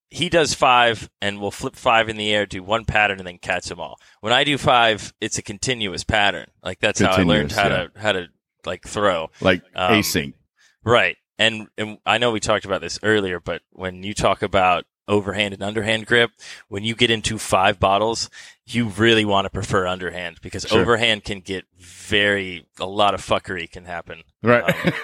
he 0.10 0.30
does 0.30 0.54
five 0.54 1.10
and 1.22 1.40
will 1.40 1.52
flip 1.52 1.76
five 1.76 2.10
in 2.10 2.18
the 2.18 2.34
air, 2.34 2.46
do 2.46 2.64
one 2.64 2.86
pattern, 2.86 3.20
and 3.20 3.28
then 3.28 3.38
catch 3.38 3.66
them 3.66 3.80
all. 3.80 4.00
When 4.22 4.34
I 4.34 4.44
do 4.44 4.58
five, 4.58 5.14
it's 5.22 5.38
a 5.38 5.42
continuous 5.42 6.04
pattern. 6.04 6.48
Like 6.64 6.80
that's 6.80 7.00
how 7.00 7.12
I 7.12 7.24
learned 7.24 7.50
Continuous, 7.50 7.56
how 7.56 7.70
to 7.70 7.92
how 8.00 8.12
to 8.14 8.28
like 8.66 8.88
throw. 8.88 9.30
Like 9.42 9.64
Um, 9.76 9.94
async. 9.94 10.34
Right. 10.84 11.18
And 11.38 11.68
and 11.78 12.00
I 12.06 12.18
know 12.18 12.32
we 12.32 12.40
talked 12.40 12.66
about 12.66 12.82
this 12.82 13.00
earlier, 13.04 13.40
but 13.40 13.62
when 13.72 14.04
you 14.04 14.14
talk 14.14 14.42
about 14.42 14.86
overhand 15.08 15.54
and 15.54 15.64
underhand 15.64 16.06
grip, 16.06 16.32
when 16.68 16.84
you 16.84 16.96
get 16.96 17.10
into 17.12 17.38
five 17.38 17.80
bottles, 17.80 18.30
you 18.70 18.86
really 18.90 19.26
want 19.26 19.46
to 19.46 19.50
prefer 19.50 19.88
underhand 19.88 20.40
because 20.42 20.64
Sure. 20.64 20.80
overhand 20.82 21.24
can 21.24 21.40
get 21.42 21.66
very 21.78 22.66
a 22.80 22.86
lot 22.86 23.14
of 23.14 23.22
fuckery 23.22 23.70
can 23.70 23.86
happen. 23.86 24.24
Right. 24.44 24.74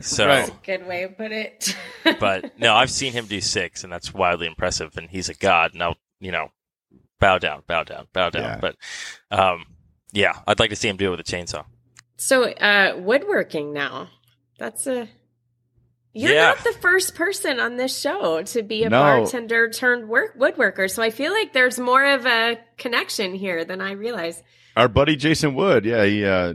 So 0.00 0.26
Right. 0.26 0.50
Good 0.64 0.88
way 0.88 1.02
to 1.02 1.08
put 1.08 1.30
it. 1.30 1.76
but 2.18 2.58
no, 2.58 2.74
I've 2.74 2.90
seen 2.90 3.12
him 3.12 3.26
do 3.26 3.40
six 3.40 3.84
and 3.84 3.92
that's 3.92 4.12
wildly 4.12 4.48
impressive 4.48 4.96
and 4.96 5.08
he's 5.08 5.28
a 5.28 5.34
god. 5.34 5.72
Now, 5.74 5.94
you 6.18 6.32
know, 6.32 6.48
bow 7.20 7.38
down, 7.38 7.62
bow 7.68 7.84
down, 7.84 8.08
bow 8.12 8.28
down. 8.30 8.42
Yeah. 8.42 8.58
But 8.60 8.76
um 9.30 9.66
yeah, 10.12 10.40
I'd 10.48 10.58
like 10.58 10.70
to 10.70 10.76
see 10.76 10.88
him 10.88 10.96
do 10.96 11.06
it 11.08 11.10
with 11.16 11.20
a 11.20 11.22
chainsaw. 11.24 11.64
so, 12.16 12.44
uh, 12.44 12.96
woodworking 12.98 13.72
now. 13.72 14.08
That's 14.58 14.86
a. 14.86 15.08
You're 16.16 16.32
Yeah. 16.32 16.48
not 16.50 16.62
the 16.64 16.72
first 16.80 17.14
person 17.16 17.58
on 17.58 17.76
this 17.76 17.98
show 18.00 18.42
to 18.42 18.62
be 18.62 18.84
a 18.84 18.88
No. 18.88 19.00
bartender 19.00 19.68
turned 19.68 20.08
work 20.08 20.38
woodworker, 20.38 20.88
so 20.90 21.02
I 21.02 21.10
feel 21.10 21.32
like 21.32 21.52
there's 21.52 21.78
more 21.78 22.04
of 22.04 22.24
a 22.24 22.58
connection 22.78 23.34
here 23.34 23.64
than 23.64 23.80
I 23.80 23.92
realized. 23.92 24.42
Our 24.76 24.88
buddy 24.88 25.16
Jason 25.16 25.54
Wood, 25.54 25.84
yeah, 25.84 26.04
he 26.04 26.24
uh 26.24 26.54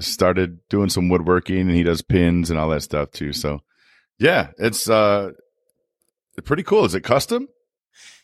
started 0.00 0.58
doing 0.68 0.88
some 0.88 1.08
woodworking, 1.08 1.60
and 1.62 1.70
he 1.70 1.82
does 1.82 2.02
pins 2.02 2.50
and 2.50 2.58
all 2.58 2.68
that 2.70 2.82
stuff 2.82 3.10
too. 3.10 3.32
So, 3.32 3.60
yeah, 4.18 4.48
it's 4.58 4.88
uh, 4.88 5.30
pretty 6.44 6.62
cool. 6.62 6.84
Is 6.84 6.94
it 6.94 7.00
custom? 7.02 7.48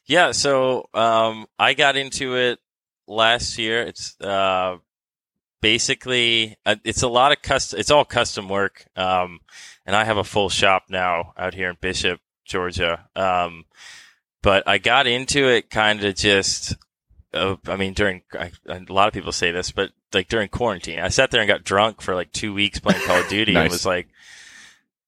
Yeah. 0.05 0.31
So 0.33 0.89
um, 0.95 1.47
I 1.59 1.75
got 1.75 1.97
into 1.97 2.37
it 2.37 2.61
last 3.09 3.59
year. 3.59 3.83
It's 3.83 4.15
uh, 4.21 4.77
basically 5.61 6.57
uh, 6.65 6.77
it's 6.85 7.03
a 7.03 7.09
lot 7.09 7.33
of 7.33 7.43
custom. 7.43 7.79
It's 7.79 7.91
all 7.91 8.05
custom 8.05 8.49
work. 8.49 8.85
Um, 8.97 9.41
and 9.85 9.95
I 9.95 10.05
have 10.05 10.17
a 10.17 10.25
full 10.25 10.49
shop 10.49 10.85
now 10.89 11.33
out 11.37 11.55
here 11.55 11.71
in 11.71 11.77
Bishop, 11.81 12.21
Georgia. 12.45 13.09
Um, 13.15 13.65
but 14.43 14.67
I 14.67 14.79
got 14.79 15.07
into 15.07 15.49
it 15.49 15.71
kind 15.71 16.05
of 16.05 16.15
just 16.15 16.77
uh, 17.37 17.57
I 17.67 17.77
mean, 17.77 17.93
during 17.93 18.23
I, 18.33 18.51
a 18.67 18.81
lot 18.89 19.09
of 19.09 19.15
people 19.15 19.33
say 19.33 19.51
this, 19.51 19.71
but 19.71 19.91
like 20.13 20.29
during 20.29 20.49
quarantine, 20.49 20.99
I 20.99 21.09
sat 21.09 21.31
there 21.31 21.41
and 21.41 21.49
got 21.49 21.65
drunk 21.65 22.01
for 22.01 22.15
like 22.15 22.33
two 22.33 22.55
weeks 22.55 22.79
playing 22.79 23.03
Call 23.03 23.21
of 23.21 23.29
Duty, 23.29 23.53
nice. 23.53 23.63
and 23.65 23.71
was 23.73 23.87
like, 23.87 24.09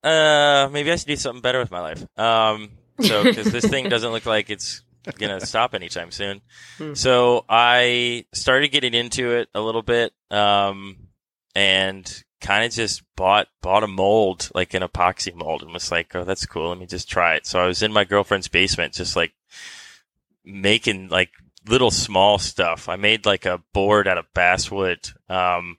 uh, 0.05 0.69
maybe 0.73 0.93
I 0.93 0.97
should 0.97 1.09
do 1.09 1.17
something 1.17 1.43
better 1.43 1.59
with 1.59 1.71
my 1.71 1.81
life. 1.81 2.07
Um, 2.19 2.71
so 3.01 3.25
because 3.25 3.51
this 3.51 3.67
thing 3.67 3.89
doesn't 3.89 4.11
look 4.11 4.27
like 4.27 4.51
it's 4.51 4.83
gonna 5.17 5.45
stop 5.45 5.75
anytime 5.75 6.11
soon. 6.11 6.41
Hmm. 6.79 6.95
So 6.95 7.45
I 7.49 8.27
started 8.33 8.69
getting 8.69 8.95
into 8.95 9.33
it 9.33 9.49
a 9.55 9.61
little 9.61 9.83
bit, 9.83 10.13
um, 10.31 10.97
and 11.55 12.25
kind 12.41 12.65
of 12.65 12.73
just 12.73 13.03
bought 13.17 13.49
bought 13.63 13.85
a 13.85 13.89
mold, 13.89 14.51
like 14.55 14.75
an 14.75 14.83
epoxy 14.83 15.35
mold, 15.35 15.63
and 15.63 15.73
was 15.73 15.91
like, 15.91 16.15
oh, 16.15 16.25
that's 16.25 16.47
cool. 16.47 16.71
Let 16.71 16.79
me 16.79 16.87
just 16.87 17.09
try 17.09 17.35
it. 17.35 17.47
So 17.47 17.61
I 17.61 17.67
was 17.67 17.83
in 17.83 17.93
my 17.93 18.05
girlfriend's 18.05 18.49
basement, 18.49 18.95
just 18.95 19.17
like 19.17 19.33
making 20.45 21.09
like 21.09 21.31
little 21.67 21.91
small 21.91 22.39
stuff. 22.39 22.89
I 22.89 22.97
made 22.97 23.27
like 23.27 23.47
a 23.47 23.63
board 23.73 24.09
out 24.09 24.19
of 24.19 24.33
basswood, 24.35 25.11
um, 25.29 25.79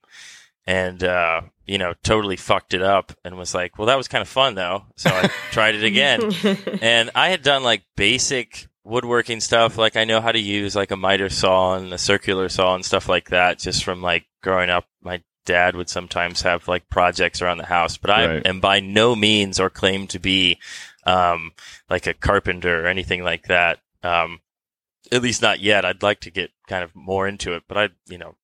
and 0.65 1.03
uh, 1.03 1.41
you 1.65 1.77
know, 1.77 1.93
totally 2.03 2.35
fucked 2.35 2.73
it 2.73 2.81
up, 2.81 3.13
and 3.23 3.37
was 3.37 3.53
like, 3.53 3.77
"Well, 3.77 3.87
that 3.87 3.97
was 3.97 4.07
kind 4.07 4.21
of 4.21 4.27
fun, 4.27 4.55
though." 4.55 4.85
So 4.95 5.09
I 5.09 5.29
tried 5.51 5.75
it 5.75 5.83
again, 5.83 6.31
and 6.81 7.09
I 7.15 7.29
had 7.29 7.41
done 7.41 7.63
like 7.63 7.83
basic 7.95 8.67
woodworking 8.89 9.39
stuff. 9.39 9.77
Like 9.77 9.95
I 9.95 10.03
know 10.03 10.19
how 10.19 10.31
to 10.31 10.39
use 10.39 10.75
like 10.75 10.91
a 10.91 10.97
miter 10.97 11.29
saw 11.29 11.75
and 11.75 11.93
a 11.93 11.97
circular 11.97 12.49
saw 12.49 12.75
and 12.75 12.83
stuff 12.83 13.07
like 13.07 13.29
that, 13.29 13.59
just 13.59 13.83
from 13.83 14.01
like 14.01 14.25
growing 14.41 14.69
up. 14.69 14.85
My 15.01 15.21
dad 15.45 15.75
would 15.75 15.89
sometimes 15.89 16.41
have 16.41 16.67
like 16.67 16.89
projects 16.89 17.41
around 17.41 17.59
the 17.59 17.65
house, 17.65 17.97
but 17.97 18.11
I 18.11 18.27
right. 18.27 18.47
am 18.47 18.59
by 18.59 18.79
no 18.79 19.15
means 19.15 19.59
or 19.59 19.69
claim 19.69 20.07
to 20.07 20.19
be 20.19 20.59
um, 21.05 21.51
like 21.89 22.07
a 22.07 22.13
carpenter 22.13 22.83
or 22.83 22.87
anything 22.87 23.23
like 23.23 23.47
that. 23.47 23.79
Um, 24.03 24.41
at 25.11 25.21
least 25.21 25.41
not 25.41 25.59
yet. 25.59 25.85
I'd 25.85 26.03
like 26.03 26.21
to 26.21 26.31
get 26.31 26.51
kind 26.67 26.83
of 26.83 26.95
more 26.95 27.27
into 27.27 27.53
it, 27.53 27.63
but 27.67 27.77
I, 27.77 27.89
you 28.07 28.17
know, 28.17 28.35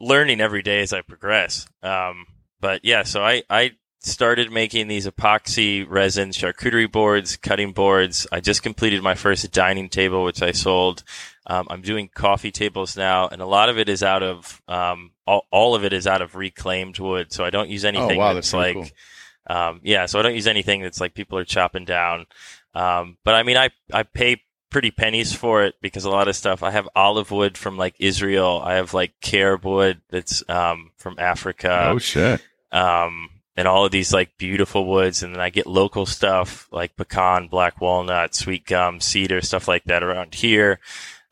learning 0.00 0.40
every 0.40 0.62
day 0.62 0.80
as 0.80 0.92
I 0.92 1.00
progress. 1.00 1.66
Um, 1.82 2.26
but 2.60 2.84
yeah, 2.84 3.02
so 3.02 3.24
I, 3.24 3.42
I 3.50 3.72
started 4.00 4.52
making 4.52 4.88
these 4.88 5.06
epoxy 5.06 5.84
resin 5.88 6.30
charcuterie 6.30 6.90
boards, 6.90 7.36
cutting 7.36 7.72
boards. 7.72 8.26
I 8.30 8.40
just 8.40 8.62
completed 8.62 9.02
my 9.02 9.14
first 9.14 9.50
dining 9.52 9.88
table, 9.88 10.24
which 10.24 10.42
I 10.42 10.52
sold. 10.52 11.02
Um, 11.46 11.66
I'm 11.70 11.82
doing 11.82 12.08
coffee 12.12 12.50
tables 12.50 12.96
now, 12.96 13.28
and 13.28 13.40
a 13.40 13.46
lot 13.46 13.68
of 13.68 13.78
it 13.78 13.88
is 13.88 14.02
out 14.02 14.22
of 14.22 14.60
um, 14.68 15.12
all, 15.26 15.46
all 15.50 15.74
of 15.74 15.84
it 15.84 15.92
is 15.92 16.06
out 16.06 16.22
of 16.22 16.34
reclaimed 16.34 16.98
wood. 16.98 17.32
So 17.32 17.44
I 17.44 17.50
don't 17.50 17.68
use 17.68 17.84
oh, 17.84 17.88
anything 17.88 18.18
oh, 18.18 18.24
wow, 18.24 18.34
that's, 18.34 18.50
that's 18.50 18.54
like, 18.54 18.74
cool. 18.74 19.56
um, 19.56 19.80
yeah. 19.82 20.06
So 20.06 20.18
I 20.18 20.22
don't 20.22 20.34
use 20.34 20.46
anything 20.46 20.82
that's 20.82 21.00
like 21.00 21.14
people 21.14 21.38
are 21.38 21.44
chopping 21.44 21.84
down. 21.84 22.26
Um, 22.74 23.16
but 23.24 23.34
I 23.34 23.42
mean, 23.42 23.56
I 23.56 23.70
I 23.92 24.02
pay 24.02 24.42
pretty 24.70 24.90
pennies 24.90 25.32
for 25.32 25.62
it 25.64 25.74
because 25.80 26.04
a 26.04 26.10
lot 26.10 26.28
of 26.28 26.36
stuff 26.36 26.62
I 26.62 26.70
have 26.70 26.88
olive 26.94 27.30
wood 27.30 27.56
from 27.56 27.78
like 27.78 27.94
Israel. 27.98 28.60
I 28.62 28.74
have 28.74 28.92
like 28.92 29.14
carob 29.20 29.64
wood 29.64 30.02
that's 30.10 30.42
um, 30.48 30.90
from 30.96 31.16
Africa. 31.18 31.90
Oh 31.92 31.98
shit. 31.98 32.42
Um, 32.72 33.30
and 33.56 33.66
all 33.66 33.84
of 33.86 33.92
these 33.92 34.12
like 34.12 34.36
beautiful 34.38 34.86
woods, 34.86 35.22
and 35.22 35.34
then 35.34 35.40
I 35.40 35.50
get 35.50 35.66
local 35.66 36.06
stuff 36.06 36.68
like 36.70 36.96
pecan, 36.96 37.48
black 37.48 37.80
walnut, 37.80 38.34
sweet 38.34 38.66
gum, 38.66 39.00
cedar, 39.00 39.40
stuff 39.40 39.66
like 39.68 39.84
that 39.84 40.02
around 40.02 40.34
here. 40.34 40.78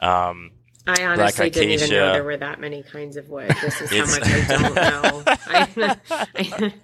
Um, 0.01 0.53
I 0.87 1.05
honestly 1.05 1.49
didn't 1.49 1.71
even 1.71 1.91
know 1.91 2.13
there 2.13 2.25
were 2.25 2.37
that 2.37 2.61
many 2.61 2.83
kinds 2.83 3.17
of 3.17 3.31
wood. 3.31 3.51
This 3.63 3.81
is 3.81 3.91
how 3.91 4.05
much 4.07 4.27
I 4.27 4.59
don't 4.59 4.75
know. 4.75 5.23
I, 5.27 5.97
I, 6.35 6.75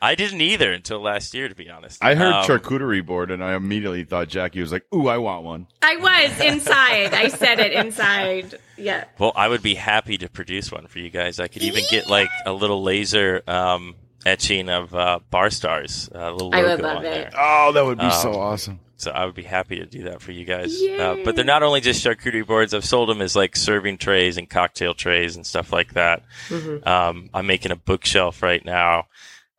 I 0.00 0.14
didn't 0.14 0.40
either 0.40 0.72
until 0.72 1.00
last 1.00 1.34
year, 1.34 1.48
to 1.48 1.54
be 1.54 1.68
honest. 1.68 2.02
I 2.02 2.14
heard 2.14 2.32
um, 2.32 2.46
charcuterie 2.46 3.04
board, 3.04 3.30
and 3.30 3.44
I 3.44 3.54
immediately 3.56 4.04
thought 4.04 4.28
Jackie 4.28 4.60
was 4.60 4.72
like, 4.72 4.86
"Ooh, 4.94 5.06
I 5.08 5.18
want 5.18 5.44
one." 5.44 5.66
I 5.82 5.96
was 5.96 6.40
inside. 6.40 7.12
I 7.12 7.28
said 7.28 7.58
it 7.58 7.72
inside. 7.72 8.58
Yeah. 8.78 9.04
Well, 9.18 9.32
I 9.36 9.48
would 9.48 9.62
be 9.62 9.74
happy 9.74 10.16
to 10.18 10.28
produce 10.30 10.72
one 10.72 10.86
for 10.86 10.98
you 10.98 11.10
guys. 11.10 11.40
I 11.40 11.48
could 11.48 11.62
even 11.62 11.82
get 11.90 12.08
like 12.08 12.30
a 12.46 12.52
little 12.52 12.82
laser 12.82 13.42
um, 13.46 13.96
etching 14.28 14.68
of 14.68 14.94
uh, 14.94 15.18
bar 15.30 15.50
stars. 15.50 16.08
Uh, 16.14 16.30
little 16.30 16.54
I 16.54 16.62
would 16.62 16.80
love 16.80 16.98
it. 16.98 17.02
There. 17.02 17.30
Oh, 17.36 17.72
that 17.72 17.84
would 17.84 17.98
be 17.98 18.04
um, 18.04 18.22
so 18.22 18.34
awesome. 18.34 18.80
So 18.96 19.12
I 19.12 19.24
would 19.26 19.36
be 19.36 19.44
happy 19.44 19.78
to 19.78 19.86
do 19.86 20.04
that 20.04 20.20
for 20.20 20.32
you 20.32 20.44
guys. 20.44 20.76
Uh, 20.82 21.18
but 21.24 21.36
they're 21.36 21.44
not 21.44 21.62
only 21.62 21.80
just 21.80 22.04
charcuterie 22.04 22.44
boards. 22.44 22.74
I've 22.74 22.84
sold 22.84 23.08
them 23.08 23.22
as 23.22 23.36
like 23.36 23.54
serving 23.54 23.98
trays 23.98 24.36
and 24.36 24.50
cocktail 24.50 24.92
trays 24.92 25.36
and 25.36 25.46
stuff 25.46 25.72
like 25.72 25.94
that. 25.94 26.24
Mm-hmm. 26.48 26.86
Um, 26.86 27.30
I'm 27.32 27.46
making 27.46 27.70
a 27.70 27.76
bookshelf 27.76 28.42
right 28.42 28.64
now. 28.64 29.06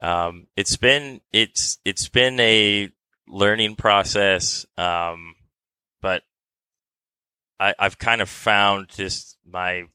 Um, 0.01 0.47
it's 0.57 0.75
been 0.75 1.21
it's 1.31 1.77
it's 1.85 2.09
been 2.09 2.39
a 2.39 2.89
learning 3.29 3.75
process, 3.75 4.65
um, 4.77 5.35
but 6.01 6.23
I, 7.59 7.73
I've 7.79 7.97
kind 7.97 8.21
of 8.21 8.29
found 8.29 8.89
just 8.89 9.37
my 9.45 9.85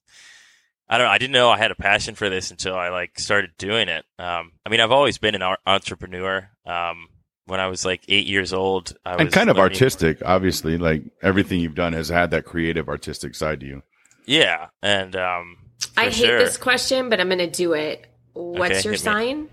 I 0.89 0.99
don't 0.99 1.07
know. 1.07 1.13
I 1.13 1.19
didn't 1.19 1.33
know 1.33 1.51
I 1.51 1.57
had 1.57 1.71
a 1.71 1.77
passion 1.77 2.15
for 2.15 2.29
this 2.29 2.51
until 2.51 2.75
I 2.75 2.91
like 2.91 3.19
started 3.19 3.53
doing 3.59 3.89
it. 3.89 4.05
Um, 4.19 4.53
I 4.67 4.69
mean, 4.69 4.81
I've 4.81 4.93
always 4.93 5.19
been 5.19 5.35
an 5.35 5.57
entrepreneur. 5.67 6.51
Um, 6.67 7.09
when 7.47 7.61
I 7.61 7.67
was 7.67 7.85
like 7.85 8.05
eight 8.09 8.27
years 8.27 8.53
old, 8.53 8.97
I 9.05 9.15
and 9.15 9.33
kind 9.33 9.51
of 9.51 9.59
artistic. 9.59 10.23
Obviously, 10.25 10.79
like 10.79 11.03
everything 11.23 11.61
you've 11.61 11.75
done 11.75 11.93
has 11.93 12.09
had 12.09 12.31
that 12.31 12.45
creative, 12.45 12.89
artistic 12.89 13.35
side 13.35 13.61
to 13.61 13.67
you. 13.67 13.83
Yeah, 14.27 14.69
and 14.83 15.15
um, 15.17 15.59
I 15.97 16.05
hate 16.05 16.15
sure. 16.15 16.39
this 16.39 16.57
question, 16.57 17.11
but 17.11 17.21
I'm 17.21 17.29
going 17.29 17.39
to 17.39 17.51
do 17.51 17.75
it. 17.75 18.07
What's 18.33 18.79
okay, 18.79 18.89
your 18.89 18.97
sign? 18.97 19.45
Me. 19.45 19.49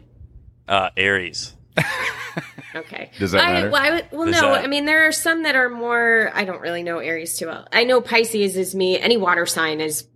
Uh, 0.67 0.89
Aries. 0.95 1.53
okay. 2.75 3.11
Does 3.19 3.31
that 3.31 3.43
matter? 3.43 3.69
Well, 3.69 3.81
I, 3.81 4.07
well 4.11 4.25
no. 4.25 4.53
That... 4.53 4.63
I 4.63 4.67
mean, 4.67 4.85
there 4.85 5.07
are 5.07 5.11
some 5.11 5.43
that 5.43 5.55
are 5.55 5.69
more. 5.69 6.31
I 6.33 6.45
don't 6.45 6.61
really 6.61 6.83
know 6.83 6.99
Aries 6.99 7.37
too 7.37 7.47
well. 7.47 7.67
I 7.71 7.83
know 7.83 8.01
Pisces 8.01 8.55
is 8.55 8.73
me. 8.73 8.99
Any 8.99 9.17
water 9.17 9.45
sign 9.45 9.81
is 9.81 10.07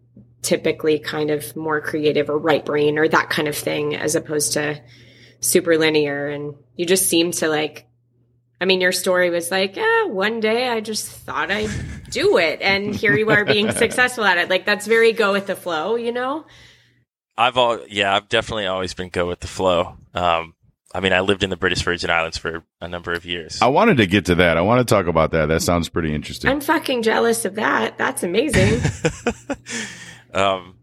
typically 0.46 1.00
kind 1.00 1.32
of 1.32 1.56
more 1.56 1.82
creative 1.82 2.30
or 2.30 2.38
right 2.38 2.64
brain 2.64 2.98
or 2.98 3.08
that 3.08 3.30
kind 3.30 3.48
of 3.48 3.58
thing, 3.58 3.96
as 3.96 4.16
opposed 4.16 4.54
to 4.54 4.80
super 5.40 5.78
linear. 5.78 6.28
And 6.28 6.56
you 6.76 6.86
just 6.86 7.10
seem 7.10 7.32
to 7.32 7.50
like. 7.50 7.88
I 8.62 8.64
mean, 8.64 8.80
your 8.80 8.94
story 8.94 9.30
was 9.30 9.52
like, 9.52 9.76
yeah, 9.76 10.06
one 10.06 10.40
day 10.40 10.70
I 10.70 10.80
just 10.80 11.06
thought 11.08 11.52
I'd 11.52 11.70
do 12.10 12.38
it, 12.38 12.62
and 12.62 12.96
here 12.96 13.14
you 13.14 13.30
are 13.30 13.44
being 13.44 13.70
successful 13.74 14.24
at 14.24 14.38
it. 14.38 14.50
Like 14.50 14.66
that's 14.66 14.88
very 14.88 15.12
go 15.12 15.34
with 15.34 15.48
the 15.48 15.58
flow, 15.58 15.96
you 15.96 16.14
know. 16.14 16.46
I've 17.38 17.58
all 17.58 17.80
yeah, 17.90 18.16
I've 18.16 18.30
definitely 18.30 18.68
always 18.68 18.94
been 18.94 19.10
go 19.10 19.28
with 19.28 19.42
the 19.42 19.48
flow. 19.48 19.98
Um, 20.14 20.56
I 20.94 21.02
mean, 21.02 21.12
I 21.12 21.20
lived 21.20 21.44
in 21.44 21.50
the 21.50 21.58
British 21.58 21.82
Virgin 21.82 22.10
Islands 22.10 22.38
for 22.38 22.64
a 22.80 22.88
number 22.88 23.12
of 23.12 23.26
years. 23.26 23.62
I 23.62 23.68
wanted 23.68 23.98
to 23.98 24.08
get 24.08 24.28
to 24.28 24.36
that. 24.36 24.56
I 24.56 24.62
want 24.62 24.88
to 24.88 24.94
talk 24.94 25.08
about 25.08 25.32
that. 25.32 25.48
That 25.48 25.62
sounds 25.62 25.90
pretty 25.90 26.16
interesting. 26.16 26.50
I'm 26.50 26.62
fucking 26.62 27.04
jealous 27.04 27.44
of 27.44 27.56
that. 27.56 27.98
That's 27.98 28.24
amazing. 28.24 28.80
um, 30.36 30.76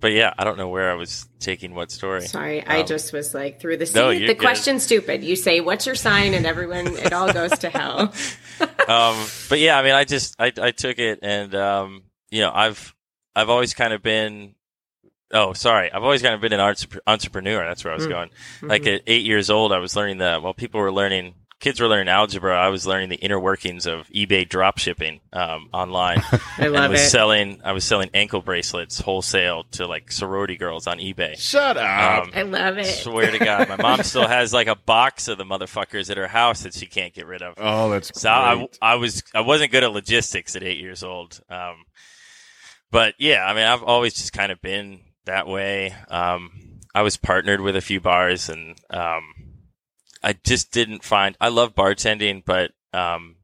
but 0.00 0.12
yeah, 0.12 0.32
I 0.38 0.44
don't 0.44 0.58
know 0.58 0.68
where 0.68 0.90
I 0.90 0.94
was 0.94 1.28
taking 1.40 1.74
what 1.74 1.90
story. 1.90 2.22
Sorry, 2.22 2.64
um, 2.64 2.66
I 2.68 2.82
just 2.82 3.12
was 3.12 3.34
like 3.34 3.60
through 3.60 3.78
the 3.78 3.86
scene. 3.86 4.02
No, 4.02 4.10
the 4.10 4.34
question's 4.34 4.84
stupid. 4.84 5.24
You 5.24 5.36
say, 5.36 5.60
"What's 5.60 5.86
your 5.86 5.94
sign?" 5.94 6.34
and 6.34 6.46
everyone, 6.46 6.86
it 6.86 7.12
all 7.12 7.32
goes 7.32 7.58
to 7.58 7.70
hell. 7.70 8.00
um, 8.88 9.26
but 9.48 9.58
yeah, 9.58 9.78
I 9.78 9.82
mean, 9.82 9.94
I 9.94 10.04
just 10.04 10.36
I, 10.38 10.52
I 10.60 10.70
took 10.70 10.98
it, 10.98 11.20
and 11.22 11.54
um, 11.54 12.02
you 12.30 12.40
know, 12.40 12.52
I've 12.54 12.94
I've 13.34 13.50
always 13.50 13.74
kind 13.74 13.92
of 13.92 14.02
been 14.02 14.54
Oh, 15.32 15.52
sorry. 15.52 15.92
I've 15.92 16.02
always 16.02 16.22
kind 16.22 16.34
of 16.34 16.40
been 16.40 16.54
an 16.54 16.74
entrepreneur. 17.06 17.66
That's 17.66 17.84
where 17.84 17.92
I 17.92 17.96
was 17.96 18.06
mm. 18.06 18.10
going. 18.10 18.28
Mm-hmm. 18.28 18.66
Like 18.68 18.86
at 18.86 19.02
eight 19.06 19.26
years 19.26 19.50
old, 19.50 19.72
I 19.72 19.78
was 19.78 19.94
learning 19.94 20.18
that 20.18 20.42
while 20.42 20.54
people 20.54 20.80
were 20.80 20.92
learning, 20.92 21.34
kids 21.60 21.80
were 21.80 21.88
learning 21.88 22.08
algebra. 22.08 22.56
I 22.56 22.68
was 22.68 22.86
learning 22.86 23.08
the 23.08 23.16
inner 23.16 23.38
workings 23.38 23.86
of 23.86 24.08
eBay 24.08 24.48
drop 24.48 24.78
shipping, 24.78 25.20
um, 25.32 25.68
online. 25.72 26.22
I 26.58 26.68
love 26.68 26.82
I 26.84 26.88
was 26.88 27.00
it. 27.00 27.08
selling, 27.08 27.60
I 27.64 27.72
was 27.72 27.84
selling 27.84 28.10
ankle 28.14 28.42
bracelets 28.42 29.00
wholesale 29.00 29.64
to 29.72 29.86
like 29.86 30.12
sorority 30.12 30.56
girls 30.56 30.86
on 30.86 30.98
eBay. 30.98 31.36
Shut 31.36 31.76
up. 31.76 32.26
Um, 32.26 32.32
I 32.34 32.42
love 32.42 32.78
it. 32.78 32.86
Swear 32.86 33.30
to 33.30 33.38
God. 33.38 33.68
My 33.68 33.76
mom 33.76 34.02
still 34.02 34.26
has 34.28 34.52
like 34.52 34.68
a 34.68 34.76
box 34.76 35.28
of 35.28 35.38
the 35.38 35.44
motherfuckers 35.44 36.10
at 36.10 36.16
her 36.16 36.28
house 36.28 36.62
that 36.62 36.74
she 36.74 36.86
can't 36.86 37.12
get 37.12 37.26
rid 37.26 37.42
of. 37.42 37.54
Oh, 37.58 37.90
that's 37.90 38.08
so 38.20 38.30
great. 38.30 38.78
I, 38.80 38.92
I 38.92 38.94
was, 38.94 39.22
I 39.34 39.40
wasn't 39.40 39.72
good 39.72 39.82
at 39.84 39.92
logistics 39.92 40.54
at 40.54 40.62
eight 40.62 40.78
years 40.78 41.02
old. 41.02 41.40
Um, 41.50 41.84
but 42.90 43.14
yeah, 43.18 43.44
I 43.44 43.54
mean, 43.54 43.64
I've 43.64 43.82
always 43.82 44.14
just 44.14 44.32
kind 44.32 44.52
of 44.52 44.62
been 44.62 45.00
that 45.24 45.46
way. 45.46 45.94
Um, 46.08 46.50
I 46.94 47.02
was 47.02 47.16
partnered 47.16 47.60
with 47.60 47.76
a 47.76 47.80
few 47.80 48.00
bars 48.00 48.48
and, 48.48 48.78
um, 48.90 49.22
I 50.22 50.32
just 50.32 50.72
didn't 50.72 51.04
find, 51.04 51.36
I 51.40 51.48
love 51.48 51.74
bartending, 51.74 52.42
but, 52.44 52.72
um, 52.92 53.36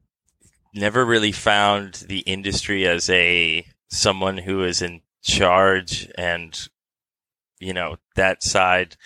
never 0.73 1.05
really 1.05 1.31
found 1.31 1.93
the 2.07 2.19
industry 2.19 2.87
as 2.87 3.09
a, 3.09 3.65
someone 3.87 4.37
who 4.37 4.63
is 4.63 4.81
in 4.81 5.01
charge 5.21 6.09
and, 6.17 6.67
you 7.59 7.73
know, 7.73 7.97
that 8.15 8.43
side, 8.43 8.97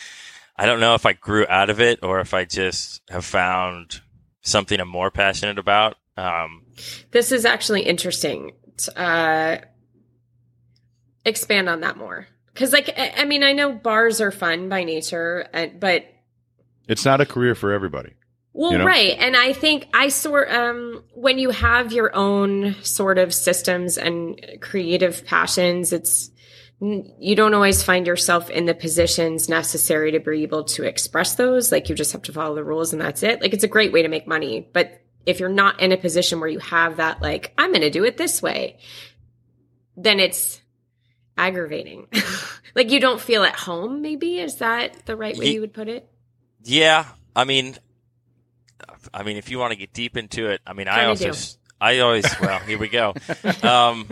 I 0.58 0.66
don't 0.66 0.80
know 0.80 0.96
if 0.96 1.06
I 1.06 1.14
grew 1.14 1.46
out 1.48 1.70
of 1.70 1.80
it 1.80 2.00
or 2.04 2.20
if 2.20 2.34
I 2.34 2.46
just 2.46 3.02
have 3.10 3.24
found 3.24 4.02
something 4.42 4.80
I'm 4.80 4.90
more 4.90 5.12
passionate 5.12 5.60
about. 5.60 5.96
Um, 6.18 6.66
this 7.12 7.32
is 7.32 7.46
actually 7.46 7.84
interesting. 7.84 8.54
Uh, 8.96 9.58
expand 11.24 11.70
on 11.70 11.82
that 11.82 11.98
more. 11.98 12.28
Cause 12.56 12.74
like, 12.74 12.94
I 12.98 13.24
mean, 13.24 13.44
I 13.44 13.54
know 13.54 13.72
bars 13.72 14.20
are 14.20 14.32
fun 14.32 14.68
by 14.68 14.84
nature, 14.84 15.48
but 15.80 16.06
it's 16.90 17.06
not 17.06 17.22
a 17.22 17.26
career 17.26 17.56
for 17.56 17.72
everybody. 17.72 18.16
Well, 18.52 18.72
you 18.74 18.80
know? 18.80 18.86
right. 18.86 19.16
And 19.18 19.38
I 19.38 19.54
think 19.54 19.88
I 19.94 20.10
sort 20.10 20.52
um 20.52 21.04
when 21.14 21.38
you 21.38 21.52
have 21.52 21.94
your 21.94 22.14
own 22.16 22.76
sort 22.82 23.18
of 23.18 23.34
systems 23.34 23.98
and 23.98 24.42
creative 24.60 25.26
passions, 25.26 25.94
it's 25.94 26.32
you 26.82 27.36
don't 27.36 27.54
always 27.54 27.84
find 27.84 28.08
yourself 28.08 28.50
in 28.50 28.66
the 28.66 28.74
positions 28.74 29.50
necessary 29.50 30.14
to 30.14 30.20
be 30.20 30.44
able 30.44 30.64
to 30.64 30.84
express 30.84 31.36
those. 31.36 31.72
Like 31.72 31.90
you 31.90 31.96
just 31.96 32.14
have 32.14 32.24
to 32.24 32.34
follow 32.34 32.56
the 32.56 32.64
rules 32.64 32.92
and 32.92 33.02
that's 33.02 33.22
it. 33.22 33.42
Like 33.42 33.54
it's 33.54 33.64
a 33.64 33.70
great 33.70 33.92
way 33.92 34.02
to 34.02 34.08
make 34.08 34.28
money, 34.28 34.68
but 34.74 35.02
if 35.26 35.40
you're 35.40 35.50
not 35.50 35.80
in 35.82 35.92
a 35.92 35.98
position 35.98 36.40
where 36.40 36.50
you 36.50 36.60
have 36.60 36.98
that 36.98 37.22
like 37.22 37.54
I'm 37.58 37.72
going 37.72 37.82
to 37.82 37.92
do 37.92 38.04
it 38.04 38.18
this 38.18 38.42
way, 38.42 38.80
then 39.96 40.20
it's 40.20 40.60
aggravating. 41.38 42.08
like 42.76 42.90
you 42.90 43.00
don't 43.00 43.22
feel 43.22 43.44
at 43.44 43.56
home 43.56 44.02
maybe 44.02 44.40
is 44.40 44.56
that 44.56 45.06
the 45.06 45.16
right 45.16 45.38
way 45.38 45.52
you 45.52 45.62
would 45.62 45.74
put 45.74 45.88
it? 45.88 46.10
Yeah, 46.64 47.06
I 47.36 47.44
mean 47.44 47.78
I 49.14 49.24
mean, 49.24 49.38
if 49.38 49.50
you 49.50 49.60
want 49.60 49.72
to 49.72 49.78
get 49.78 49.94
deep 49.94 50.18
into 50.18 50.50
it, 50.50 50.62
I 50.66 50.74
mean, 50.74 50.88
I 50.88 51.06
also, 51.06 51.32
I 51.80 52.00
always, 52.00 52.26
well, 52.40 52.60
here 52.60 52.78
we 52.78 52.90
go. 52.90 53.14
Um, 53.64 54.08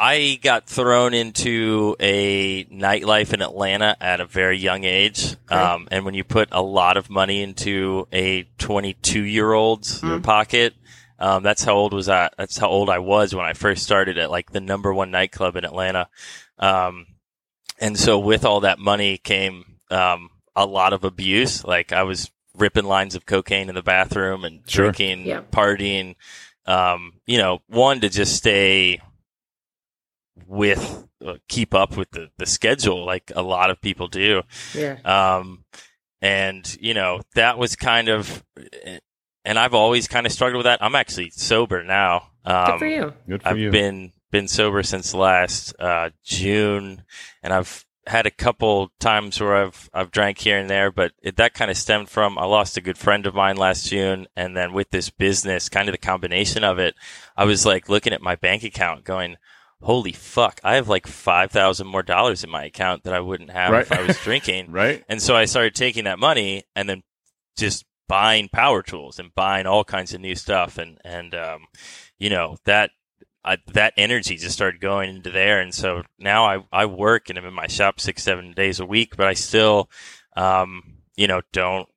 I 0.00 0.38
got 0.42 0.66
thrown 0.66 1.12
into 1.12 1.96
a 2.00 2.64
nightlife 2.64 3.34
in 3.34 3.42
Atlanta 3.42 3.96
at 4.00 4.20
a 4.20 4.24
very 4.24 4.58
young 4.58 4.84
age. 4.84 5.36
Okay. 5.50 5.54
Um, 5.54 5.86
and 5.90 6.04
when 6.04 6.14
you 6.14 6.24
put 6.24 6.48
a 6.50 6.62
lot 6.62 6.96
of 6.96 7.10
money 7.10 7.42
into 7.42 8.08
a 8.10 8.44
22 8.58 9.22
year 9.22 9.52
old's 9.52 10.00
mm. 10.00 10.22
pocket, 10.22 10.74
um, 11.18 11.42
that's 11.42 11.62
how 11.62 11.74
old 11.74 11.92
was 11.92 12.08
I? 12.08 12.30
That's 12.38 12.56
how 12.56 12.68
old 12.68 12.88
I 12.88 12.98
was 12.98 13.34
when 13.34 13.44
I 13.44 13.52
first 13.52 13.82
started 13.82 14.18
at 14.18 14.30
like 14.30 14.50
the 14.50 14.60
number 14.60 14.92
one 14.92 15.10
nightclub 15.10 15.56
in 15.56 15.64
Atlanta. 15.64 16.08
Um, 16.58 17.06
and 17.78 17.98
so 17.98 18.18
with 18.18 18.44
all 18.44 18.60
that 18.60 18.78
money 18.78 19.18
came, 19.18 19.76
um, 19.90 20.30
a 20.54 20.66
lot 20.66 20.92
of 20.92 21.04
abuse. 21.04 21.64
Like 21.64 21.92
I 21.92 22.02
was 22.02 22.30
ripping 22.56 22.84
lines 22.84 23.14
of 23.14 23.26
cocaine 23.26 23.68
in 23.68 23.74
the 23.74 23.82
bathroom 23.82 24.44
and 24.44 24.60
sure. 24.68 24.92
drinking, 24.92 25.26
yeah. 25.26 25.42
partying. 25.50 26.16
Um, 26.66 27.14
you 27.26 27.38
know, 27.38 27.62
one 27.66 28.00
to 28.00 28.08
just 28.08 28.36
stay 28.36 29.00
with, 30.46 31.08
uh, 31.24 31.36
keep 31.48 31.74
up 31.74 31.96
with 31.96 32.10
the, 32.10 32.30
the 32.38 32.46
schedule 32.46 33.04
like 33.04 33.32
a 33.34 33.42
lot 33.42 33.70
of 33.70 33.80
people 33.80 34.08
do. 34.08 34.42
Yeah. 34.74 34.98
Um, 35.04 35.64
and 36.20 36.76
you 36.80 36.94
know, 36.94 37.22
that 37.34 37.58
was 37.58 37.74
kind 37.74 38.08
of, 38.08 38.44
and 39.44 39.58
I've 39.58 39.74
always 39.74 40.06
kind 40.06 40.26
of 40.26 40.32
struggled 40.32 40.58
with 40.58 40.66
that. 40.66 40.82
I'm 40.82 40.94
actually 40.94 41.30
sober 41.30 41.82
now. 41.82 42.28
Um, 42.44 42.66
Good 42.66 42.78
for 42.78 42.86
you. 42.86 43.12
Good 43.28 43.42
for 43.42 43.48
I've 43.48 43.58
you. 43.58 43.70
been, 43.70 44.12
been 44.30 44.46
sober 44.46 44.82
since 44.82 45.14
last, 45.14 45.74
uh, 45.80 46.10
June 46.22 47.02
and 47.42 47.52
I've 47.52 47.84
had 48.06 48.26
a 48.26 48.30
couple 48.30 48.90
times 48.98 49.40
where 49.40 49.54
I've 49.54 49.90
I've 49.94 50.10
drank 50.10 50.38
here 50.38 50.58
and 50.58 50.68
there, 50.68 50.90
but 50.90 51.12
it, 51.22 51.36
that 51.36 51.54
kind 51.54 51.70
of 51.70 51.76
stemmed 51.76 52.08
from 52.08 52.38
I 52.38 52.44
lost 52.44 52.76
a 52.76 52.80
good 52.80 52.98
friend 52.98 53.26
of 53.26 53.34
mine 53.34 53.56
last 53.56 53.88
June, 53.88 54.26
and 54.36 54.56
then 54.56 54.72
with 54.72 54.90
this 54.90 55.10
business, 55.10 55.68
kind 55.68 55.88
of 55.88 55.92
the 55.92 55.98
combination 55.98 56.64
of 56.64 56.78
it, 56.78 56.94
I 57.36 57.44
was 57.44 57.64
like 57.64 57.88
looking 57.88 58.12
at 58.12 58.22
my 58.22 58.34
bank 58.34 58.64
account, 58.64 59.04
going, 59.04 59.36
"Holy 59.80 60.12
fuck! 60.12 60.60
I 60.64 60.74
have 60.74 60.88
like 60.88 61.06
five 61.06 61.50
thousand 61.50 61.86
more 61.86 62.02
dollars 62.02 62.42
in 62.42 62.50
my 62.50 62.64
account 62.64 63.04
that 63.04 63.14
I 63.14 63.20
wouldn't 63.20 63.50
have 63.50 63.72
right. 63.72 63.82
if 63.82 63.92
I 63.92 64.02
was 64.02 64.18
drinking." 64.24 64.72
right. 64.72 65.04
And 65.08 65.22
so 65.22 65.36
I 65.36 65.44
started 65.44 65.74
taking 65.74 66.04
that 66.04 66.18
money 66.18 66.64
and 66.74 66.88
then 66.88 67.02
just 67.56 67.84
buying 68.08 68.48
power 68.48 68.82
tools 68.82 69.18
and 69.18 69.34
buying 69.34 69.66
all 69.66 69.84
kinds 69.84 70.12
of 70.12 70.20
new 70.20 70.34
stuff, 70.34 70.76
and 70.76 70.98
and 71.04 71.34
um, 71.34 71.66
you 72.18 72.30
know 72.30 72.56
that 72.64 72.90
I, 73.44 73.58
that 73.74 73.94
energy 73.96 74.36
just 74.36 74.54
started 74.54 74.80
going 74.80 75.16
into 75.16 75.30
there. 75.30 75.60
And 75.60 75.74
so 75.74 76.02
now 76.18 76.44
I, 76.44 76.64
I 76.72 76.86
work 76.86 77.28
and 77.28 77.38
I'm 77.38 77.44
in 77.44 77.54
my 77.54 77.66
shop 77.66 78.00
six, 78.00 78.22
seven 78.22 78.52
days 78.52 78.78
a 78.78 78.86
week, 78.86 79.16
but 79.16 79.26
I 79.26 79.34
still, 79.34 79.90
um, 80.36 80.98
you 81.16 81.26
know, 81.26 81.42
don't, 81.52 81.88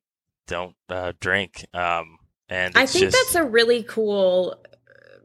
don't, 0.46 0.74
uh, 0.88 1.12
drink. 1.20 1.66
Um, 1.72 2.18
and 2.48 2.76
I 2.76 2.86
think 2.86 3.06
just... 3.06 3.16
that's 3.16 3.34
a 3.36 3.44
really 3.44 3.84
cool 3.84 4.56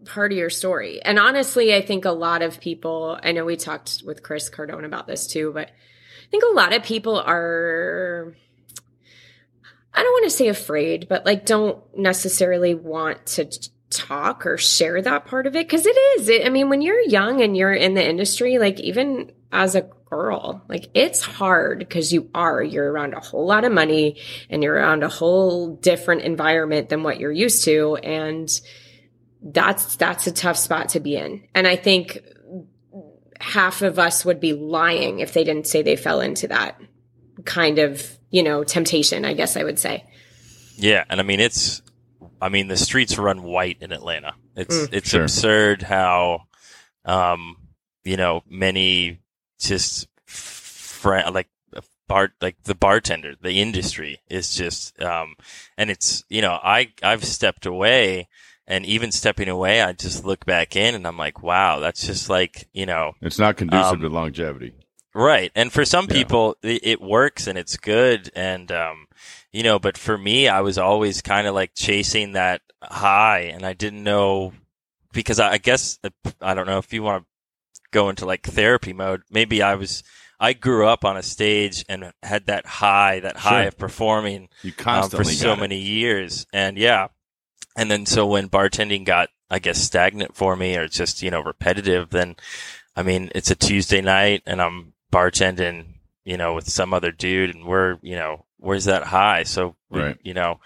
part 0.06 0.32
of 0.32 0.38
your 0.38 0.50
story. 0.50 1.02
And 1.04 1.20
honestly, 1.20 1.74
I 1.74 1.82
think 1.82 2.06
a 2.06 2.12
lot 2.12 2.42
of 2.42 2.60
people, 2.60 3.20
I 3.24 3.32
know 3.32 3.46
we 3.46 3.56
talked 3.56 4.04
with 4.06 4.24
Chris 4.24 4.50
Cardone 4.50 4.86
about 4.86 5.08
this 5.08 5.28
too, 5.28 5.52
but 5.54 5.70
I 5.70 6.30
think 6.30 6.44
a 6.44 6.56
lot 6.56 6.74
of 6.74 6.84
people 6.84 7.20
are, 7.20 8.36
I 9.94 10.04
don't 10.04 10.14
want 10.14 10.26
to 10.26 10.30
say 10.38 10.48
afraid, 10.48 11.08
but 11.10 11.26
like 11.26 11.46
don't 11.46 11.84
necessarily 11.98 12.74
want 12.74 13.26
to 13.28 13.50
talk 13.92 14.46
or 14.46 14.58
share 14.58 15.02
that 15.02 15.26
part 15.26 15.48
of 15.48 15.56
it? 15.56 15.68
Because 15.68 15.86
it 15.86 15.98
is 16.20 16.30
it, 16.30 16.46
i 16.46 16.50
mean 16.50 16.70
when 16.70 16.82
you're 16.82 17.02
young 17.02 17.42
and 17.42 17.56
you're 17.56 17.74
in 17.74 17.94
the 17.94 18.08
industry 18.08 18.58
like 18.58 18.80
even 18.80 19.32
as 19.52 19.76
a 19.76 19.90
girl 20.10 20.64
like 20.68 20.90
it's 20.94 21.22
hard 21.22 21.80
because 21.80 22.12
you 22.12 22.30
are 22.34 22.62
you're 22.62 22.92
around 22.92 23.14
a 23.14 23.20
whole 23.20 23.46
lot 23.46 23.64
of 23.64 23.72
money 23.72 24.18
and 24.50 24.62
you're 24.64 24.76
around 24.76 25.04
a 25.04 25.10
whole 25.10 25.76
different 25.78 26.22
environment 26.22 26.90
than 26.90 27.04
what 27.04 27.20
you're 27.20 27.32
used 27.32 27.64
to 27.64 27.96
and 27.98 28.62
that's 29.42 29.96
that's 29.96 30.28
a 30.28 30.32
tough 30.32 30.58
spot 30.58 30.90
to 30.90 31.00
be 31.00 31.16
in. 31.16 31.44
And 31.56 31.68
i 31.68 31.76
think 31.76 32.20
half 33.40 33.82
of 33.82 33.98
us 33.98 34.24
would 34.24 34.40
be 34.40 34.54
lying 34.54 35.20
if 35.20 35.34
they 35.34 35.44
didn't 35.44 35.66
say 35.66 35.82
they 35.82 35.96
fell 35.96 36.22
into 36.22 36.48
that 36.48 36.80
kind 37.46 37.80
of 37.80 38.18
you 38.30 38.44
know 38.44 38.64
temptation 38.64 39.26
i 39.26 39.34
guess 39.34 39.58
i 39.58 39.64
would 39.64 39.80
say. 39.80 40.06
Yeah 40.76 41.04
and 41.10 41.20
i 41.20 41.24
mean 41.24 41.40
it's 41.40 41.82
I 42.42 42.50
mean, 42.50 42.68
the 42.68 42.78
streets 42.78 43.18
run 43.18 43.44
white 43.44 43.78
in 43.82 43.92
Atlanta. 43.92 44.34
It's 44.56 44.76
mm, 44.76 44.90
it's 44.92 45.10
sure. 45.10 45.24
absurd 45.24 45.84
how, 45.84 46.48
um, 47.06 47.58
you 48.04 48.18
know, 48.18 48.42
many 48.50 49.20
just 49.60 50.08
fr- 50.26 51.30
like 51.32 51.48
bar 52.08 52.34
like 52.42 52.62
the 52.64 52.76
bartender, 52.76 53.36
the 53.40 53.62
industry 53.62 54.20
is 54.30 54.56
just, 54.56 55.00
um, 55.02 55.36
and 55.78 55.90
it's 55.90 56.24
you 56.30 56.42
know, 56.42 56.60
I 56.62 56.92
I've 57.04 57.24
stepped 57.24 57.66
away. 57.66 58.28
And 58.68 58.86
even 58.86 59.12
stepping 59.12 59.50
away, 59.50 59.82
I 59.82 59.92
just 59.92 60.24
look 60.24 60.46
back 60.46 60.78
in 60.78 60.96
and 60.96 61.06
I'm 61.06 61.18
like, 61.18 61.44
wow, 61.44 61.80
that's 61.80 62.06
just 62.06 62.30
like, 62.30 62.70
you 62.72 62.86
know. 62.86 63.14
It's 63.20 63.40
not 63.40 63.58
conducive 63.58 63.96
um, 63.96 64.02
to 64.02 64.08
longevity. 64.08 64.74
Right. 65.14 65.52
And 65.56 65.74
for 65.74 65.84
some 65.84 66.08
people, 66.08 66.56
it, 66.64 66.80
it, 66.84 67.02
works 67.02 67.48
and 67.48 67.58
it's 67.58 67.76
good. 67.76 68.32
And, 68.34 68.72
um, 68.72 69.08
you 69.52 69.64
know, 69.64 69.80
but 69.80 69.98
for 69.98 70.18
me, 70.18 70.48
I 70.48 70.62
was 70.62 70.78
always 70.78 71.22
kind 71.22 71.48
of 71.48 71.56
like 71.56 71.72
chasing 71.76 72.34
that 72.34 72.62
high 72.82 73.52
and 73.54 73.66
I 73.66 73.74
didn't 73.74 74.04
know 74.04 74.54
because 75.14 75.40
I, 75.40 75.54
I 75.54 75.58
guess, 75.58 76.00
I 76.42 76.54
don't 76.54 76.68
know 76.68 76.78
if 76.78 76.94
you 76.94 77.04
want 77.04 77.24
to 77.24 77.82
go 77.92 78.10
into 78.10 78.26
like 78.26 78.44
therapy 78.44 78.94
mode. 78.94 79.24
Maybe 79.30 79.62
I 79.62 79.76
was, 79.76 80.04
I 80.40 80.54
grew 80.54 80.88
up 80.88 81.04
on 81.04 81.18
a 81.18 81.24
stage 81.24 81.86
and 81.90 82.14
had 82.24 82.46
that 82.48 82.66
high, 82.66 83.20
that 83.20 83.40
sure. 83.40 83.52
high 83.52 83.64
of 83.64 83.78
performing 83.78 84.50
you 84.64 84.72
constantly 84.72 85.34
um, 85.34 85.38
for 85.38 85.38
so 85.38 85.56
many 85.56 85.78
years. 85.78 86.48
And 86.54 86.78
yeah. 86.78 87.10
And 87.78 87.92
then 87.92 88.06
so 88.06 88.26
when 88.26 88.50
bartending 88.50 89.06
got, 89.06 89.30
I 89.50 89.60
guess, 89.60 89.82
stagnant 89.82 90.36
for 90.36 90.56
me 90.56 90.78
or 90.78 90.88
just, 90.88 91.22
you 91.22 91.30
know, 91.30 91.42
repetitive, 91.42 92.10
then, 92.10 92.38
I 92.96 93.04
mean, 93.04 93.32
it's 93.36 93.52
a 93.52 93.56
Tuesday 93.56 94.02
night 94.02 94.44
and 94.46 94.62
I'm 94.62 94.94
bartending, 95.12 95.96
you 96.24 96.38
know, 96.38 96.54
with 96.54 96.70
some 96.70 96.94
other 96.94 97.12
dude 97.12 97.54
and 97.54 97.66
we're, 97.66 97.98
you 98.02 98.16
know, 98.16 98.46
where's 98.62 98.86
that 98.86 99.04
high? 99.04 99.44
So, 99.44 99.76
we, 99.90 100.00
right. 100.00 100.18
you 100.24 100.34
know, 100.34 100.60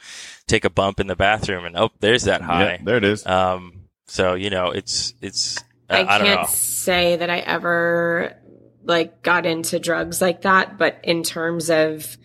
take 0.47 0.65
a 0.65 0.69
bump 0.69 0.99
in 0.99 1.07
the 1.07 1.15
bathroom 1.15 1.65
and 1.65 1.75
oh, 1.75 1.89
there's 1.99 2.23
that 2.23 2.41
high. 2.41 2.73
Yeah, 2.73 2.77
there 2.83 2.97
it 2.97 3.03
is. 3.03 3.25
Um, 3.25 3.85
so, 4.05 4.35
you 4.35 4.49
know, 4.49 4.69
it's, 4.69 5.13
it's, 5.21 5.63
I, 5.89 6.01
I, 6.01 6.15
I 6.15 6.19
can't 6.19 6.49
say 6.49 7.15
that 7.15 7.29
I 7.29 7.39
ever 7.39 8.37
like 8.83 9.23
got 9.23 9.45
into 9.45 9.79
drugs 9.79 10.21
like 10.21 10.43
that, 10.43 10.77
but 10.77 10.99
in 11.03 11.23
terms 11.23 11.69
of 11.69 12.17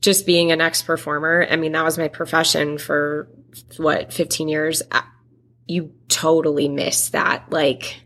just 0.00 0.26
being 0.26 0.50
an 0.50 0.60
ex 0.60 0.82
performer, 0.82 1.46
I 1.48 1.56
mean, 1.56 1.72
that 1.72 1.84
was 1.84 1.98
my 1.98 2.08
profession 2.08 2.78
for 2.78 3.28
what, 3.76 4.12
15 4.12 4.48
years. 4.48 4.82
You 5.66 5.92
totally 6.08 6.68
miss 6.68 7.10
that. 7.10 7.50
Like, 7.50 8.02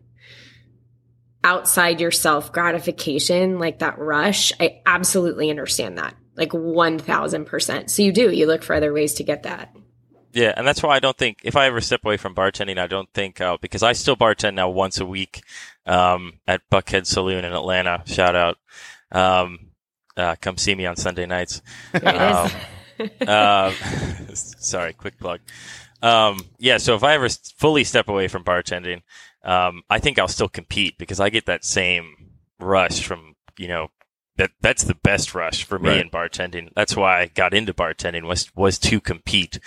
outside 1.43 2.01
yourself 2.01 2.53
gratification, 2.53 3.59
like 3.59 3.79
that 3.79 3.99
rush, 3.99 4.53
I 4.61 4.83
absolutely 4.85 5.49
understand 5.49 5.97
that. 5.99 6.15
Like 6.37 6.51
1000%. 6.51 7.91
So 7.91 8.03
you 8.03 8.13
do, 8.13 8.31
you 8.31 8.47
look 8.47 8.63
for 8.63 8.75
other 8.75 8.93
ways 8.93 9.15
to 9.15 9.25
get 9.25 9.45
that. 9.45 9.75
Yeah, 10.33 10.53
and 10.55 10.67
that's 10.67 10.83
why 10.83 10.95
I 10.95 11.01
don't 11.01 11.17
think 11.17 11.39
if 11.45 11.57
I 11.57 11.65
ever 11.65 11.81
step 11.81 12.05
away 12.05 12.19
from 12.19 12.35
bartending, 12.35 12.79
I 12.79 12.87
don't 12.87 13.09
think 13.15 13.41
uh, 13.41 13.57
because 13.59 13.83
I 13.83 13.93
still 13.93 14.17
bartend 14.17 14.53
now 14.53 14.69
once 14.69 15.01
a 15.01 15.07
week 15.07 15.43
um, 15.87 16.41
at 16.47 16.61
Buckhead 16.71 17.07
Saloon 17.07 17.47
in 17.47 17.55
Atlanta. 17.55 18.03
Shout 18.05 18.37
out, 18.37 18.59
um, 19.11 19.71
uh, 20.15 20.37
come 20.39 20.59
see 20.59 20.75
me 20.75 20.85
on 20.85 20.97
Sunday 20.97 21.25
nights. 21.25 21.63
Um, 21.95 22.51
uh, 23.27 23.71
sorry, 24.35 24.93
quick 24.93 25.19
plug. 25.19 25.41
Um, 26.03 26.41
yeah, 26.59 26.77
so 26.77 26.95
if 26.95 27.03
I 27.03 27.15
ever 27.15 27.31
fully 27.57 27.85
step 27.85 28.09
away 28.09 28.29
from 28.29 28.45
bartending, 28.45 29.01
um, 29.43 29.83
I 29.89 30.01
think 30.01 30.19
I'll 30.19 30.29
still 30.29 30.51
compete 30.51 30.99
because 30.99 31.19
I 31.19 31.31
get 31.31 31.47
that 31.47 31.65
same 31.65 32.15
rush 32.59 33.03
from 33.03 33.37
you 33.59 33.69
know 33.69 33.89
that 34.37 34.51
that's 34.61 34.85
the 34.85 34.95
best 34.95 35.35
rush 35.35 35.65
for 35.65 35.79
me 35.79 35.91
Right. 35.91 36.01
in 36.01 36.11
bartending. 36.11 36.71
That's 36.75 36.95
why 36.97 37.21
I 37.21 37.27
got 37.27 37.55
into 37.55 37.73
bartending 37.75 38.25
was 38.27 38.51
was 38.55 38.79
to 38.81 39.01
compete. 39.01 39.59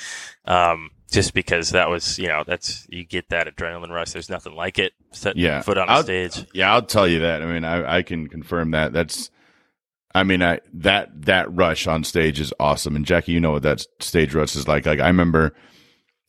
Um, 0.45 0.91
just 1.11 1.33
because 1.33 1.71
that 1.71 1.89
was, 1.89 2.19
you 2.19 2.27
know, 2.27 2.43
that's 2.45 2.85
you 2.89 3.03
get 3.03 3.29
that 3.29 3.47
adrenaline 3.47 3.89
rush. 3.89 4.11
There's 4.11 4.29
nothing 4.29 4.53
like 4.53 4.77
it. 4.77 4.93
Setting 5.11 5.41
Yeah. 5.41 5.61
foot 5.61 5.77
on 5.79 5.89
a 5.89 5.91
I'll- 5.91 6.03
stage. 6.03 6.45
Yeah, 6.53 6.71
I'll 6.71 6.83
tell 6.83 7.07
you 7.07 7.19
that. 7.19 7.41
I 7.41 7.45
mean, 7.45 7.63
I, 7.65 7.97
I 7.97 8.01
can 8.03 8.27
confirm 8.27 8.69
that. 8.71 8.93
That's, 8.93 9.31
I 10.13 10.23
mean, 10.23 10.43
I 10.43 10.59
that 10.73 11.09
that 11.25 11.51
rush 11.51 11.87
on 11.87 12.03
stage 12.03 12.39
is 12.39 12.53
awesome. 12.59 12.95
And 12.95 13.05
Jackie, 13.05 13.31
you 13.31 13.39
know 13.39 13.51
what 13.53 13.63
that 13.63 13.85
stage 13.99 14.35
rush 14.35 14.55
is 14.55 14.67
like. 14.67 14.85
Like 14.85 14.99
I 14.99 15.07
remember 15.07 15.55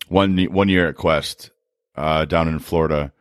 one 0.08 0.38
one 0.44 0.68
year 0.70 0.88
at 0.88 0.96
Quest 0.96 1.50
uh, 1.96 2.24
down 2.24 2.48
in 2.48 2.58
Florida, 2.58 3.12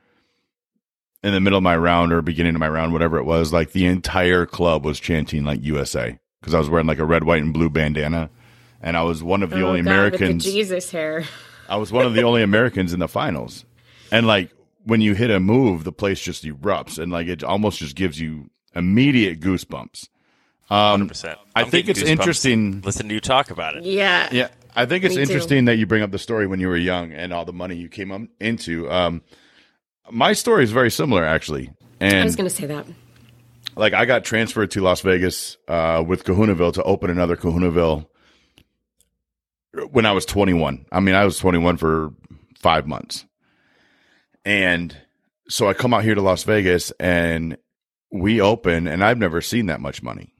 in 1.24 1.34
the 1.34 1.40
middle 1.40 1.58
of 1.58 1.64
my 1.64 1.76
round 1.76 2.14
or 2.14 2.22
beginning 2.22 2.56
of 2.56 2.60
my 2.60 2.70
round, 2.70 2.94
whatever 2.94 3.18
it 3.18 3.24
was, 3.26 3.52
like 3.52 3.72
the 3.72 3.86
entire 3.86 4.46
club 4.46 4.86
was 4.86 5.00
chanting 5.00 5.44
like 5.44 5.64
USA 5.64 6.18
because 6.40 6.54
I 6.54 6.60
was 6.60 6.70
wearing 6.70 6.88
like 6.88 7.00
a 7.00 7.06
red, 7.06 7.24
white, 7.26 7.42
and 7.44 7.54
blue 7.54 7.70
bandana, 7.70 8.30
and 8.82 8.96
I 8.96 9.04
was 9.04 9.22
one 9.22 9.44
of 9.44 9.50
the 9.50 9.62
Oh, 9.62 9.68
only 9.68 9.82
God, 9.82 9.92
Americans. 9.92 10.46
with 10.46 10.54
the 10.54 10.60
Jesus 10.60 10.92
hair. 10.92 11.26
I 11.68 11.76
was 11.76 11.92
one 11.92 12.06
of 12.06 12.14
the 12.14 12.24
only 12.24 12.42
Americans 12.42 12.94
in 12.94 13.00
the 13.00 13.08
finals. 13.08 13.66
And 14.12 14.26
like 14.26 14.52
when 14.86 15.02
you 15.02 15.14
hit 15.14 15.30
a 15.30 15.40
move, 15.40 15.84
the 15.84 15.92
place 15.92 16.20
just 16.20 16.44
erupts 16.46 16.98
and 16.98 17.12
like 17.12 17.28
it 17.28 17.44
almost 17.44 17.80
just 17.80 17.96
gives 17.96 18.20
you 18.20 18.50
immediate 18.74 19.40
goosebumps. 19.40 20.08
Um, 20.70 21.10
100%. 21.10 21.36
I 21.56 21.62
I'm 21.62 21.70
think 21.70 21.90
it's 21.90 22.02
interesting. 22.02 22.82
Listen 22.82 23.08
to 23.10 23.14
you 23.14 23.20
talk 23.20 23.52
about 23.52 23.76
it. 23.76 23.84
Yeah. 23.84 24.30
Yeah, 24.32 24.48
I 24.76 24.86
think 24.86 25.04
it's 25.04 25.16
Me 25.16 25.26
too. 25.26 25.32
interesting 25.32 25.66
that 25.66 25.76
you 25.78 25.86
bring 25.86 26.02
up 26.04 26.12
the 26.12 26.18
story 26.20 26.48
when 26.48 26.60
you 26.60 26.68
were 26.70 26.78
young 26.78 27.12
and 27.12 27.34
all 27.34 27.44
the 27.46 27.54
money 27.54 27.76
you 27.76 27.90
came 27.90 28.12
up 28.12 28.22
into. 28.40 28.90
Um, 28.90 29.22
my 30.12 30.34
story 30.34 30.64
is 30.64 30.72
very 30.72 30.92
similar 30.92 31.24
actually. 31.24 31.72
I 32.02 32.24
was 32.24 32.36
going 32.36 32.50
to 32.50 32.56
say 32.56 32.66
that. 32.68 32.86
like 33.76 33.94
I 33.94 34.06
got 34.06 34.24
transferred 34.24 34.72
to 34.72 34.82
Las 34.82 35.02
Vegas 35.02 35.58
uh, 35.68 36.04
with 36.06 36.24
Kahunaville 36.24 36.74
to 36.74 36.84
open 36.84 37.10
another 37.10 37.36
Kahunaville 37.36 38.08
when 39.92 40.06
I 40.06 40.12
was 40.14 40.26
21. 40.26 40.86
I 40.92 41.00
mean, 41.00 41.16
I 41.16 41.26
was 41.26 41.38
21 41.38 41.78
for 41.78 42.14
five 42.58 42.88
months, 42.88 43.26
and 44.46 44.96
so 45.48 45.68
I 45.68 45.74
come 45.74 45.94
out 45.94 46.04
here 46.04 46.16
to 46.16 46.22
Las 46.22 46.44
Vegas 46.44 46.92
and 47.00 47.58
we 48.12 48.42
open, 48.42 48.88
and 48.88 49.04
I've 49.04 49.18
never 49.18 49.42
seen 49.42 49.68
that 49.68 49.82
much 49.82 50.02
money. 50.02 50.34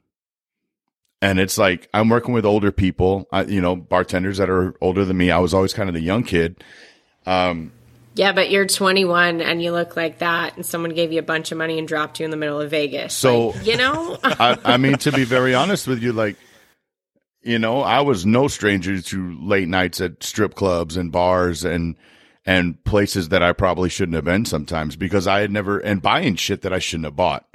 And 1.22 1.38
it's 1.38 1.58
like 1.58 1.88
I'm 1.92 2.08
working 2.08 2.32
with 2.32 2.46
older 2.46 2.72
people, 2.72 3.28
I, 3.30 3.42
you 3.44 3.60
know, 3.60 3.76
bartenders 3.76 4.38
that 4.38 4.48
are 4.48 4.74
older 4.80 5.04
than 5.04 5.18
me. 5.18 5.30
I 5.30 5.38
was 5.38 5.52
always 5.52 5.74
kind 5.74 5.88
of 5.88 5.94
the 5.94 6.00
young 6.00 6.22
kid. 6.24 6.64
Um, 7.26 7.72
Yeah, 8.14 8.32
but 8.32 8.50
you're 8.50 8.66
21 8.66 9.40
and 9.40 9.62
you 9.62 9.72
look 9.72 9.96
like 9.96 10.18
that, 10.18 10.56
and 10.56 10.66
someone 10.66 10.92
gave 10.94 11.12
you 11.12 11.20
a 11.20 11.22
bunch 11.22 11.52
of 11.52 11.58
money 11.58 11.78
and 11.78 11.86
dropped 11.86 12.18
you 12.18 12.24
in 12.24 12.30
the 12.30 12.36
middle 12.36 12.60
of 12.60 12.70
Vegas. 12.70 13.14
So- 13.14 13.48
Like, 13.50 13.66
you 13.66 13.76
know, 13.76 14.18
I, 14.24 14.58
I 14.64 14.76
mean, 14.78 14.96
to 14.98 15.12
be 15.12 15.24
very 15.24 15.54
honest 15.56 15.86
with 15.86 16.02
you, 16.02 16.12
like, 16.12 16.36
you 17.42 17.58
know, 17.58 17.80
I 17.82 18.00
was 18.00 18.26
no 18.26 18.48
stranger 18.48 19.00
to 19.00 19.38
late 19.40 19.68
nights 19.68 20.00
at 20.00 20.22
strip 20.22 20.54
clubs 20.54 20.96
and 20.96 21.10
bars 21.10 21.64
and 21.64 21.96
and 22.44 22.82
places 22.84 23.28
that 23.30 23.42
I 23.42 23.52
probably 23.52 23.88
shouldn't 23.88 24.14
have 24.16 24.24
been 24.24 24.44
sometimes 24.44 24.96
because 24.96 25.26
I 25.26 25.40
had 25.40 25.50
never 25.50 25.78
and 25.78 26.02
buying 26.02 26.36
shit 26.36 26.62
that 26.62 26.72
I 26.72 26.78
shouldn't 26.80 27.04
have 27.06 27.16
bought 27.16 27.46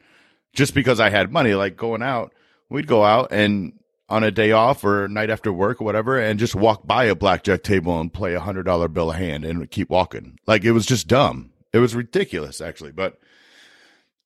just 0.53 0.73
because 0.73 0.99
I 0.99 1.09
had 1.11 1.31
money. 1.31 1.53
Like 1.53 1.75
going 1.77 2.01
out, 2.01 2.33
we'd 2.69 2.87
go 2.87 3.03
out 3.03 3.27
and 3.31 3.73
on 4.07 4.23
a 4.23 4.31
day 4.31 4.51
off 4.51 4.83
or 4.83 5.07
night 5.07 5.29
after 5.29 5.51
work 5.51 5.81
or 5.81 5.85
whatever, 5.85 6.19
and 6.19 6.39
just 6.39 6.55
walk 6.55 6.85
by 6.85 7.05
a 7.05 7.15
blackjack 7.15 7.63
table 7.63 7.99
and 7.99 8.13
play 8.13 8.33
a 8.33 8.39
hundred 8.39 8.63
dollar 8.63 8.87
bill 8.87 9.11
a 9.11 9.15
hand 9.15 9.45
and 9.45 9.69
keep 9.71 9.89
walking. 9.89 10.37
Like 10.45 10.63
it 10.63 10.71
was 10.71 10.85
just 10.85 11.07
dumb. 11.07 11.51
It 11.73 11.79
was 11.79 11.95
ridiculous, 11.95 12.61
actually, 12.61 12.91
but 12.91 13.19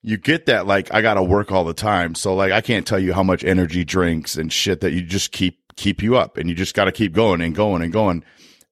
you 0.01 0.17
get 0.17 0.45
that 0.45 0.67
like 0.67 0.93
I 0.93 1.01
gotta 1.01 1.23
work 1.23 1.51
all 1.51 1.63
the 1.63 1.73
time. 1.73 2.15
So 2.15 2.35
like 2.35 2.51
I 2.51 2.61
can't 2.61 2.87
tell 2.87 2.99
you 2.99 3.13
how 3.13 3.23
much 3.23 3.43
energy 3.43 3.83
drinks 3.83 4.37
and 4.37 4.51
shit 4.51 4.81
that 4.81 4.91
you 4.91 5.01
just 5.01 5.31
keep 5.31 5.59
keep 5.75 6.01
you 6.01 6.17
up 6.17 6.37
and 6.37 6.49
you 6.49 6.55
just 6.55 6.75
gotta 6.75 6.91
keep 6.91 7.13
going 7.13 7.41
and 7.41 7.55
going 7.55 7.81
and 7.81 7.91
going. 7.91 8.23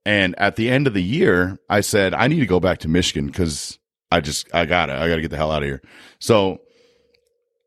And 0.05 0.35
at 0.39 0.55
the 0.55 0.69
end 0.69 0.87
of 0.87 0.93
the 0.93 1.03
year, 1.03 1.57
I 1.69 1.81
said, 1.81 2.13
I 2.13 2.27
need 2.27 2.39
to 2.39 2.45
go 2.45 2.61
back 2.61 2.79
to 2.79 2.87
Michigan 2.87 3.27
because 3.27 3.77
I 4.11 4.21
just 4.21 4.53
I 4.53 4.65
gotta 4.65 4.93
I 4.93 5.09
gotta 5.09 5.21
get 5.21 5.31
the 5.31 5.37
hell 5.37 5.51
out 5.51 5.63
of 5.63 5.67
here. 5.67 5.81
So 6.19 6.61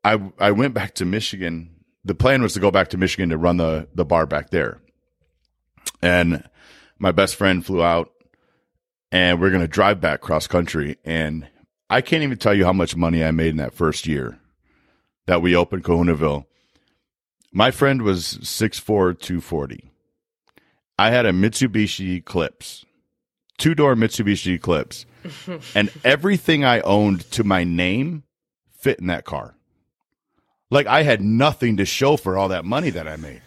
I 0.03 0.19
I 0.39 0.51
went 0.51 0.73
back 0.73 0.95
to 0.95 1.05
Michigan. 1.05 1.69
The 2.03 2.15
plan 2.15 2.41
was 2.41 2.53
to 2.53 2.59
go 2.59 2.71
back 2.71 2.89
to 2.89 2.97
Michigan 2.97 3.29
to 3.29 3.37
run 3.37 3.57
the 3.57 3.87
the 3.93 4.05
bar 4.05 4.25
back 4.25 4.49
there. 4.49 4.81
And 6.01 6.43
my 6.99 7.11
best 7.11 7.35
friend 7.35 7.65
flew 7.65 7.83
out 7.83 8.11
and 9.11 9.39
we're 9.39 9.49
going 9.49 9.61
to 9.61 9.67
drive 9.67 10.01
back 10.01 10.21
cross 10.21 10.47
country 10.47 10.97
and 11.05 11.47
I 11.89 11.99
can't 11.99 12.23
even 12.23 12.37
tell 12.37 12.53
you 12.53 12.63
how 12.63 12.73
much 12.73 12.95
money 12.95 13.23
I 13.23 13.31
made 13.31 13.49
in 13.49 13.57
that 13.57 13.73
first 13.73 14.07
year 14.07 14.39
that 15.27 15.41
we 15.41 15.55
opened 15.55 15.83
Kahunaville. 15.83 16.45
My 17.51 17.69
friend 17.69 18.01
was 18.01 18.37
6'4", 18.41 19.19
240. 19.19 19.91
I 20.97 21.09
had 21.09 21.25
a 21.25 21.33
Mitsubishi 21.33 22.15
Eclipse, 22.15 22.85
two 23.57 23.75
door 23.75 23.95
Mitsubishi 23.95 24.53
Eclipse, 24.53 25.05
and 25.75 25.91
everything 26.05 26.63
I 26.63 26.79
owned 26.81 27.29
to 27.31 27.43
my 27.43 27.65
name 27.65 28.23
fit 28.71 28.99
in 28.99 29.07
that 29.07 29.25
car. 29.25 29.55
Like 30.71 30.87
I 30.87 31.03
had 31.03 31.21
nothing 31.21 31.77
to 31.77 31.85
show 31.85 32.17
for 32.17 32.37
all 32.37 32.47
that 32.47 32.65
money 32.65 32.89
that 32.89 33.07
I 33.07 33.17
made 33.17 33.41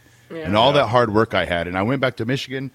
and 0.47 0.57
all 0.57 0.73
that 0.75 0.87
hard 0.89 1.13
work 1.13 1.35
I 1.35 1.45
had. 1.47 1.67
And 1.67 1.77
I 1.77 1.83
went 1.83 2.01
back 2.01 2.17
to 2.19 2.25
Michigan, 2.25 2.71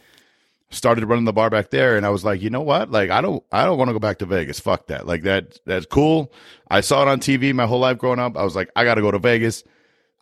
started 0.71 1.05
running 1.05 1.25
the 1.25 1.33
bar 1.33 1.49
back 1.49 1.69
there, 1.69 1.95
and 1.95 2.05
I 2.05 2.09
was 2.09 2.25
like, 2.25 2.41
you 2.41 2.49
know 2.49 2.61
what? 2.61 2.91
Like 2.91 3.09
I 3.11 3.21
don't, 3.21 3.43
I 3.51 3.63
don't 3.63 3.77
want 3.77 3.89
to 3.89 3.93
go 3.93 3.99
back 3.99 4.17
to 4.19 4.25
Vegas. 4.25 4.59
Fuck 4.59 4.87
that. 4.87 5.07
Like 5.07 5.23
that, 5.23 5.59
that's 5.65 5.85
cool. 5.85 6.33
I 6.69 6.81
saw 6.81 7.03
it 7.03 7.07
on 7.07 7.19
TV 7.19 7.53
my 7.53 7.65
whole 7.65 7.79
life 7.79 7.97
growing 7.97 8.19
up. 8.19 8.35
I 8.37 8.43
was 8.43 8.55
like, 8.55 8.69
I 8.75 8.83
got 8.83 8.95
to 8.95 9.01
go 9.01 9.11
to 9.11 9.19
Vegas. 9.19 9.63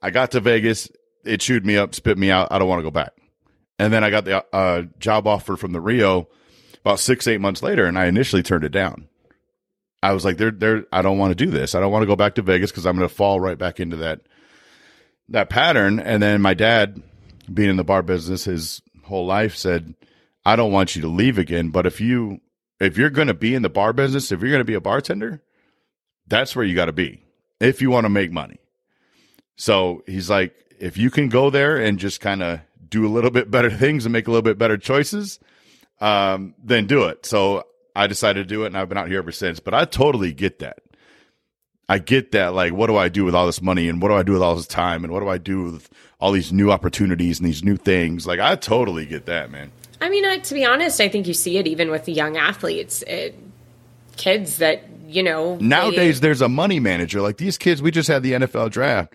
I 0.01 0.11
got 0.11 0.31
to 0.31 0.39
Vegas. 0.39 0.89
It 1.23 1.39
chewed 1.41 1.65
me 1.65 1.77
up, 1.77 1.95
spit 1.95 2.17
me 2.17 2.29
out. 2.29 2.49
I 2.51 2.59
don't 2.59 2.69
want 2.69 2.79
to 2.79 2.83
go 2.83 2.91
back. 2.91 3.13
And 3.79 3.91
then 3.93 4.03
I 4.03 4.09
got 4.09 4.25
the 4.25 4.45
uh, 4.53 4.83
job 4.99 5.27
offer 5.27 5.55
from 5.55 5.71
the 5.71 5.81
Rio 5.81 6.27
about 6.81 6.99
six, 6.99 7.27
eight 7.27 7.41
months 7.41 7.61
later, 7.61 7.85
and 7.85 7.97
I 7.97 8.05
initially 8.05 8.43
turned 8.43 8.63
it 8.63 8.71
down. 8.71 9.07
I 10.03 10.13
was 10.13 10.25
like, 10.25 10.37
"There, 10.37 10.51
there. 10.51 10.85
I 10.91 11.01
don't 11.01 11.17
want 11.17 11.37
to 11.37 11.45
do 11.45 11.51
this. 11.51 11.75
I 11.75 11.79
don't 11.79 11.91
want 11.91 12.03
to 12.03 12.07
go 12.07 12.15
back 12.15 12.35
to 12.35 12.41
Vegas 12.41 12.71
because 12.71 12.85
I'm 12.85 12.95
going 12.95 13.07
to 13.07 13.13
fall 13.13 13.39
right 13.39 13.57
back 13.57 13.79
into 13.79 13.97
that 13.97 14.21
that 15.29 15.49
pattern." 15.49 15.99
And 15.99 16.21
then 16.21 16.41
my 16.41 16.53
dad, 16.53 17.01
being 17.51 17.69
in 17.69 17.77
the 17.77 17.83
bar 17.83 18.03
business 18.03 18.45
his 18.45 18.81
whole 19.05 19.25
life, 19.25 19.55
said, 19.55 19.95
"I 20.45 20.55
don't 20.55 20.71
want 20.71 20.95
you 20.95 21.01
to 21.03 21.07
leave 21.07 21.37
again, 21.37 21.69
but 21.69 21.85
if 21.85 21.99
you 21.99 22.39
if 22.79 22.97
you're 22.97 23.09
going 23.09 23.27
to 23.27 23.33
be 23.33 23.55
in 23.55 23.63
the 23.63 23.69
bar 23.69 23.93
business, 23.93 24.31
if 24.31 24.41
you're 24.41 24.51
going 24.51 24.59
to 24.59 24.65
be 24.65 24.75
a 24.75 24.81
bartender, 24.81 25.41
that's 26.27 26.55
where 26.55 26.65
you 26.65 26.75
got 26.75 26.85
to 26.85 26.93
be 26.93 27.23
if 27.59 27.81
you 27.81 27.89
want 27.89 28.05
to 28.05 28.09
make 28.09 28.31
money." 28.31 28.59
So 29.57 30.03
he's 30.05 30.29
like, 30.29 30.53
if 30.79 30.97
you 30.97 31.09
can 31.09 31.29
go 31.29 31.49
there 31.49 31.77
and 31.77 31.97
just 31.99 32.21
kind 32.21 32.43
of 32.43 32.61
do 32.87 33.05
a 33.05 33.09
little 33.09 33.31
bit 33.31 33.51
better 33.51 33.69
things 33.77 34.05
and 34.05 34.13
make 34.13 34.27
a 34.27 34.31
little 34.31 34.43
bit 34.43 34.57
better 34.57 34.77
choices, 34.77 35.39
um, 35.99 36.55
then 36.63 36.85
do 36.85 37.05
it. 37.05 37.25
So 37.25 37.65
I 37.97 38.07
decided 38.07 38.47
to 38.47 38.53
do 38.55 38.63
it 38.63 38.67
and 38.67 38.77
I've 38.77 38.89
been 38.89 38.97
out 38.97 39.07
here 39.07 39.19
ever 39.19 39.31
since. 39.31 39.59
But 39.59 39.73
I 39.73 39.85
totally 39.85 40.31
get 40.33 40.59
that. 40.59 40.79
I 41.89 41.99
get 41.99 42.31
that. 42.33 42.53
Like, 42.53 42.73
what 42.73 42.87
do 42.87 42.97
I 42.97 43.09
do 43.09 43.23
with 43.25 43.33
all 43.33 43.45
this 43.45 43.61
money 43.61 43.87
and 43.89 44.01
what 44.01 44.09
do 44.09 44.15
I 44.15 44.23
do 44.23 44.33
with 44.33 44.41
all 44.41 44.55
this 44.55 44.67
time 44.67 45.03
and 45.03 45.13
what 45.13 45.21
do 45.21 45.29
I 45.29 45.37
do 45.37 45.63
with 45.63 45.89
all 46.19 46.31
these 46.31 46.51
new 46.51 46.69
opportunities 46.71 47.39
and 47.39 47.47
these 47.47 47.63
new 47.63 47.77
things? 47.77 48.27
Like, 48.27 48.39
I 48.39 48.55
totally 48.55 49.05
get 49.05 49.25
that, 49.25 49.49
man. 49.51 49.71
I 50.01 50.09
mean, 50.09 50.25
I, 50.25 50.39
to 50.39 50.53
be 50.53 50.63
honest, 50.65 50.99
I 51.01 51.07
think 51.09 51.27
you 51.27 51.33
see 51.33 51.57
it 51.57 51.65
even 51.65 51.89
with 51.89 52.05
the 52.05 52.11
young 52.13 52.37
athletes, 52.37 53.03
it, 53.07 53.35
kids 54.17 54.57
that 54.57 54.83
you 55.07 55.23
know 55.23 55.55
Nowadays, 55.61 56.19
they- 56.19 56.27
there's 56.27 56.41
a 56.41 56.49
money 56.49 56.79
manager. 56.79 57.21
Like 57.21 57.37
these 57.37 57.57
kids, 57.57 57.81
we 57.81 57.89
just 57.91 58.09
had 58.09 58.21
the 58.21 58.33
NFL 58.33 58.69
draft. 58.69 59.13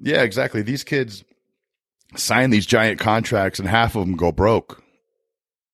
Yeah, 0.00 0.22
exactly. 0.22 0.62
These 0.62 0.84
kids 0.84 1.24
sign 2.16 2.50
these 2.50 2.64
giant 2.66 3.00
contracts 3.00 3.58
and 3.58 3.68
half 3.68 3.96
of 3.96 4.06
them 4.06 4.16
go 4.16 4.30
broke 4.30 4.82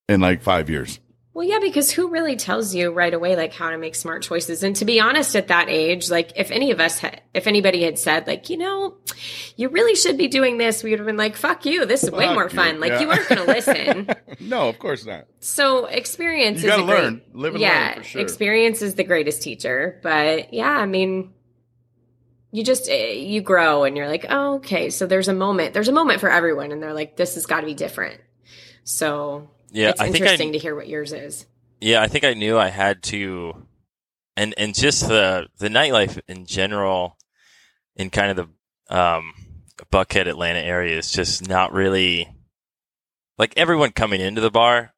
in 0.09 0.21
like 0.21 0.41
five 0.41 0.69
years. 0.71 0.99
Well, 1.33 1.47
yeah, 1.47 1.59
because 1.59 1.89
who 1.89 2.09
really 2.09 2.35
tells 2.35 2.75
you 2.75 2.91
right 2.91 3.13
away 3.13 3.37
like 3.37 3.53
how 3.53 3.69
to 3.69 3.77
make 3.77 3.95
smart 3.95 4.21
choices? 4.21 4.63
And 4.63 4.75
to 4.75 4.85
be 4.85 4.99
honest, 4.99 5.33
at 5.37 5.47
that 5.47 5.69
age, 5.69 6.09
like 6.09 6.33
if 6.35 6.51
any 6.51 6.71
of 6.71 6.81
us, 6.81 6.99
had, 6.99 7.21
if 7.33 7.47
anybody 7.47 7.83
had 7.83 7.97
said 7.97 8.27
like, 8.27 8.49
you 8.49 8.57
know, 8.57 8.97
you 9.55 9.69
really 9.69 9.95
should 9.95 10.17
be 10.17 10.27
doing 10.27 10.57
this, 10.57 10.83
we 10.83 10.89
would 10.89 10.99
have 10.99 11.05
been 11.05 11.15
like, 11.15 11.37
"Fuck 11.37 11.65
you! 11.65 11.85
This 11.85 12.03
is 12.03 12.11
way 12.11 12.33
more 12.33 12.43
you, 12.43 12.49
fun." 12.49 12.81
Like 12.81 12.91
yeah. 12.91 13.01
you 13.01 13.09
aren't 13.09 13.29
going 13.29 13.45
to 13.45 13.47
listen. 13.47 14.09
No, 14.39 14.69
of 14.69 14.79
course 14.79 15.05
not. 15.05 15.27
So 15.39 15.85
experience 15.85 16.63
You 16.63 16.69
gotta 16.69 16.83
a 16.83 16.85
great, 16.85 17.03
learn. 17.03 17.21
Live 17.33 17.53
and 17.53 17.61
yeah, 17.61 17.91
learn 17.93 17.97
for 17.97 18.09
sure. 18.09 18.21
experience 18.21 18.81
is 18.81 18.95
the 18.95 19.03
greatest 19.03 19.43
teacher. 19.43 19.99
But 20.01 20.51
yeah, 20.53 20.71
I 20.71 20.87
mean, 20.87 21.31
you 22.51 22.63
just 22.63 22.89
eh, 22.89 23.11
you 23.11 23.41
grow 23.41 23.83
and 23.83 23.95
you're 23.95 24.07
like, 24.07 24.25
oh, 24.29 24.55
okay. 24.55 24.89
So 24.89 25.05
there's 25.05 25.27
a 25.27 25.33
moment. 25.33 25.73
There's 25.73 25.89
a 25.89 25.93
moment 25.93 26.21
for 26.21 26.29
everyone, 26.29 26.71
and 26.71 26.81
they're 26.81 26.93
like, 26.93 27.17
this 27.17 27.35
has 27.35 27.45
got 27.45 27.59
to 27.59 27.67
be 27.67 27.75
different. 27.75 28.19
So 28.83 29.51
Yeah, 29.71 29.89
it's 29.89 30.01
I 30.01 30.05
think 30.05 30.17
interesting 30.17 30.49
I 30.49 30.51
to 30.53 30.57
hear 30.59 30.75
what 30.75 30.87
yours 30.87 31.13
is. 31.13 31.45
Yeah, 31.79 32.01
I 32.01 32.07
think 32.07 32.23
I 32.25 32.33
knew 32.33 32.57
I 32.57 32.69
had 32.69 33.01
to, 33.03 33.65
and 34.37 34.53
and 34.57 34.75
just 34.75 35.07
the 35.07 35.47
the 35.57 35.69
nightlife 35.69 36.19
in 36.27 36.45
general, 36.45 37.17
in 37.95 38.09
kind 38.09 38.37
of 38.37 38.47
the 38.89 38.95
um, 38.95 39.33
Buckhead 39.91 40.27
Atlanta 40.27 40.59
area 40.59 40.97
is 40.97 41.11
just 41.11 41.47
not 41.47 41.73
really 41.73 42.29
like 43.37 43.53
everyone 43.57 43.91
coming 43.91 44.21
into 44.21 44.41
the 44.41 44.51
bar 44.51 44.93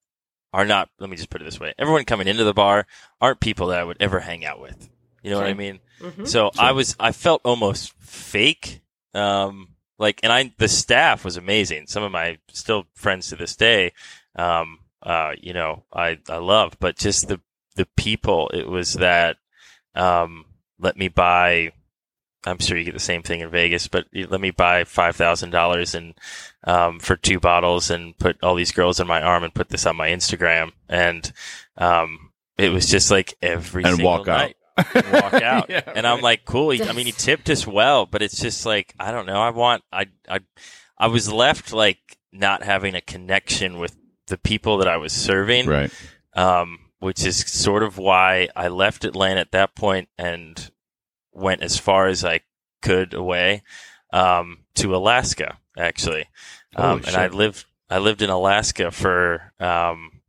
are 0.52 0.66
not. 0.66 0.90
Let 1.00 1.10
me 1.10 1.16
just 1.16 1.30
put 1.30 1.42
it 1.42 1.46
this 1.46 1.60
way: 1.60 1.74
everyone 1.78 2.06
coming 2.06 2.28
into 2.28 2.44
the 2.44 2.54
bar 2.54 2.86
aren't 3.22 3.40
people 3.40 3.68
that 3.68 3.80
I 3.80 3.84
would 3.84 3.98
ever 4.00 4.20
hang 4.20 4.44
out 4.46 4.60
with. 4.60 4.90
You 5.22 5.32
know 5.32 5.38
what 5.38 5.46
I 5.48 5.52
Okay. 5.52 5.58
mean? 5.58 5.80
Mhm. 6.02 6.28
So 6.28 6.52
I 6.60 6.74
was, 6.74 6.98
I 7.00 7.14
felt 7.14 7.42
almost 7.46 7.94
fake 8.00 8.82
Um, 9.14 9.70
like, 10.00 10.20
and 10.24 10.34
I, 10.34 10.52
the 10.58 10.68
staff 10.68 11.24
was 11.24 11.38
amazing. 11.38 11.86
Some 11.88 12.04
of 12.04 12.12
my 12.12 12.40
still 12.52 12.88
friends 12.96 13.30
to 13.30 13.36
this 13.38 13.56
day, 13.56 13.94
um, 14.36 14.80
uh, 15.02 15.32
you 15.40 15.54
know, 15.54 15.84
I, 15.94 16.20
I 16.30 16.38
love, 16.38 16.78
but 16.80 16.98
just 16.98 17.28
the, 17.28 17.40
the 17.76 17.88
people, 17.98 18.50
it 18.54 18.68
was 18.68 18.94
that, 18.94 19.38
um, 19.96 20.46
let 20.80 20.98
me 20.98 21.08
buy, 21.08 21.72
I'm 22.46 22.60
sure 22.60 22.78
you 22.78 22.84
get 22.84 22.94
the 22.94 23.00
same 23.00 23.22
thing 23.24 23.42
in 23.42 23.50
Vegas, 23.50 23.88
but 23.88 24.06
let 24.14 24.42
me 24.42 24.52
buy 24.52 24.84
$5,000 24.84 25.96
and, 25.96 26.14
um, 26.66 27.00
for 27.00 27.16
two 27.16 27.40
bottles 27.40 27.90
and 27.90 28.18
put 28.18 28.38
all 28.44 28.56
these 28.56 28.72
girls 28.72 29.00
in 29.00 29.08
my 29.08 29.22
arm 29.22 29.44
and 29.44 29.54
put 29.54 29.70
this 29.70 29.86
on 29.86 29.96
my 29.96 30.10
Instagram. 30.10 30.72
And, 30.90 31.32
um, 31.78 32.32
it 32.58 32.70
was 32.70 32.88
just 32.88 33.10
like 33.12 33.36
every 33.42 33.84
And 33.84 33.96
single 33.96 34.12
walk 34.20 34.28
out. 34.28 34.38
night. 34.38 34.56
And 34.96 35.12
walk 35.14 35.34
out. 35.42 35.70
Yeah, 35.70 35.82
and 35.96 36.06
I'm 36.06 36.16
right. 36.16 36.24
like, 36.24 36.46
cool. 36.46 36.70
He, 36.72 36.82
I 36.84 36.94
mean, 36.94 37.06
he 37.06 37.12
tipped 37.12 37.50
us 37.50 37.66
well, 37.68 38.06
but 38.06 38.22
it's 38.22 38.40
just 38.40 38.66
like, 38.66 38.94
I 39.00 39.12
don't 39.12 39.26
know. 39.26 39.42
I 39.42 39.50
want, 39.50 39.84
I, 39.92 40.08
I, 40.30 40.40
I 40.98 41.08
was 41.08 41.32
left 41.32 41.74
like 41.74 42.00
not 42.32 42.64
having 42.64 42.96
a 42.96 43.02
connection 43.02 43.80
with 43.80 43.96
the 44.28 44.38
people 44.38 44.78
that 44.78 44.88
I 44.88 44.98
was 44.98 45.14
serving. 45.14 45.68
Right. 45.68 45.92
Um, 46.36 46.80
which 47.04 47.26
is 47.26 47.38
sort 47.40 47.84
of 47.84 47.98
why 47.98 48.48
I 48.56 48.70
left 48.70 49.04
Atlanta 49.04 49.42
at 49.42 49.52
that 49.52 49.76
point 49.76 50.08
and 50.18 50.72
went 51.34 51.62
as 51.62 51.78
far 51.78 52.08
as 52.08 52.24
I 52.24 52.40
could 52.82 53.14
away, 53.14 53.62
um, 54.14 54.60
to 54.76 54.96
Alaska, 54.96 55.58
actually. 55.78 56.28
Um, 56.78 57.02
and 57.06 57.18
I 57.18 57.28
lived, 57.28 57.66
I 57.90 57.98
lived 57.98 58.22
in 58.22 58.30
Alaska 58.30 58.90
for, 58.90 59.52
um, 59.60 60.22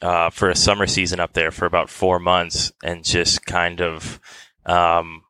uh, 0.00 0.30
for 0.30 0.48
a 0.48 0.56
summer 0.56 0.86
season 0.86 1.20
up 1.20 1.34
there 1.34 1.50
for 1.50 1.66
about 1.66 1.90
four 1.90 2.18
months 2.18 2.72
and 2.82 3.04
just 3.04 3.44
kind 3.44 3.82
of, 3.82 4.18
um, 4.64 5.24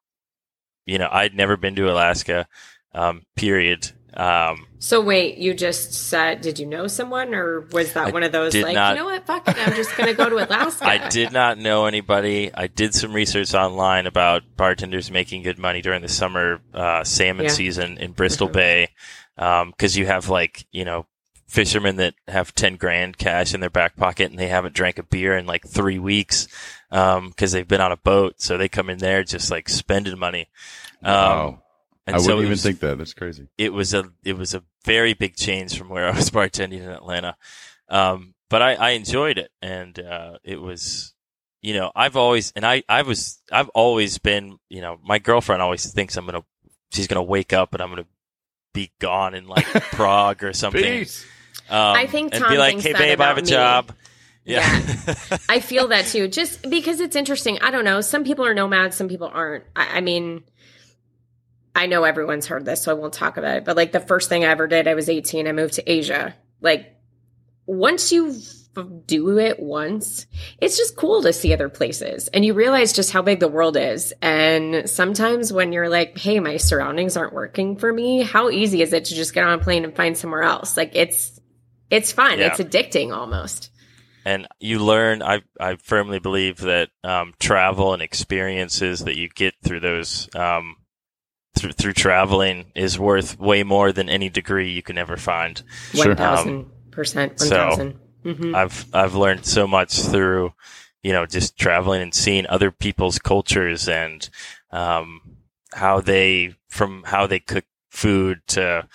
you 0.86 0.98
know, 0.98 1.08
I'd 1.10 1.34
never 1.34 1.56
been 1.56 1.74
to 1.74 1.90
Alaska, 1.90 2.46
um, 2.94 3.22
period. 3.34 3.90
Um, 4.14 4.66
So 4.80 5.00
wait, 5.00 5.38
you 5.38 5.54
just 5.54 5.92
said, 5.92 6.40
did 6.40 6.58
you 6.58 6.66
know 6.66 6.86
someone, 6.86 7.34
or 7.34 7.60
was 7.72 7.92
that 7.92 8.08
I 8.08 8.10
one 8.10 8.22
of 8.22 8.32
those 8.32 8.54
like, 8.54 8.74
not- 8.74 8.94
you 8.96 9.00
know 9.02 9.06
what, 9.06 9.24
fuck 9.26 9.46
it, 9.48 9.56
I'm 9.58 9.74
just 9.74 9.96
gonna 9.96 10.14
go 10.14 10.28
to 10.28 10.36
Alaska? 10.36 10.84
I 10.86 11.08
did 11.08 11.32
not 11.32 11.58
know 11.58 11.86
anybody. 11.86 12.50
I 12.52 12.66
did 12.66 12.94
some 12.94 13.12
research 13.12 13.54
online 13.54 14.06
about 14.06 14.42
bartenders 14.56 15.10
making 15.10 15.42
good 15.42 15.58
money 15.58 15.80
during 15.82 16.02
the 16.02 16.08
summer 16.08 16.60
uh, 16.74 17.04
salmon 17.04 17.44
Yeah. 17.46 17.52
season 17.52 17.98
in 17.98 18.12
Bristol 18.12 18.48
Mhm. 18.48 18.52
Bay, 18.52 18.88
because 19.36 19.96
you 19.96 20.06
have 20.06 20.28
like 20.28 20.66
you 20.72 20.84
know 20.84 21.06
fishermen 21.48 21.96
that 21.96 22.14
have 22.28 22.54
ten 22.54 22.76
grand 22.76 23.18
cash 23.18 23.54
in 23.54 23.60
their 23.60 23.70
back 23.70 23.96
pocket 23.96 24.30
and 24.30 24.38
they 24.38 24.46
haven't 24.48 24.74
drank 24.74 24.98
a 24.98 25.02
beer 25.02 25.36
in 25.36 25.46
like 25.46 25.66
three 25.66 25.98
weeks 25.98 26.46
because 26.90 27.52
they've 27.52 27.68
been 27.68 27.80
on 27.80 27.92
a 27.92 27.96
boat, 27.96 28.40
so 28.40 28.56
they 28.56 28.68
come 28.68 28.88
in 28.90 28.98
there 28.98 29.22
just 29.24 29.50
like 29.50 29.68
spending 29.68 30.18
money. 30.18 30.48
Um, 31.02 31.14
wow. 31.14 31.62
And 32.14 32.16
I 32.16 32.18
so 32.18 32.36
wouldn't 32.36 32.38
it 32.38 32.42
even 32.42 32.50
was- 32.50 32.62
think 32.62 32.80
that. 32.80 32.98
That's 32.98 33.14
crazy. 33.14 33.48
it 33.58 33.72
was 33.72 33.94
a 33.94 34.04
it 34.24 34.36
was 34.36 34.54
a 34.54 34.62
very 34.84 35.14
big 35.14 35.36
change 35.36 35.76
from 35.76 35.88
where 35.88 36.06
I 36.08 36.12
was 36.16 36.30
bartending 36.36 36.82
in 36.82 36.90
Atlanta. 36.90 37.36
Um, 37.88 38.34
but 38.48 38.62
I, 38.62 38.74
I 38.74 38.90
enjoyed 38.90 39.38
it, 39.38 39.50
and 39.62 39.98
uh, 39.98 40.38
it 40.44 40.60
was, 40.60 41.14
you 41.62 41.74
know, 41.74 41.90
I've 41.94 42.16
always 42.16 42.52
and 42.56 42.64
I 42.66 42.82
I 42.88 43.02
was 43.02 43.40
I've 43.50 43.68
always 43.70 44.18
been, 44.18 44.58
you 44.68 44.80
know, 44.80 44.98
my 45.02 45.18
girlfriend 45.18 45.62
always 45.62 45.92
thinks 45.92 46.16
I'm 46.16 46.26
gonna 46.26 46.44
she's 46.92 47.06
gonna 47.06 47.22
wake 47.22 47.52
up 47.52 47.74
and 47.74 47.82
I'm 47.82 47.90
gonna 47.90 48.06
be 48.72 48.92
gone 49.00 49.34
in 49.34 49.46
like 49.46 49.66
Prague 49.92 50.42
or 50.44 50.52
something. 50.52 50.82
Peace. 50.82 51.24
Um, 51.68 51.78
I 51.96 52.06
think 52.06 52.34
and 52.34 52.42
Tom 52.42 52.52
be 52.52 52.58
like, 52.58 52.80
hey 52.80 52.92
babe, 52.92 53.20
I 53.20 53.26
have 53.28 53.38
a 53.38 53.42
me." 53.42 53.48
job. 53.48 53.92
Yeah. 54.44 54.64
I 55.48 55.60
feel 55.60 55.88
that 55.88 56.06
too, 56.12 56.26
just 56.26 56.68
because 56.68 56.98
it's 56.98 57.14
interesting. 57.14 57.58
I 57.60 57.70
don't 57.70 57.84
know. 57.84 58.00
Some 58.00 58.24
people 58.24 58.44
are 58.46 58.54
nomads, 58.54 58.96
some 58.96 59.08
people 59.08 59.30
aren't. 59.32 59.64
I, 59.76 59.98
I 59.98 60.00
mean, 60.00 60.42
I 61.74 61.86
know 61.86 62.04
everyone's 62.04 62.46
heard 62.46 62.64
this, 62.64 62.82
so 62.82 62.90
I 62.90 62.94
won't 62.98 63.12
talk 63.12 63.36
about 63.36 63.58
it. 63.58 63.64
But 63.64 63.76
like 63.76 63.92
the 63.92 64.00
first 64.00 64.28
thing 64.28 64.44
I 64.44 64.48
ever 64.48 64.66
did, 64.66 64.88
I 64.88 64.94
was 64.94 65.08
18. 65.08 65.46
I 65.46 65.52
moved 65.52 65.74
to 65.74 65.90
Asia. 65.90 66.34
Like 66.60 66.96
once 67.66 68.10
you 68.12 68.30
f- 68.30 68.84
do 69.06 69.38
it 69.38 69.60
once, 69.60 70.26
it's 70.60 70.76
just 70.76 70.96
cool 70.96 71.22
to 71.22 71.32
see 71.32 71.52
other 71.52 71.68
places, 71.68 72.28
and 72.28 72.44
you 72.44 72.54
realize 72.54 72.92
just 72.92 73.12
how 73.12 73.22
big 73.22 73.40
the 73.40 73.48
world 73.48 73.76
is. 73.76 74.12
And 74.20 74.88
sometimes 74.90 75.52
when 75.52 75.72
you're 75.72 75.88
like, 75.88 76.18
"Hey, 76.18 76.40
my 76.40 76.56
surroundings 76.56 77.16
aren't 77.16 77.32
working 77.32 77.76
for 77.76 77.92
me," 77.92 78.22
how 78.22 78.50
easy 78.50 78.82
is 78.82 78.92
it 78.92 79.06
to 79.06 79.14
just 79.14 79.34
get 79.34 79.44
on 79.44 79.60
a 79.60 79.62
plane 79.62 79.84
and 79.84 79.94
find 79.94 80.16
somewhere 80.16 80.42
else? 80.42 80.76
Like 80.76 80.92
it's 80.94 81.38
it's 81.90 82.12
fun. 82.12 82.38
Yeah. 82.38 82.48
It's 82.48 82.60
addicting 82.60 83.14
almost. 83.16 83.70
and 84.24 84.46
you 84.60 84.78
learn 84.80 85.22
i 85.22 85.40
i 85.58 85.76
firmly 85.76 86.18
believe 86.18 86.58
that 86.58 86.90
um, 87.02 87.32
travel 87.40 87.94
and 87.94 88.02
experiences 88.02 89.00
that 89.04 89.16
you 89.16 89.28
get 89.30 89.54
through 89.64 89.80
those 89.80 90.28
um, 90.34 90.76
through 91.56 91.72
through 91.72 91.92
traveling 91.92 92.72
is 92.74 92.98
worth 92.98 93.38
way 93.38 93.62
more 93.62 93.92
than 93.92 94.08
any 94.08 94.28
degree 94.28 94.70
you 94.70 94.82
can 94.82 94.96
ever 94.98 95.16
find 95.16 95.62
Sure. 95.92 96.08
One 96.08 96.16
thousand 96.16 96.66
percent. 96.90 97.32
One 97.40 97.48
so- 97.48 97.56
thousand. 97.56 98.00
Mhm. 98.24 98.54
i've 98.54 98.84
i've 98.92 99.14
learned 99.14 99.46
so 99.46 99.66
much 99.66 99.98
through 99.98 100.52
you 101.02 101.10
know 101.12 101.24
just 101.24 101.56
traveling 101.58 102.02
and 102.02 102.14
seeing 102.14 102.46
other 102.46 102.70
people's 102.70 103.18
cultures 103.18 103.88
and 103.88 104.28
um, 104.72 105.22
how 105.72 106.00
they 106.02 106.54
from 106.68 107.02
how 107.06 107.26
they 107.26 107.40
cook 107.40 107.64
food 107.90 108.40
to 108.48 108.86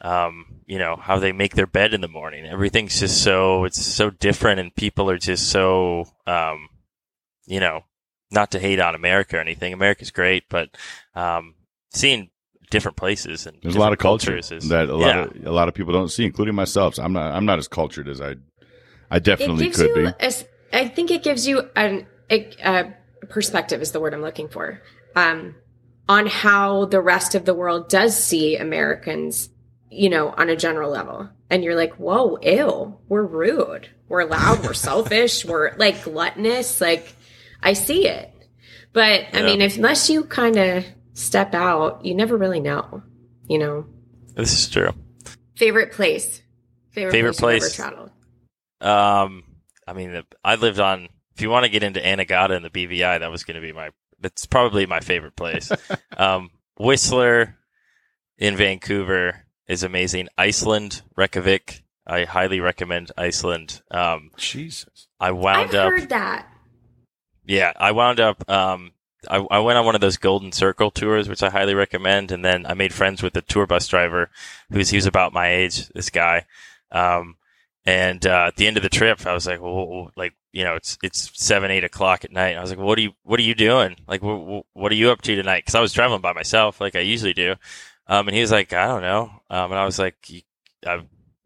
um, 0.00 0.62
you 0.66 0.78
know 0.78 0.96
how 0.96 1.18
they 1.18 1.30
make 1.32 1.54
their 1.56 1.66
bed 1.66 1.92
in 1.92 2.00
the 2.00 2.08
morning 2.08 2.46
everything's 2.46 2.98
just 2.98 3.22
so 3.22 3.64
it's 3.64 3.84
so 3.84 4.08
different 4.08 4.58
and 4.60 4.74
people 4.74 5.10
are 5.10 5.18
just 5.18 5.50
so 5.50 6.06
um, 6.26 6.68
you 7.46 7.60
know 7.60 7.84
not 8.30 8.50
to 8.52 8.58
hate 8.58 8.80
on 8.80 8.94
america 8.94 9.36
or 9.36 9.40
anything 9.40 9.74
america's 9.74 10.10
great 10.10 10.44
but 10.48 10.70
um, 11.14 11.54
seeing 11.90 12.30
different 12.70 12.96
places 12.96 13.46
and 13.46 13.58
There's 13.62 13.74
a 13.74 13.78
lot 13.78 13.92
of 13.92 13.98
different 13.98 14.00
culture 14.00 14.30
cultures 14.32 14.52
is, 14.52 14.68
that 14.68 14.88
a 14.88 14.96
lot 14.96 15.16
yeah. 15.16 15.24
of 15.24 15.46
a 15.46 15.52
lot 15.52 15.68
of 15.68 15.74
people 15.74 15.92
don't 15.92 16.10
see, 16.10 16.24
including 16.24 16.54
myself. 16.54 16.94
So 16.94 17.02
I'm 17.02 17.12
not 17.12 17.32
I'm 17.34 17.44
not 17.44 17.58
as 17.58 17.68
cultured 17.68 18.08
as 18.08 18.20
I 18.20 18.36
I 19.10 19.18
definitely 19.18 19.70
could 19.70 19.94
be. 19.94 20.04
a 20.04 20.14
s- 20.20 20.44
I 20.72 20.86
think 20.88 21.10
it 21.10 21.22
gives 21.22 21.46
you 21.46 21.68
an 21.74 22.06
a, 22.30 22.48
a 22.64 22.94
perspective 23.28 23.82
is 23.82 23.92
the 23.92 24.00
word 24.00 24.14
I'm 24.14 24.22
looking 24.22 24.48
for. 24.48 24.80
Um, 25.16 25.56
on 26.08 26.26
how 26.26 26.86
the 26.86 27.00
rest 27.00 27.34
of 27.34 27.44
the 27.44 27.54
world 27.54 27.88
does 27.88 28.16
see 28.16 28.56
Americans, 28.56 29.48
you 29.90 30.08
know, 30.08 30.28
on 30.36 30.48
a 30.48 30.56
general 30.56 30.90
level, 30.90 31.28
and 31.48 31.62
you're 31.62 31.76
like, 31.76 31.94
whoa, 31.94 32.38
ew, 32.42 32.96
we're 33.08 33.24
rude, 33.24 33.88
we're 34.08 34.24
loud, 34.24 34.64
we're 34.64 34.72
selfish, 34.88 35.44
we're 35.44 35.76
like 35.76 36.04
gluttonous. 36.04 36.80
Like, 36.80 37.14
I 37.62 37.72
see 37.74 38.06
it, 38.06 38.32
but 38.92 39.26
I 39.32 39.42
mean, 39.42 39.60
if, 39.60 39.76
unless 39.76 40.08
you 40.08 40.24
kind 40.24 40.56
of 40.56 40.84
step 41.20 41.54
out, 41.54 42.04
you 42.04 42.14
never 42.14 42.36
really 42.36 42.60
know. 42.60 43.02
You 43.48 43.58
know, 43.58 43.86
this 44.34 44.52
is 44.52 44.68
true 44.68 44.92
favorite 45.60 45.92
place, 45.92 46.40
favorite, 46.90 47.12
Favorite 47.12 47.36
place, 47.36 47.62
place. 47.62 47.78
you've 47.78 47.86
ever 47.86 47.94
traveled. 47.94 48.10
Um, 48.80 49.44
I 49.86 49.92
mean, 49.92 50.22
I 50.42 50.54
lived 50.54 50.80
on. 50.80 51.08
If 51.34 51.42
you 51.42 51.50
want 51.50 51.64
to 51.64 51.70
get 51.70 51.82
into 51.82 52.00
Anegada 52.00 52.56
and 52.56 52.64
the 52.64 52.70
BVI, 52.70 53.20
that 53.20 53.30
was 53.30 53.44
going 53.44 53.56
to 53.56 53.60
be 53.60 53.72
my. 53.72 53.90
That's 54.18 54.46
probably 54.46 54.86
my 54.86 55.00
favorite 55.00 55.36
place. 55.36 55.70
um, 56.16 56.50
Whistler 56.78 57.56
in 58.38 58.56
Vancouver 58.56 59.44
is 59.68 59.82
amazing. 59.82 60.28
Iceland, 60.36 61.02
Reykjavik. 61.16 61.82
I 62.06 62.24
highly 62.24 62.60
recommend 62.60 63.12
Iceland. 63.16 63.82
Um, 63.90 64.30
Jesus. 64.36 65.08
I 65.20 65.32
wound 65.32 65.70
I've 65.70 65.74
up. 65.74 65.88
heard 65.90 66.08
that. 66.08 66.48
Yeah, 67.44 67.72
I 67.76 67.92
wound 67.92 68.18
up. 68.18 68.48
Um, 68.50 68.92
I, 69.28 69.36
I 69.50 69.58
went 69.60 69.78
on 69.78 69.84
one 69.84 69.94
of 69.94 70.00
those 70.00 70.16
Golden 70.16 70.52
Circle 70.52 70.90
tours, 70.90 71.28
which 71.28 71.42
I 71.42 71.50
highly 71.50 71.74
recommend, 71.74 72.32
and 72.32 72.44
then 72.44 72.66
I 72.66 72.74
made 72.74 72.92
friends 72.92 73.22
with 73.22 73.34
the 73.34 73.42
tour 73.42 73.66
bus 73.66 73.86
driver, 73.88 74.30
who's 74.70 74.90
he 74.90 74.96
was 74.96 75.06
about 75.06 75.32
my 75.32 75.52
age. 75.52 75.88
This 75.88 76.10
guy, 76.10 76.46
um, 76.90 77.36
and 77.84 78.24
uh, 78.26 78.46
at 78.48 78.56
the 78.56 78.66
end 78.66 78.76
of 78.76 78.82
the 78.82 78.88
trip, 78.88 79.26
I 79.26 79.34
was 79.34 79.46
like, 79.46 79.60
well, 79.60 80.10
like 80.16 80.34
you 80.52 80.64
know, 80.64 80.74
it's 80.74 80.98
it's 81.02 81.30
seven, 81.34 81.70
eight 81.70 81.84
o'clock 81.84 82.24
at 82.24 82.32
night. 82.32 82.50
And 82.50 82.58
I 82.58 82.62
was 82.62 82.70
like, 82.70 82.78
what 82.78 82.98
are 82.98 83.02
you 83.02 83.12
what 83.22 83.38
are 83.40 83.44
you 83.44 83.54
doing? 83.54 83.96
Like, 84.08 84.22
what 84.22 84.64
what 84.72 84.92
are 84.92 84.96
you 84.96 85.10
up 85.10 85.22
to 85.22 85.36
tonight? 85.36 85.64
Because 85.64 85.74
I 85.74 85.80
was 85.80 85.92
traveling 85.92 86.20
by 86.20 86.32
myself, 86.32 86.80
like 86.80 86.96
I 86.96 87.00
usually 87.00 87.34
do. 87.34 87.56
Um, 88.06 88.26
and 88.26 88.34
he 88.34 88.40
was 88.40 88.50
like, 88.50 88.72
I 88.72 88.86
don't 88.86 89.02
know. 89.02 89.30
Um, 89.50 89.70
and 89.70 89.78
I 89.78 89.84
was 89.84 89.98
like, 89.98 90.16
I, 90.84 91.02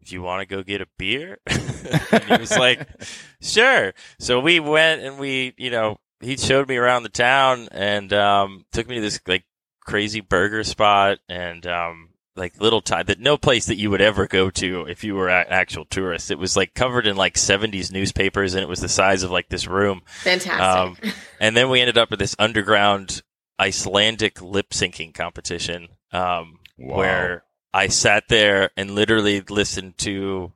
you 0.07 0.21
want 0.21 0.47
to 0.47 0.55
go 0.55 0.63
get 0.63 0.81
a 0.81 0.87
beer? 0.97 1.37
and 1.47 2.23
he 2.23 2.37
was 2.37 2.57
like, 2.57 2.87
sure. 3.41 3.93
So 4.19 4.39
we 4.39 4.59
went 4.59 5.01
and 5.01 5.19
we, 5.19 5.53
you 5.57 5.69
know, 5.69 5.99
he 6.21 6.37
showed 6.37 6.67
me 6.67 6.77
around 6.77 7.03
the 7.03 7.09
town 7.09 7.67
and 7.71 8.11
um, 8.13 8.65
took 8.71 8.87
me 8.87 8.95
to 8.95 9.01
this 9.01 9.19
like 9.27 9.43
crazy 9.85 10.21
burger 10.21 10.63
spot 10.63 11.19
and 11.29 11.65
um, 11.67 12.09
like 12.35 12.59
little 12.59 12.81
time 12.81 13.05
that 13.07 13.19
no 13.19 13.37
place 13.37 13.67
that 13.67 13.75
you 13.77 13.89
would 13.91 14.01
ever 14.01 14.27
go 14.27 14.49
to 14.49 14.85
if 14.87 15.03
you 15.03 15.15
were 15.15 15.29
an 15.29 15.45
actual 15.49 15.85
tourist. 15.85 16.31
It 16.31 16.39
was 16.39 16.55
like 16.57 16.73
covered 16.73 17.05
in 17.07 17.15
like 17.15 17.35
70s 17.35 17.91
newspapers 17.91 18.53
and 18.55 18.63
it 18.63 18.69
was 18.69 18.79
the 18.81 18.89
size 18.89 19.23
of 19.23 19.31
like 19.31 19.49
this 19.49 19.67
room. 19.67 20.01
Fantastic. 20.23 21.13
And 21.39 21.55
then 21.55 21.69
we 21.69 21.81
ended 21.81 21.97
up 21.97 22.11
at 22.11 22.19
this 22.19 22.35
underground 22.39 23.21
Icelandic 23.59 24.41
lip 24.41 24.71
syncing 24.71 25.13
competition 25.13 25.87
um, 26.11 26.59
Wow. 26.77 26.97
where 26.97 27.43
I 27.73 27.87
sat 27.87 28.27
there 28.27 28.69
and 28.75 28.91
literally 28.91 29.41
listened 29.41 29.97
to 29.99 30.51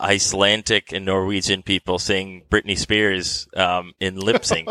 Icelandic 0.00 0.92
and 0.92 1.04
Norwegian 1.06 1.62
people 1.62 1.98
sing 1.98 2.44
Britney 2.50 2.76
Spears 2.78 3.48
um, 3.56 3.92
in 3.98 4.16
lip 4.16 4.44
sync 4.44 4.68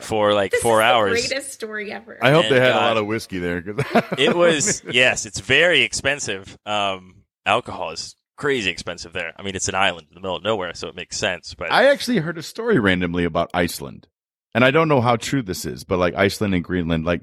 for 0.00 0.34
like 0.34 0.52
This 0.52 0.62
four 0.62 0.80
is 0.80 0.84
hours. 0.84 1.28
Greatest 1.28 1.52
story 1.52 1.90
ever. 1.92 2.18
I 2.22 2.30
hope 2.30 2.44
And, 2.44 2.54
they 2.54 2.60
had 2.60 2.72
a 2.72 2.76
uh, 2.76 2.80
lot 2.80 2.96
of 2.98 3.06
whiskey 3.06 3.38
there. 3.38 3.64
It 4.18 4.36
was 4.36 4.82
yes, 4.90 5.24
it's 5.26 5.40
very 5.40 5.82
expensive. 5.82 6.58
Um, 6.66 7.22
alcohol 7.46 7.90
is 7.92 8.16
crazy 8.36 8.70
expensive 8.70 9.12
there. 9.12 9.32
I 9.36 9.42
mean, 9.42 9.56
it's 9.56 9.68
an 9.68 9.74
island 9.74 10.08
in 10.10 10.14
the 10.14 10.20
middle 10.20 10.36
of 10.36 10.42
nowhere, 10.42 10.74
so 10.74 10.88
it 10.88 10.94
makes 10.94 11.16
sense. 11.16 11.54
But 11.54 11.72
I 11.72 11.90
actually 11.90 12.18
heard 12.18 12.38
a 12.38 12.42
story 12.42 12.78
randomly 12.78 13.24
about 13.24 13.50
Iceland, 13.54 14.08
and 14.54 14.64
I 14.64 14.70
don't 14.70 14.88
know 14.88 15.00
how 15.00 15.16
true 15.16 15.42
this 15.42 15.64
is, 15.64 15.84
but 15.84 15.98
like 15.98 16.14
Iceland 16.14 16.54
and 16.54 16.64
Greenland, 16.64 17.04
like 17.04 17.22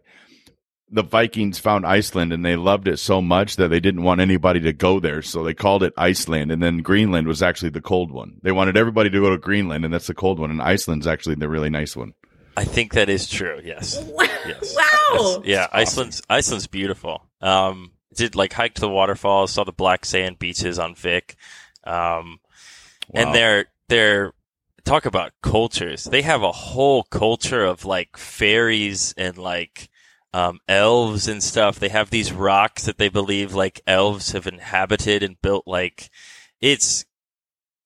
the 0.90 1.04
Vikings 1.04 1.60
found 1.60 1.86
Iceland 1.86 2.32
and 2.32 2.46
they 2.46 2.56
loved 2.56 2.88
it 2.88 2.98
so 2.98 3.22
much 3.22 3.58
that 3.58 3.68
they 3.68 3.80
didn't 3.80 4.04
want 4.04 4.22
anybody 4.22 4.60
to 4.62 4.74
go 4.74 5.00
there, 5.00 5.22
so 5.22 5.44
they 5.44 5.54
called 5.54 5.84
it 5.84 5.94
Iceland, 5.98 6.52
and 6.52 6.64
then 6.64 6.78
Greenland 6.78 7.28
was 7.28 7.42
actually 7.44 7.72
the 7.72 7.82
cold 7.82 8.12
one. 8.12 8.40
They 8.42 8.52
wanted 8.54 8.78
everybody 8.78 9.10
to 9.10 9.20
go 9.20 9.30
to 9.30 9.38
Greenland, 9.38 9.84
and 9.86 9.94
that's 9.94 10.08
the 10.08 10.14
cold 10.14 10.40
one, 10.40 10.50
and 10.52 10.62
Iceland's 10.62 11.08
actually 11.08 11.36
the 11.36 11.50
really 11.50 11.70
nice 11.70 11.96
one. 11.96 12.14
I 12.56 12.64
think 12.64 12.94
that 12.94 13.10
is 13.10 13.28
true. 13.30 13.60
Yes. 13.64 14.02
wow. 14.08 14.26
Yes. 14.48 14.76
wow. 14.76 15.42
Yes. 15.44 15.46
Yeah, 15.46 15.68
Iceland's 15.72 16.22
Iceland's 16.30 16.68
beautiful. 16.68 17.22
Um, 17.42 17.92
did 18.16 18.36
like 18.36 18.54
hike 18.54 18.74
to 18.76 18.82
the 18.82 18.90
waterfalls, 18.90 19.52
saw 19.52 19.64
the 19.64 19.72
black 19.72 20.06
sand 20.06 20.40
beaches 20.40 20.80
on 20.80 20.96
Vik, 20.96 21.36
um, 21.84 22.40
Wow. 23.10 23.22
and 23.22 23.36
they're 23.36 23.66
they're 23.90 24.34
talk 24.86 25.06
about 25.06 25.34
cultures. 25.44 26.06
They 26.06 26.22
have 26.24 26.44
a 26.44 26.52
whole 26.52 27.04
culture 27.04 27.64
of 27.64 27.86
like 27.86 28.18
fairies 28.18 29.14
and 29.18 29.38
like 29.38 29.90
um, 30.38 30.60
elves 30.68 31.28
and 31.28 31.42
stuff. 31.42 31.80
They 31.80 31.90
have 31.90 32.12
these 32.12 32.32
rocks 32.32 32.86
that 32.86 33.00
they 33.00 33.10
believe 33.10 33.54
like 33.56 33.82
elves 33.88 34.34
have 34.34 34.46
inhabited 34.46 35.24
and 35.24 35.42
built. 35.42 35.66
Like 35.66 36.12
it's 36.62 37.06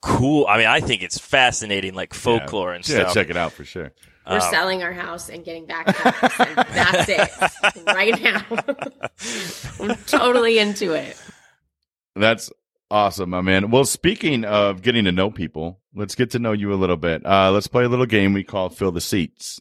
cool. 0.01 0.45
I 0.49 0.57
mean, 0.57 0.67
I 0.67 0.81
think 0.81 1.01
it's 1.01 1.17
fascinating, 1.17 1.93
like 1.93 2.13
folklore 2.13 2.73
and 2.73 2.87
yeah, 2.87 3.01
stuff. 3.03 3.13
check 3.13 3.29
it 3.29 3.37
out 3.37 3.53
for 3.53 3.63
sure. 3.63 3.93
We're 4.27 4.35
Um, 4.35 4.41
selling 4.51 4.83
our 4.83 4.91
house 4.93 5.29
and 5.29 5.45
getting 5.45 5.65
back 5.65 5.87
and 5.87 6.57
that's 6.57 7.09
it 7.09 7.85
right 7.87 8.21
now. 8.21 8.45
I'm 9.79 9.95
totally 10.05 10.59
into 10.59 10.93
it. 10.93 11.17
That's 12.15 12.51
awesome, 12.89 13.29
my 13.29 13.41
man. 13.41 13.71
Well, 13.71 13.85
speaking 13.85 14.43
of 14.43 14.81
getting 14.81 15.05
to 15.05 15.11
know 15.13 15.31
people, 15.31 15.79
let's 15.95 16.15
get 16.15 16.31
to 16.31 16.39
know 16.39 16.51
you 16.51 16.73
a 16.73 16.75
little 16.75 16.97
bit. 16.97 17.25
Uh, 17.25 17.51
let's 17.51 17.67
play 17.67 17.83
a 17.85 17.89
little 17.89 18.05
game 18.05 18.33
we 18.33 18.43
call 18.43 18.69
Fill 18.69 18.91
the 18.91 19.01
Seats. 19.01 19.59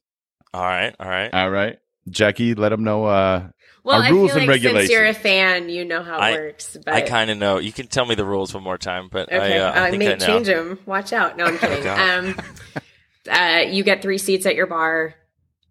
All 0.52 0.60
right, 0.62 0.94
all 0.98 1.08
right. 1.08 1.32
All 1.32 1.48
right. 1.50 1.78
Jackie, 2.08 2.54
let 2.54 2.70
them 2.70 2.84
know. 2.84 3.04
Uh, 3.04 3.48
Well, 3.84 4.00
Our 4.00 4.06
I 4.06 4.10
rules 4.10 4.30
feel 4.32 4.40
and 4.40 4.48
like 4.48 4.60
since 4.62 4.90
you're 4.90 5.06
a 5.06 5.14
fan, 5.14 5.68
you 5.68 5.84
know 5.84 6.02
how 6.02 6.16
it 6.16 6.20
I- 6.22 6.32
works. 6.32 6.76
But 6.84 6.94
I 6.94 7.00
kind 7.02 7.30
of 7.30 7.38
know. 7.38 7.58
You 7.58 7.72
can 7.72 7.86
tell 7.86 8.04
me 8.06 8.14
the 8.14 8.24
rules 8.24 8.52
one 8.54 8.62
more 8.62 8.78
time, 8.78 9.08
but 9.10 9.32
okay, 9.32 9.58
I, 9.58 9.66
uh, 9.66 9.72
I 9.72 9.86
I 9.86 9.90
think 9.90 10.00
may 10.00 10.12
I 10.12 10.16
know. 10.16 10.26
change 10.26 10.46
them. 10.46 10.78
Watch 10.86 11.12
out! 11.12 11.36
No, 11.36 11.44
I'm 11.46 11.58
kidding. 11.62 11.82
God. 11.84 12.24
um, 12.24 12.36
uh, 13.30 13.62
you 13.70 13.82
get 13.84 14.02
three 14.02 14.18
seats 14.18 14.46
at 14.46 14.54
your 14.54 14.66
bar. 14.66 15.14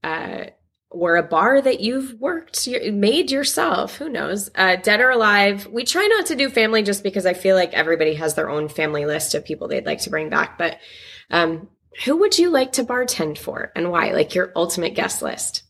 Uh, 0.03 0.45
or 0.91 1.17
a 1.17 1.23
bar 1.23 1.61
that 1.61 1.81
you've 1.81 2.19
worked, 2.19 2.65
you- 2.65 2.91
made 2.91 3.29
yourself. 3.29 3.97
Who 3.97 4.09
knows? 4.09 4.49
Uh, 4.55 4.75
dead 4.77 5.01
or 5.01 5.11
alive. 5.11 5.67
We 5.67 5.83
try 5.83 6.07
not 6.07 6.25
to 6.27 6.35
do 6.35 6.49
family 6.49 6.81
just 6.81 7.03
because 7.03 7.27
I 7.27 7.33
feel 7.35 7.55
like 7.55 7.73
everybody 7.75 8.15
has 8.15 8.33
their 8.33 8.49
own 8.49 8.69
family 8.69 9.05
list 9.05 9.35
of 9.35 9.45
people 9.45 9.67
they'd 9.67 9.85
like 9.85 9.99
to 10.01 10.09
bring 10.09 10.29
back. 10.29 10.57
But 10.57 10.77
um, 11.29 11.67
who 12.05 12.17
would 12.17 12.39
you 12.39 12.49
like 12.49 12.71
to 12.71 12.83
bartend 12.83 13.37
for 13.37 13.71
and 13.75 13.91
why? 13.91 14.13
Like 14.13 14.33
your 14.33 14.51
ultimate 14.55 14.95
guest 14.95 15.21
list. 15.21 15.61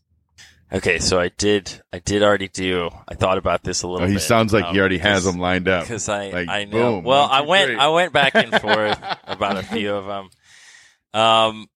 Okay, 0.72 0.98
so 1.00 1.18
I 1.18 1.28
did. 1.30 1.82
I 1.92 1.98
did 1.98 2.22
already 2.22 2.48
do. 2.48 2.90
I 3.08 3.14
thought 3.14 3.38
about 3.38 3.64
this 3.64 3.82
a 3.82 3.88
little. 3.88 4.04
oh, 4.04 4.08
he 4.08 4.14
bit, 4.14 4.22
sounds 4.22 4.52
like 4.52 4.66
he 4.66 4.78
already 4.78 4.98
has 4.98 5.24
them 5.24 5.38
lined 5.38 5.68
up. 5.68 5.82
Because 5.84 6.08
I, 6.08 6.28
Like, 6.30 6.48
I 6.48 6.64
know. 6.64 6.96
boom, 6.96 7.04
well, 7.04 7.28
I 7.30 7.40
went, 7.40 7.66
three. 7.70 7.76
I 7.76 7.88
went 7.88 8.12
back 8.12 8.34
and 8.36 8.50
forth 8.60 8.98
about 9.26 9.56
a 9.56 9.62
few 9.64 9.94
of 9.94 10.06
them. 10.06 10.30
Um, 11.12 11.66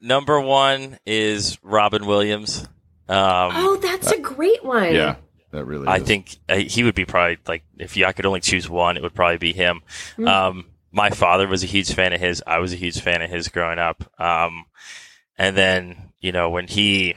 number 0.00 0.40
one 0.40 0.98
is 1.06 1.58
Robin 1.62 2.06
Williams. 2.06 2.62
Um, 3.08 3.52
oh, 3.54 3.78
that's 3.80 4.10
a 4.10 4.18
great 4.18 4.64
one. 4.64 4.92
Yeah, 4.94 5.16
that 5.52 5.64
really. 5.64 5.86
I 5.86 5.98
is. 5.98 6.02
think 6.02 6.36
uh, 6.48 6.56
he 6.56 6.82
would 6.82 6.94
be 6.96 7.04
probably 7.04 7.38
like 7.46 7.62
if 7.78 7.96
you, 7.96 8.04
I 8.06 8.12
could 8.12 8.26
only 8.26 8.40
choose 8.40 8.68
one, 8.68 8.96
it 8.96 9.02
would 9.02 9.14
probably 9.14 9.38
be 9.38 9.52
him. 9.52 9.82
Mm. 10.16 10.28
Um, 10.28 10.64
my 10.90 11.10
father 11.10 11.46
was 11.46 11.62
a 11.62 11.66
huge 11.66 11.92
fan 11.92 12.12
of 12.12 12.20
his. 12.20 12.42
I 12.46 12.58
was 12.58 12.72
a 12.72 12.76
huge 12.76 13.00
fan 13.00 13.22
of 13.22 13.30
his 13.30 13.48
growing 13.48 13.78
up. 13.78 14.10
Um, 14.18 14.64
and 15.38 15.56
then 15.56 16.12
you 16.20 16.32
know 16.32 16.50
when 16.50 16.66
he 16.66 17.14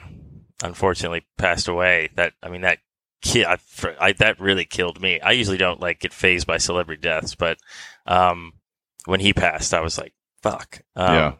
unfortunately 0.62 1.26
passed 1.36 1.68
away, 1.68 2.10
that 2.16 2.32
I 2.42 2.48
mean 2.48 2.62
that 2.62 2.78
kid, 3.22 3.46
I, 3.46 3.58
I, 4.00 4.12
that 4.12 4.40
really 4.40 4.64
killed 4.64 5.00
me. 5.00 5.20
I 5.20 5.32
usually 5.32 5.58
don't 5.58 5.80
like 5.80 6.00
get 6.00 6.12
phased 6.12 6.46
by 6.46 6.58
celebrity 6.58 7.00
deaths, 7.00 7.34
but 7.34 7.58
um, 8.06 8.52
when 9.06 9.20
he 9.20 9.32
passed, 9.32 9.74
I 9.74 9.80
was 9.80 9.98
like, 9.98 10.12
fuck. 10.42 10.82
Um, 10.96 11.14
Yeah. 11.14 11.32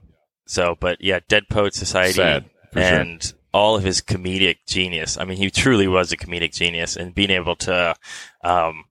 So, 0.47 0.77
but 0.81 0.99
yeah, 1.01 1.21
Dead 1.29 1.45
Poet 1.51 1.75
Society 1.75 2.15
Sad, 2.15 2.45
for 2.73 2.81
sure. 2.81 2.89
and 2.89 3.35
all 3.53 3.77
of 3.77 3.83
his 3.83 4.01
comedic 4.01 4.59
genius. 4.67 5.19
I 5.19 5.25
mean, 5.25 5.37
he 5.37 5.51
truly 5.51 5.89
was 5.89 6.13
a 6.13 6.17
comedic 6.17 6.55
genius, 6.55 6.97
and 6.97 7.15
being 7.15 7.31
able 7.31 7.57
to, 7.57 7.95
um, 8.43 8.85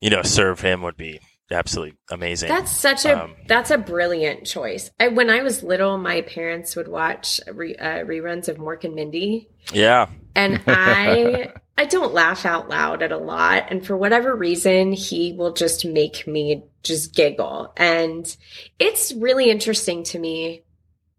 you 0.00 0.10
know, 0.10 0.22
serve 0.22 0.60
him 0.60 0.82
would 0.82 0.96
be 0.96 1.20
absolutely 1.50 1.96
amazing. 2.10 2.48
That's 2.48 2.70
such 2.70 3.04
a 3.04 3.24
Um, 3.24 3.36
that's 3.46 3.70
a 3.70 3.78
brilliant 3.78 4.46
choice. 4.46 4.90
I, 4.98 5.08
when 5.08 5.30
I 5.30 5.42
was 5.42 5.62
little, 5.62 5.98
my 5.98 6.22
parents 6.22 6.76
would 6.76 6.88
watch 6.88 7.40
re, 7.52 7.74
uh, 7.76 8.04
reruns 8.04 8.48
of 8.48 8.56
Mork 8.56 8.84
and 8.84 8.94
Mindy, 8.94 9.48
yeah, 9.72 10.08
and 10.34 10.60
I 10.66 11.52
I 11.78 11.84
don't 11.84 12.14
laugh 12.14 12.46
out 12.46 12.68
loud 12.68 13.02
at 13.02 13.12
a 13.12 13.18
lot, 13.18 13.66
and 13.70 13.84
for 13.84 13.96
whatever 13.96 14.34
reason, 14.34 14.92
he 14.92 15.32
will 15.32 15.52
just 15.52 15.84
make 15.84 16.26
me 16.26 16.64
just 16.82 17.14
giggle, 17.14 17.72
and 17.76 18.36
it's 18.78 19.12
really 19.12 19.50
interesting 19.50 20.04
to 20.04 20.18
me. 20.18 20.62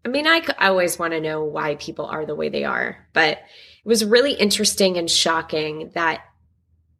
I 0.04 0.08
mean, 0.08 0.26
I, 0.26 0.42
I 0.58 0.68
always 0.68 0.98
want 0.98 1.12
to 1.12 1.20
know 1.20 1.44
why 1.44 1.74
people 1.74 2.06
are 2.06 2.24
the 2.24 2.34
way 2.34 2.48
they 2.48 2.64
are, 2.64 3.08
but 3.12 3.32
it 3.32 3.38
was 3.84 4.04
really 4.04 4.32
interesting 4.32 4.96
and 4.96 5.10
shocking 5.10 5.90
that 5.94 6.22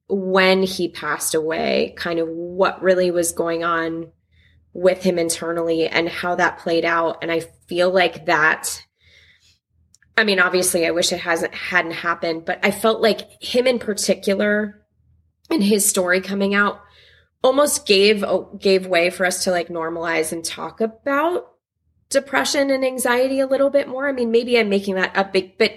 when 0.09 0.63
he 0.63 0.89
passed 0.89 1.35
away, 1.35 1.95
kind 1.97 2.19
of 2.19 2.29
what 2.29 2.83
really 2.83 3.11
was 3.11 3.33
going 3.33 3.63
on 3.63 4.11
with 4.73 5.03
him 5.03 5.19
internally 5.19 5.87
and 5.87 6.09
how 6.09 6.35
that 6.37 6.59
played 6.59 6.85
out. 6.85 7.19
And 7.23 7.31
I 7.31 7.41
feel 7.67 7.91
like 7.91 8.27
that. 8.27 8.85
I 10.17 10.25
mean, 10.25 10.41
obviously, 10.41 10.87
I 10.87 10.91
wish 10.91 11.13
it 11.13 11.21
hasn't 11.21 11.55
hadn't 11.55 11.93
happened, 11.93 12.45
but 12.45 12.59
I 12.65 12.71
felt 12.71 13.01
like 13.01 13.43
him 13.43 13.67
in 13.67 13.79
particular 13.79 14.83
and 15.51 15.63
his 15.63 15.89
story 15.89 16.21
coming 16.21 16.55
out 16.55 16.81
almost 17.43 17.87
gave 17.87 18.25
gave 18.59 18.87
way 18.87 19.11
for 19.11 19.25
us 19.25 19.45
to 19.45 19.51
like 19.51 19.69
normalize 19.69 20.33
and 20.33 20.45
talk 20.45 20.81
about 20.81 21.53
depression 22.11 22.71
and 22.71 22.85
anxiety 22.85 23.41
a 23.41 23.47
little 23.47 23.71
bit 23.71 23.89
more. 23.89 24.09
I 24.09 24.13
mean, 24.13 24.31
maybe 24.31 24.59
I'm 24.59 24.69
making 24.69 24.95
that 24.97 25.17
up 25.17 25.33
big, 25.33 25.59
but 25.59 25.73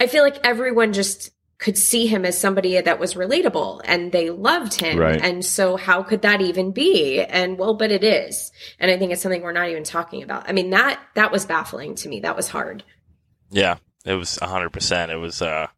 I 0.00 0.08
feel 0.08 0.22
like 0.22 0.44
everyone 0.44 0.92
just 0.92 1.30
could 1.58 1.78
see 1.78 2.06
him 2.06 2.24
as 2.24 2.38
somebody 2.38 2.80
that 2.80 3.00
was 3.00 3.14
relatable 3.14 3.80
and 3.84 4.12
they 4.12 4.30
loved 4.30 4.74
him. 4.74 4.98
Right. 4.98 5.20
And 5.20 5.44
so 5.44 5.76
how 5.76 6.02
could 6.02 6.22
that 6.22 6.40
even 6.40 6.70
be? 6.70 7.20
And 7.20 7.58
well, 7.58 7.74
but 7.74 7.90
it 7.90 8.04
is. 8.04 8.52
And 8.78 8.90
I 8.90 8.98
think 8.98 9.12
it's 9.12 9.22
something 9.22 9.42
we're 9.42 9.52
not 9.52 9.70
even 9.70 9.84
talking 9.84 10.22
about. 10.22 10.48
I 10.48 10.52
mean, 10.52 10.70
that 10.70 11.00
that 11.14 11.32
was 11.32 11.46
baffling 11.46 11.94
to 11.96 12.08
me. 12.08 12.20
That 12.20 12.36
was 12.36 12.48
hard. 12.48 12.84
yeah, 13.50 13.76
it 14.04 14.14
was 14.14 14.38
a 14.42 14.46
hundred 14.46 14.70
percent. 14.70 15.10
It 15.10 15.16
was 15.16 15.40
uh, 15.40 15.68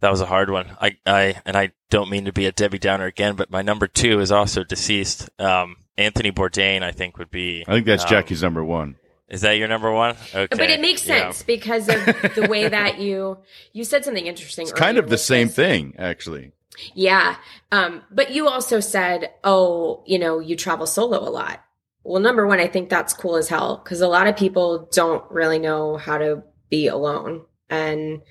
that 0.00 0.10
was 0.10 0.20
a 0.20 0.26
hard 0.26 0.50
one. 0.50 0.76
I, 0.80 0.98
I, 1.06 1.40
and 1.46 1.56
I 1.56 1.72
don't 1.88 2.10
mean 2.10 2.26
to 2.26 2.32
be 2.32 2.44
a 2.44 2.52
Debbie 2.52 2.78
Downer 2.78 3.06
again, 3.06 3.36
but 3.36 3.50
my 3.50 3.62
number 3.62 3.86
two 3.86 4.20
is 4.20 4.30
also 4.30 4.62
deceased. 4.62 5.30
Um, 5.40 5.76
Anthony 5.96 6.30
Bourdain, 6.30 6.82
I 6.82 6.92
think, 6.92 7.16
would 7.16 7.30
be. 7.30 7.64
I 7.66 7.72
think 7.72 7.86
that's 7.86 8.02
um, 8.02 8.10
Jackie's 8.10 8.42
number 8.42 8.62
one. 8.62 8.96
Is 9.34 9.40
that 9.40 9.58
your 9.58 9.66
number 9.66 9.90
one? 9.90 10.16
Okay, 10.32 10.46
But 10.48 10.70
it 10.70 10.80
makes 10.80 11.04
yeah. 11.06 11.22
sense 11.22 11.42
because 11.42 11.88
of 11.88 12.04
the 12.36 12.46
way 12.48 12.68
that 12.68 13.00
you 13.00 13.38
you 13.72 13.82
said 13.82 14.04
something 14.04 14.26
interesting. 14.26 14.62
It's 14.62 14.72
kind 14.72 14.96
of 14.96 15.10
the 15.10 15.18
same 15.18 15.48
this. 15.48 15.56
thing, 15.56 15.94
actually. 15.98 16.52
Yeah. 16.94 17.36
Um, 17.72 18.02
but 18.12 18.30
you 18.30 18.48
also 18.48 18.78
said, 18.78 19.30
oh, 19.42 20.04
you 20.06 20.18
know, 20.20 20.38
you 20.38 20.54
travel 20.54 20.86
solo 20.86 21.18
a 21.18 21.30
lot. 21.30 21.64
Well, 22.04 22.22
number 22.22 22.46
one, 22.46 22.60
I 22.60 22.68
think 22.68 22.90
that's 22.90 23.12
cool 23.12 23.36
as 23.36 23.48
hell 23.48 23.80
because 23.82 24.00
a 24.00 24.08
lot 24.08 24.28
of 24.28 24.36
people 24.36 24.88
don't 24.92 25.28
really 25.32 25.58
know 25.58 25.96
how 25.96 26.18
to 26.18 26.44
be 26.70 26.86
alone. 26.86 27.44
And 27.68 28.22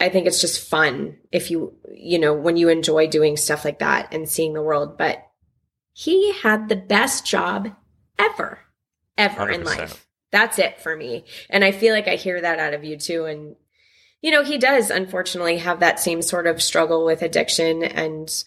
I 0.00 0.08
think 0.08 0.26
it's 0.26 0.40
just 0.40 0.66
fun 0.66 1.18
if 1.30 1.50
you, 1.50 1.74
you 1.92 2.18
know, 2.18 2.32
when 2.32 2.56
you 2.56 2.68
enjoy 2.70 3.08
doing 3.08 3.36
stuff 3.36 3.64
like 3.64 3.80
that 3.80 4.14
and 4.14 4.28
seeing 4.28 4.54
the 4.54 4.62
world. 4.62 4.96
But 4.96 5.26
he 5.92 6.32
had 6.32 6.68
the 6.68 6.76
best 6.76 7.26
job 7.26 7.74
ever, 8.18 8.60
ever 9.18 9.50
in 9.50 9.62
100%. 9.62 9.64
life. 9.64 10.05
That's 10.36 10.58
it 10.58 10.78
for 10.82 10.94
me. 10.94 11.24
And 11.48 11.64
I 11.64 11.72
feel 11.72 11.94
like 11.94 12.08
I 12.08 12.16
hear 12.16 12.38
that 12.38 12.58
out 12.58 12.74
of 12.74 12.84
you 12.84 12.98
too. 12.98 13.24
And 13.24 13.56
you 14.20 14.30
know, 14.30 14.44
he 14.44 14.58
does 14.58 14.90
unfortunately 14.90 15.56
have 15.56 15.80
that 15.80 15.98
same 15.98 16.20
sort 16.20 16.46
of 16.46 16.62
struggle 16.62 17.06
with 17.06 17.22
addiction 17.22 17.82
and 17.82 18.44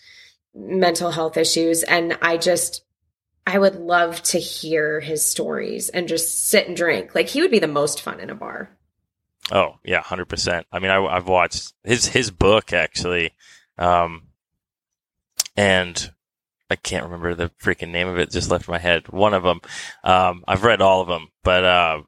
mental 0.53 1.09
health 1.09 1.35
issues. 1.35 1.81
And 1.81 2.15
I 2.21 2.37
just, 2.37 2.83
I 3.47 3.57
would 3.57 3.73
love 3.73 4.21
to 4.23 4.37
hear 4.37 4.99
his 4.99 5.25
stories 5.25 5.89
and 5.89 6.07
just 6.07 6.47
sit 6.47 6.67
and 6.67 6.77
drink. 6.77 7.15
Like 7.15 7.27
he 7.27 7.41
would 7.41 7.49
be 7.49 7.57
the 7.57 7.67
most 7.67 8.03
fun 8.03 8.19
in 8.19 8.29
a 8.29 8.35
bar. 8.35 8.69
Oh 9.51 9.79
yeah, 9.83 10.01
hundred 10.01 10.25
percent. 10.25 10.67
I 10.71 10.77
mean, 10.77 10.91
I, 10.91 11.03
I've 11.03 11.27
watched 11.27 11.73
his 11.83 12.05
his 12.05 12.29
book 12.29 12.71
actually, 12.71 13.33
um, 13.79 14.27
and 15.57 16.11
I 16.69 16.75
can't 16.75 17.05
remember 17.05 17.33
the 17.33 17.49
freaking 17.61 17.89
name 17.89 18.07
of 18.07 18.19
it. 18.19 18.31
Just 18.31 18.51
left 18.51 18.67
my 18.67 18.77
head. 18.77 19.09
One 19.09 19.33
of 19.33 19.43
them. 19.43 19.61
Um, 20.03 20.43
I've 20.47 20.63
read 20.63 20.81
all 20.81 21.01
of 21.01 21.07
them, 21.07 21.29
but 21.43 21.63
uh, 21.63 22.01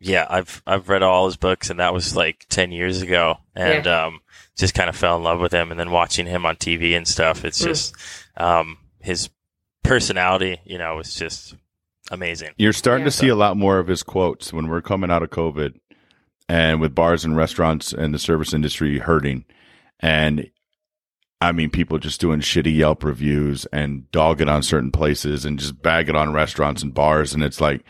yeah, 0.00 0.26
I've 0.28 0.62
I've 0.66 0.88
read 0.88 1.02
all 1.02 1.26
his 1.26 1.36
books, 1.36 1.70
and 1.70 1.80
that 1.80 1.92
was 1.92 2.16
like 2.16 2.46
ten 2.48 2.72
years 2.72 3.02
ago, 3.02 3.38
and 3.54 3.84
yeah. 3.84 4.06
um, 4.06 4.20
just 4.56 4.74
kind 4.74 4.88
of 4.88 4.96
fell 4.96 5.16
in 5.16 5.24
love 5.24 5.40
with 5.40 5.52
him. 5.52 5.70
And 5.70 5.78
then 5.78 5.90
watching 5.90 6.26
him 6.26 6.46
on 6.46 6.56
TV 6.56 6.96
and 6.96 7.06
stuff, 7.06 7.44
it's 7.44 7.60
mm. 7.60 7.66
just 7.66 7.94
um, 8.36 8.78
his 9.00 9.28
personality, 9.82 10.60
you 10.64 10.78
know, 10.78 10.96
was 10.96 11.14
just 11.14 11.54
amazing. 12.10 12.50
You're 12.56 12.72
starting 12.72 13.04
yeah, 13.04 13.10
to 13.10 13.16
see 13.16 13.28
a 13.28 13.36
lot 13.36 13.56
more 13.56 13.78
of 13.78 13.88
his 13.88 14.02
quotes 14.02 14.52
when 14.52 14.68
we're 14.68 14.82
coming 14.82 15.10
out 15.10 15.22
of 15.22 15.30
COVID, 15.30 15.78
and 16.48 16.80
with 16.80 16.94
bars 16.94 17.24
and 17.24 17.36
restaurants 17.36 17.92
and 17.92 18.14
the 18.14 18.18
service 18.18 18.54
industry 18.54 19.00
hurting, 19.00 19.44
and 20.00 20.50
I 21.40 21.52
mean, 21.52 21.70
people 21.70 21.98
just 21.98 22.20
doing 22.20 22.40
shitty 22.40 22.76
Yelp 22.76 23.04
reviews 23.04 23.64
and 23.66 24.10
dogging 24.10 24.48
on 24.48 24.62
certain 24.62 24.90
places 24.90 25.44
and 25.44 25.58
just 25.58 25.80
bagging 25.80 26.16
on 26.16 26.32
restaurants 26.32 26.82
and 26.82 26.92
bars. 26.92 27.32
And 27.32 27.44
it's 27.44 27.60
like 27.60 27.84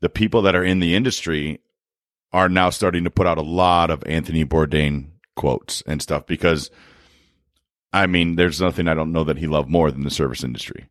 the 0.00 0.08
people 0.08 0.42
that 0.42 0.56
are 0.56 0.64
in 0.64 0.80
the 0.80 0.94
industry 0.94 1.60
are 2.32 2.48
now 2.48 2.70
starting 2.70 3.04
to 3.04 3.10
put 3.10 3.26
out 3.26 3.36
a 3.36 3.42
lot 3.42 3.90
of 3.90 4.02
Anthony 4.06 4.46
Bourdain 4.46 5.08
quotes 5.36 5.82
and 5.86 6.00
stuff 6.00 6.26
because, 6.26 6.70
I 7.92 8.06
mean, 8.06 8.36
there's 8.36 8.62
nothing 8.62 8.88
I 8.88 8.94
don't 8.94 9.12
know 9.12 9.24
that 9.24 9.36
he 9.36 9.46
loved 9.46 9.68
more 9.68 9.90
than 9.90 10.04
the 10.04 10.10
service 10.10 10.42
industry. 10.42 10.86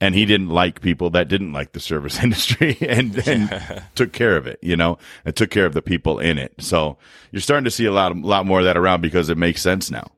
And 0.00 0.14
he 0.14 0.24
didn't 0.24 0.48
like 0.48 0.80
people 0.80 1.10
that 1.10 1.28
didn't 1.28 1.52
like 1.52 1.70
the 1.70 1.78
service 1.78 2.18
industry 2.22 2.76
and, 2.80 3.16
and 3.28 3.84
took 3.94 4.12
care 4.12 4.36
of 4.36 4.48
it, 4.48 4.58
you 4.60 4.76
know, 4.76 4.98
and 5.24 5.36
took 5.36 5.50
care 5.50 5.66
of 5.66 5.74
the 5.74 5.82
people 5.82 6.18
in 6.18 6.36
it. 6.36 6.54
So 6.58 6.98
you're 7.30 7.40
starting 7.40 7.66
to 7.66 7.70
see 7.70 7.84
a 7.84 7.92
lot, 7.92 8.10
a 8.10 8.18
lot 8.18 8.44
more 8.44 8.58
of 8.58 8.64
that 8.64 8.76
around 8.76 9.02
because 9.02 9.28
it 9.28 9.38
makes 9.38 9.62
sense 9.62 9.88
now 9.88 10.10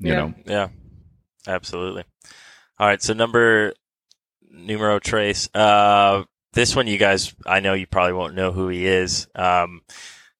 you 0.00 0.12
yeah. 0.12 0.18
know? 0.18 0.34
Yeah, 0.46 0.68
absolutely. 1.46 2.04
All 2.78 2.86
right. 2.86 3.02
So 3.02 3.12
number 3.12 3.74
numero 4.50 4.98
trace. 4.98 5.48
Uh, 5.54 6.24
this 6.52 6.74
one, 6.74 6.86
you 6.86 6.98
guys, 6.98 7.34
I 7.46 7.60
know 7.60 7.74
you 7.74 7.86
probably 7.86 8.14
won't 8.14 8.34
know 8.34 8.52
who 8.52 8.68
he 8.68 8.86
is. 8.86 9.28
Um, 9.34 9.82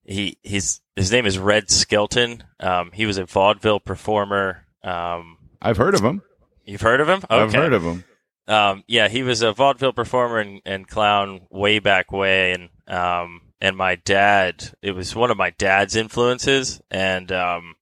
he, 0.02 0.38
his, 0.42 0.80
his 0.96 1.12
name 1.12 1.26
is 1.26 1.38
Red 1.38 1.70
Skelton. 1.70 2.42
Um, 2.58 2.90
he 2.92 3.06
was 3.06 3.18
a 3.18 3.26
vaudeville 3.26 3.80
performer. 3.80 4.66
Um, 4.82 5.38
I've 5.62 5.76
heard 5.76 5.94
of 5.94 6.02
him. 6.02 6.22
You've 6.64 6.80
heard 6.80 7.00
of 7.00 7.08
him? 7.08 7.18
Okay. 7.18 7.36
I've 7.36 7.52
heard 7.52 7.72
of 7.72 7.82
him. 7.82 8.04
Um, 8.48 8.82
yeah, 8.88 9.08
he 9.08 9.22
was 9.22 9.42
a 9.42 9.52
vaudeville 9.52 9.92
performer 9.92 10.38
and, 10.38 10.60
and 10.64 10.88
clown 10.88 11.42
way 11.50 11.78
back 11.78 12.10
way, 12.10 12.52
and 12.52 12.68
um, 12.88 13.42
and 13.60 13.76
my 13.76 13.94
dad, 13.94 14.72
it 14.82 14.90
was 14.90 15.14
one 15.14 15.30
of 15.30 15.36
my 15.36 15.50
dad's 15.50 15.94
influences, 15.94 16.80
and 16.90 17.30
um, 17.30 17.74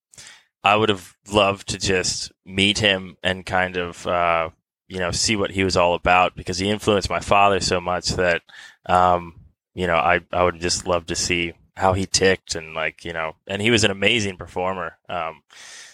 I 0.64 0.76
would 0.76 0.88
have 0.88 1.16
loved 1.30 1.68
to 1.68 1.78
just 1.78 2.32
meet 2.44 2.78
him 2.78 3.16
and 3.22 3.46
kind 3.46 3.76
of, 3.76 4.06
uh, 4.06 4.50
you 4.88 4.98
know, 4.98 5.10
see 5.10 5.36
what 5.36 5.50
he 5.50 5.64
was 5.64 5.76
all 5.76 5.94
about 5.94 6.34
because 6.34 6.58
he 6.58 6.70
influenced 6.70 7.10
my 7.10 7.20
father 7.20 7.60
so 7.60 7.80
much 7.80 8.10
that, 8.10 8.42
um, 8.86 9.40
you 9.74 9.86
know, 9.86 9.96
I, 9.96 10.20
I 10.32 10.42
would 10.42 10.60
just 10.60 10.86
love 10.86 11.06
to 11.06 11.14
see 11.14 11.52
how 11.76 11.92
he 11.92 12.06
ticked 12.06 12.54
and 12.54 12.74
like, 12.74 13.04
you 13.04 13.12
know, 13.12 13.36
and 13.46 13.62
he 13.62 13.70
was 13.70 13.84
an 13.84 13.90
amazing 13.90 14.36
performer. 14.36 14.98
Um, 15.08 15.42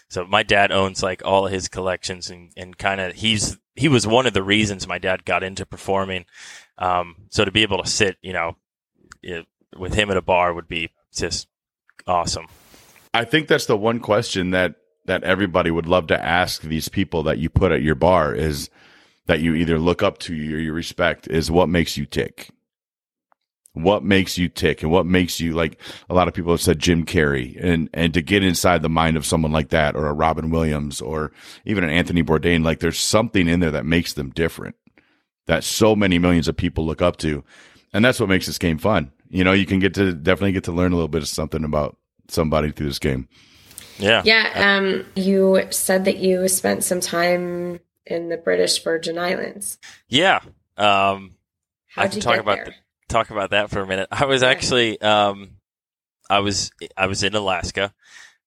so 0.08 0.24
my 0.24 0.42
dad 0.42 0.72
owns 0.72 1.02
like 1.02 1.22
all 1.24 1.46
of 1.46 1.52
his 1.52 1.68
collections 1.68 2.30
and, 2.30 2.50
and 2.56 2.78
kind 2.78 3.00
of 3.00 3.14
he's, 3.14 3.58
he 3.74 3.88
was 3.88 4.06
one 4.06 4.26
of 4.26 4.32
the 4.32 4.42
reasons 4.42 4.88
my 4.88 4.98
dad 4.98 5.24
got 5.24 5.42
into 5.42 5.66
performing. 5.66 6.24
Um, 6.78 7.16
so 7.30 7.44
to 7.44 7.50
be 7.50 7.62
able 7.62 7.82
to 7.82 7.88
sit, 7.88 8.16
you 8.22 8.32
know, 8.32 8.56
it, 9.22 9.46
with 9.76 9.94
him 9.94 10.10
at 10.10 10.16
a 10.16 10.22
bar 10.22 10.54
would 10.54 10.68
be 10.68 10.90
just 11.12 11.48
awesome. 12.06 12.46
I 13.14 13.24
think 13.24 13.46
that's 13.46 13.66
the 13.66 13.76
one 13.76 14.00
question 14.00 14.50
that 14.50 14.74
that 15.06 15.22
everybody 15.22 15.70
would 15.70 15.86
love 15.86 16.08
to 16.08 16.24
ask 16.24 16.62
these 16.62 16.88
people 16.88 17.22
that 17.24 17.38
you 17.38 17.48
put 17.48 17.72
at 17.72 17.82
your 17.82 17.94
bar 17.94 18.34
is 18.34 18.70
that 19.26 19.40
you 19.40 19.54
either 19.54 19.78
look 19.78 20.02
up 20.02 20.18
to 20.18 20.32
or 20.32 20.58
you 20.58 20.72
respect 20.72 21.28
is 21.28 21.50
what 21.50 21.68
makes 21.68 21.96
you 21.96 22.06
tick. 22.06 22.50
What 23.74 24.02
makes 24.02 24.38
you 24.38 24.48
tick 24.48 24.82
and 24.82 24.90
what 24.90 25.04
makes 25.04 25.40
you 25.40 25.52
like 25.52 25.80
a 26.08 26.14
lot 26.14 26.26
of 26.26 26.34
people 26.34 26.52
have 26.52 26.60
said 26.60 26.78
Jim 26.78 27.04
Carrey 27.04 27.56
and 27.62 27.88
and 27.92 28.14
to 28.14 28.22
get 28.22 28.42
inside 28.42 28.82
the 28.82 28.88
mind 28.88 29.16
of 29.16 29.26
someone 29.26 29.52
like 29.52 29.68
that 29.70 29.94
or 29.94 30.06
a 30.06 30.12
Robin 30.12 30.50
Williams 30.50 31.00
or 31.00 31.32
even 31.64 31.84
an 31.84 31.90
Anthony 31.90 32.22
Bourdain 32.22 32.64
like 32.64 32.80
there's 32.80 32.98
something 32.98 33.48
in 33.48 33.60
there 33.60 33.72
that 33.72 33.86
makes 33.86 34.12
them 34.12 34.30
different 34.30 34.76
that 35.46 35.64
so 35.64 35.94
many 35.96 36.18
millions 36.18 36.48
of 36.48 36.56
people 36.56 36.86
look 36.86 37.02
up 37.02 37.16
to 37.18 37.44
and 37.92 38.04
that's 38.04 38.18
what 38.18 38.28
makes 38.28 38.46
this 38.46 38.58
game 38.58 38.78
fun. 38.78 39.12
You 39.28 39.42
know, 39.42 39.52
you 39.52 39.66
can 39.66 39.80
get 39.80 39.94
to 39.94 40.12
definitely 40.12 40.52
get 40.52 40.64
to 40.64 40.72
learn 40.72 40.92
a 40.92 40.96
little 40.96 41.08
bit 41.08 41.22
of 41.22 41.28
something 41.28 41.64
about 41.64 41.96
somebody 42.28 42.72
through 42.72 42.88
this 42.88 42.98
game. 42.98 43.28
Yeah. 43.98 44.22
Yeah. 44.24 44.78
Um, 44.78 45.06
you 45.14 45.66
said 45.70 46.04
that 46.06 46.18
you 46.18 46.48
spent 46.48 46.84
some 46.84 47.00
time 47.00 47.80
in 48.06 48.28
the 48.28 48.36
British 48.36 48.82
Virgin 48.82 49.18
Islands. 49.18 49.78
Yeah. 50.08 50.40
Um, 50.76 51.36
How'd 51.88 52.06
I 52.06 52.08
can 52.08 52.20
talk 52.20 52.38
about 52.38 52.64
the, 52.64 52.74
talk 53.08 53.30
about 53.30 53.50
that 53.50 53.70
for 53.70 53.80
a 53.80 53.86
minute. 53.86 54.08
I 54.10 54.24
was 54.26 54.42
actually 54.42 55.00
um, 55.00 55.52
I 56.28 56.40
was 56.40 56.70
I 56.96 57.06
was 57.06 57.22
in 57.22 57.34
Alaska. 57.34 57.94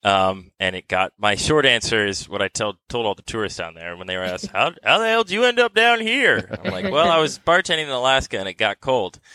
Um, 0.03 0.51
and 0.59 0.75
it 0.75 0.87
got 0.87 1.11
my 1.17 1.35
short 1.35 1.65
answer 1.65 2.05
is 2.05 2.29
what 2.29 2.41
I 2.41 2.47
told 2.47 2.77
told 2.87 3.05
all 3.05 3.15
the 3.15 3.23
tourists 3.23 3.57
down 3.57 3.73
there 3.73 3.97
when 3.97 4.07
they 4.07 4.15
were 4.15 4.23
asked, 4.23 4.47
"How 4.53 4.71
how 4.83 4.99
the 4.99 5.07
hell 5.07 5.23
did 5.23 5.33
you 5.33 5.43
end 5.43 5.59
up 5.59 5.73
down 5.73 5.99
here?" 5.99 6.47
I'm 6.63 6.71
like, 6.71 6.91
"Well, 6.91 7.09
I 7.09 7.17
was 7.17 7.39
bartending 7.45 7.85
in 7.85 7.89
Alaska 7.89 8.39
and 8.39 8.47
it 8.47 8.55
got 8.55 8.79
cold." 8.79 9.19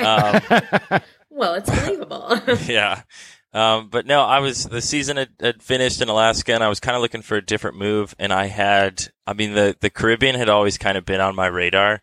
Um, 0.00 0.40
well, 1.28 1.54
it's 1.54 1.68
believable. 1.68 2.40
yeah, 2.66 3.02
um, 3.52 3.88
but 3.88 4.06
no, 4.06 4.22
I 4.22 4.40
was 4.40 4.64
the 4.64 4.82
season 4.82 5.16
had, 5.16 5.30
had, 5.40 5.62
finished 5.62 6.02
in 6.02 6.08
Alaska, 6.08 6.52
and 6.52 6.62
I 6.62 6.68
was 6.68 6.80
kind 6.80 6.94
of 6.94 7.02
looking 7.02 7.22
for 7.22 7.36
a 7.36 7.44
different 7.44 7.78
move. 7.78 8.14
And 8.18 8.32
I 8.32 8.46
had, 8.46 9.08
I 9.26 9.32
mean, 9.32 9.54
the 9.54 9.74
the 9.80 9.88
Caribbean 9.90 10.34
had 10.34 10.50
always 10.50 10.76
kind 10.76 10.98
of 10.98 11.06
been 11.06 11.20
on 11.20 11.34
my 11.34 11.46
radar 11.46 12.02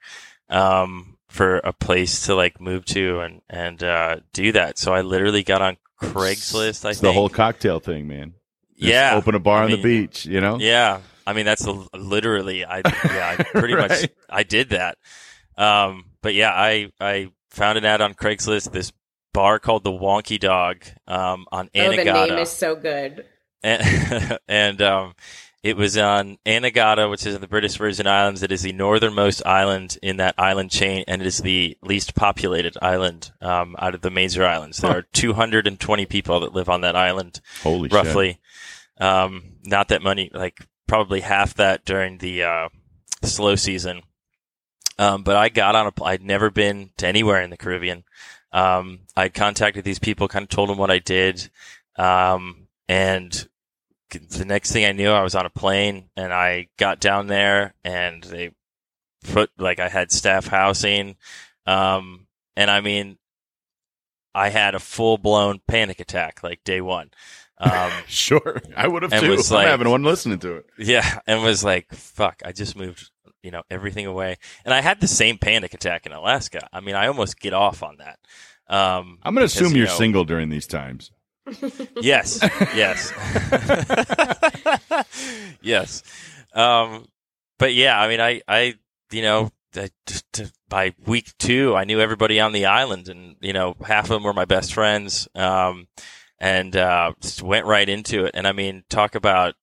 um, 0.50 1.18
for 1.28 1.58
a 1.58 1.72
place 1.72 2.26
to 2.26 2.36
like 2.36 2.60
move 2.60 2.86
to 2.86 3.20
and 3.20 3.42
and 3.48 3.84
uh, 3.84 4.18
do 4.34 4.52
that. 4.54 4.80
So 4.80 4.94
I 4.94 5.02
literally 5.02 5.44
got 5.44 5.62
on 5.62 5.78
Craigslist. 6.02 6.84
I 6.84 6.90
it's 6.90 7.00
think 7.00 7.14
the 7.14 7.14
whole 7.14 7.30
cocktail 7.30 7.80
thing, 7.80 8.08
man. 8.08 8.34
Just 8.78 8.88
yeah, 8.88 9.16
open 9.16 9.36
a 9.36 9.40
bar 9.40 9.62
I 9.62 9.66
on 9.66 9.72
the 9.72 9.82
beach. 9.82 10.26
You 10.26 10.42
know. 10.42 10.58
Yeah, 10.60 11.02
I 11.28 11.34
mean 11.34 11.46
that's 11.46 11.68
literally. 11.94 12.66
I 12.66 12.78
yeah, 12.78 13.36
I 13.38 13.44
pretty 13.52 13.76
right. 13.76 13.90
much 13.90 14.10
I 14.30 14.42
did 14.42 14.70
that. 14.72 14.98
Um, 15.58 16.06
but 16.24 16.34
yeah, 16.34 16.52
I 16.52 16.92
I 17.00 17.30
found 17.52 17.78
an 17.78 17.86
ad 17.86 18.02
on 18.02 18.16
Craigslist. 18.16 18.72
This 18.72 18.92
bar 19.36 19.60
called 19.60 19.84
the 19.84 19.92
Wonky 19.92 20.40
Dog 20.40 20.84
um, 21.08 21.46
on 21.52 21.68
Anegada. 21.76 22.16
Oh, 22.16 22.22
the 22.22 22.34
name 22.34 22.40
is 22.40 22.52
so 22.52 22.76
good. 22.76 23.26
And, 23.62 24.40
and 24.48 24.82
um, 24.82 25.16
it 25.62 25.76
was 25.76 25.98
on 25.98 26.38
Anegada, 26.46 27.10
which 27.10 27.26
is 27.26 27.36
in 27.36 27.42
the 27.42 27.48
British 27.48 27.76
Virgin 27.76 28.08
Islands. 28.08 28.44
It 28.44 28.52
is 28.52 28.62
the 28.62 28.72
northernmost 28.72 29.46
island 29.46 29.98
in 30.02 30.18
that 30.18 30.36
island 30.38 30.72
chain, 30.72 31.04
and 31.08 31.22
it 31.22 31.28
is 31.28 31.40
the 31.40 31.78
least 31.82 32.16
populated 32.16 32.78
island 32.82 33.32
um, 33.42 33.76
out 33.78 33.94
of 33.94 34.02
the 34.02 34.10
major 34.10 34.46
islands. 34.46 34.78
There 34.78 34.92
huh. 34.92 35.00
are 35.00 35.08
220 35.14 36.06
people 36.06 36.40
that 36.40 36.54
live 36.54 36.70
on 36.70 36.82
that 36.82 36.96
island. 36.96 37.42
Holy 37.62 37.90
roughly. 37.90 38.40
Um, 39.00 39.56
not 39.66 39.90
that 39.90 40.02
many, 40.02 40.32
like 40.34 40.66
probably 40.88 41.20
half 41.20 41.56
that 41.56 41.84
during 41.84 42.20
the 42.20 42.44
uh, 42.44 42.70
slow 43.24 43.56
season. 43.56 44.04
Um, 44.98 45.24
but 45.24 45.36
I 45.36 45.50
got 45.50 45.76
on 45.76 45.88
a. 45.88 46.04
I'd 46.04 46.22
never 46.22 46.50
been 46.50 46.92
to 46.98 47.08
anywhere 47.08 47.42
in 47.42 47.50
the 47.50 47.58
Caribbean. 47.58 48.06
Um, 48.56 49.00
I 49.18 49.28
contacted 49.28 49.84
these 49.84 50.00
people, 50.00 50.30
kind 50.30 50.44
of 50.44 50.50
told 50.50 50.70
them 50.70 50.78
what 50.78 50.90
I 50.90 51.00
did. 51.00 51.50
Um, 51.98 52.68
and 52.88 53.48
the 54.10 54.46
next 54.46 54.72
thing 54.72 54.86
I 54.86 54.94
knew, 54.94 55.10
I 55.10 55.24
was 55.24 55.36
on 55.36 55.46
a 55.46 55.50
plane 55.50 56.10
and 56.16 56.34
I 56.34 56.68
got 56.78 57.02
down 57.02 57.28
there 57.28 57.74
and 57.84 58.24
they 58.24 58.52
put, 59.26 59.50
like, 59.58 59.80
I 59.80 59.90
had 59.90 60.10
staff 60.10 60.48
housing. 60.48 61.18
Um, 61.68 62.28
and 62.56 62.72
I 62.72 62.80
mean, 62.80 63.18
I 64.34 64.50
had 64.50 64.74
a 64.74 64.80
full 64.80 65.18
blown 65.18 65.60
panic 65.68 66.00
attack, 66.00 66.42
like 66.42 66.64
day 66.64 66.80
one. 66.80 67.12
Um, 67.58 67.92
sure. 68.08 68.62
I 68.78 68.88
would 68.88 69.04
have 69.04 69.20
too. 69.20 69.32
Was 69.32 69.52
I'm 69.52 69.68
having 69.68 69.90
one 69.90 70.04
listening 70.04 70.40
to 70.40 70.58
it. 70.58 70.66
Yeah. 70.78 71.20
And 71.28 71.44
was 71.44 71.62
like, 71.62 71.94
fuck, 71.94 72.42
I 72.46 72.54
just 72.54 72.78
moved, 72.78 73.12
you 73.46 73.52
know, 73.52 73.62
everything 73.70 74.08
away. 74.08 74.38
And 74.66 74.74
I 74.74 74.82
had 74.82 75.00
the 75.00 75.08
same 75.08 75.38
panic 75.38 75.74
attack 75.74 76.06
in 76.06 76.12
Alaska. 76.12 76.68
I 76.74 76.80
mean, 76.80 76.96
I 76.96 77.08
almost 77.08 77.40
get 77.40 77.54
off 77.54 77.84
on 77.84 77.98
that. 77.98 78.20
Um, 78.68 79.20
I'm 79.22 79.36
going 79.36 79.48
to 79.48 79.54
assume 79.54 79.76
you're 79.76 79.86
know, 79.86 79.94
single 79.94 80.26
during 80.26 80.50
these 80.50 80.68
times. 80.68 81.12
Yes, 82.02 82.40
yes, 82.76 83.14
yes. 85.62 86.02
Um, 86.54 87.06
but 87.60 87.76
yeah, 87.76 88.00
I 88.00 88.08
mean, 88.08 88.20
I, 88.20 88.42
I, 88.48 88.74
you 89.12 89.22
know, 89.22 89.52
I, 89.76 89.90
by 90.68 90.96
week 91.06 91.38
two, 91.38 91.76
I 91.76 91.84
knew 91.84 92.00
everybody 92.00 92.40
on 92.40 92.52
the 92.52 92.66
island, 92.66 93.10
and 93.10 93.36
you 93.42 93.54
know, 93.54 93.76
half 93.86 94.06
of 94.06 94.10
them 94.10 94.24
were 94.24 94.34
my 94.34 94.46
best 94.46 94.74
friends. 94.74 95.28
Um, 95.36 95.88
and 96.40 96.76
uh, 96.76 97.14
just 97.22 97.42
went 97.42 97.66
right 97.66 97.88
into 97.88 98.26
it. 98.26 98.32
And 98.34 98.48
I 98.48 98.52
mean, 98.52 98.84
talk 98.90 99.16
about 99.16 99.56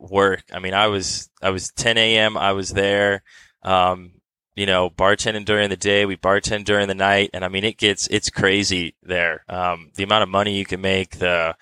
work. 0.00 0.44
I 0.52 0.58
mean, 0.58 0.74
I 0.74 0.86
was 0.88 1.30
I 1.42 1.50
was 1.50 1.70
10 1.72 1.98
a.m. 1.98 2.36
I 2.36 2.52
was 2.52 2.70
there. 2.70 3.22
Um, 3.62 4.12
you 4.56 4.66
know, 4.66 4.90
bartending 4.90 5.44
during 5.44 5.70
the 5.70 5.76
day. 5.76 6.04
We 6.06 6.16
bartend 6.16 6.64
during 6.64 6.88
the 6.88 6.94
night, 6.94 7.30
and 7.32 7.44
I 7.44 7.48
mean, 7.48 7.64
it 7.64 7.78
gets 7.78 8.06
it's 8.08 8.30
crazy 8.30 8.94
there. 9.02 9.44
Um, 9.48 9.90
the 9.94 10.02
amount 10.02 10.22
of 10.22 10.28
money 10.28 10.56
you 10.58 10.64
can 10.66 10.80
make, 10.80 11.18
the 11.18 11.56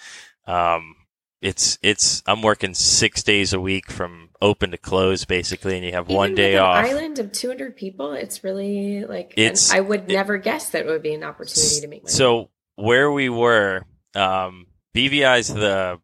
um, 0.47 0.97
it's 1.41 1.79
it's 1.83 2.23
I'm 2.27 2.43
working 2.43 2.75
six 2.75 3.23
days 3.23 3.53
a 3.53 3.61
week 3.61 3.91
from 3.91 4.31
open 4.41 4.71
to 4.73 4.79
close 4.79 5.25
basically, 5.25 5.77
and 5.77 5.85
you 5.85 5.93
have 5.93 6.07
Even 6.07 6.17
one 6.17 6.35
day 6.35 6.55
an 6.55 6.63
off. 6.63 6.85
Island 6.85 7.19
of 7.19 7.31
200 7.33 7.77
people. 7.77 8.13
It's 8.13 8.43
really 8.43 9.05
like. 9.05 9.35
It's- 9.37 9.73
I 9.73 9.81
would 9.81 10.09
never 10.09 10.39
guess 10.39 10.71
that 10.71 10.87
it 10.87 10.89
would 10.89 11.03
be 11.03 11.15
an 11.15 11.25
opportunity 11.25 11.81
to 11.81 11.89
make 11.89 12.03
money. 12.05 12.13
So 12.13 12.51
where 12.77 13.13
we 13.13 13.29
were, 13.29 13.85
um, 14.15 14.67
BVI 14.97 15.39
is 15.39 15.49
the 15.49 16.01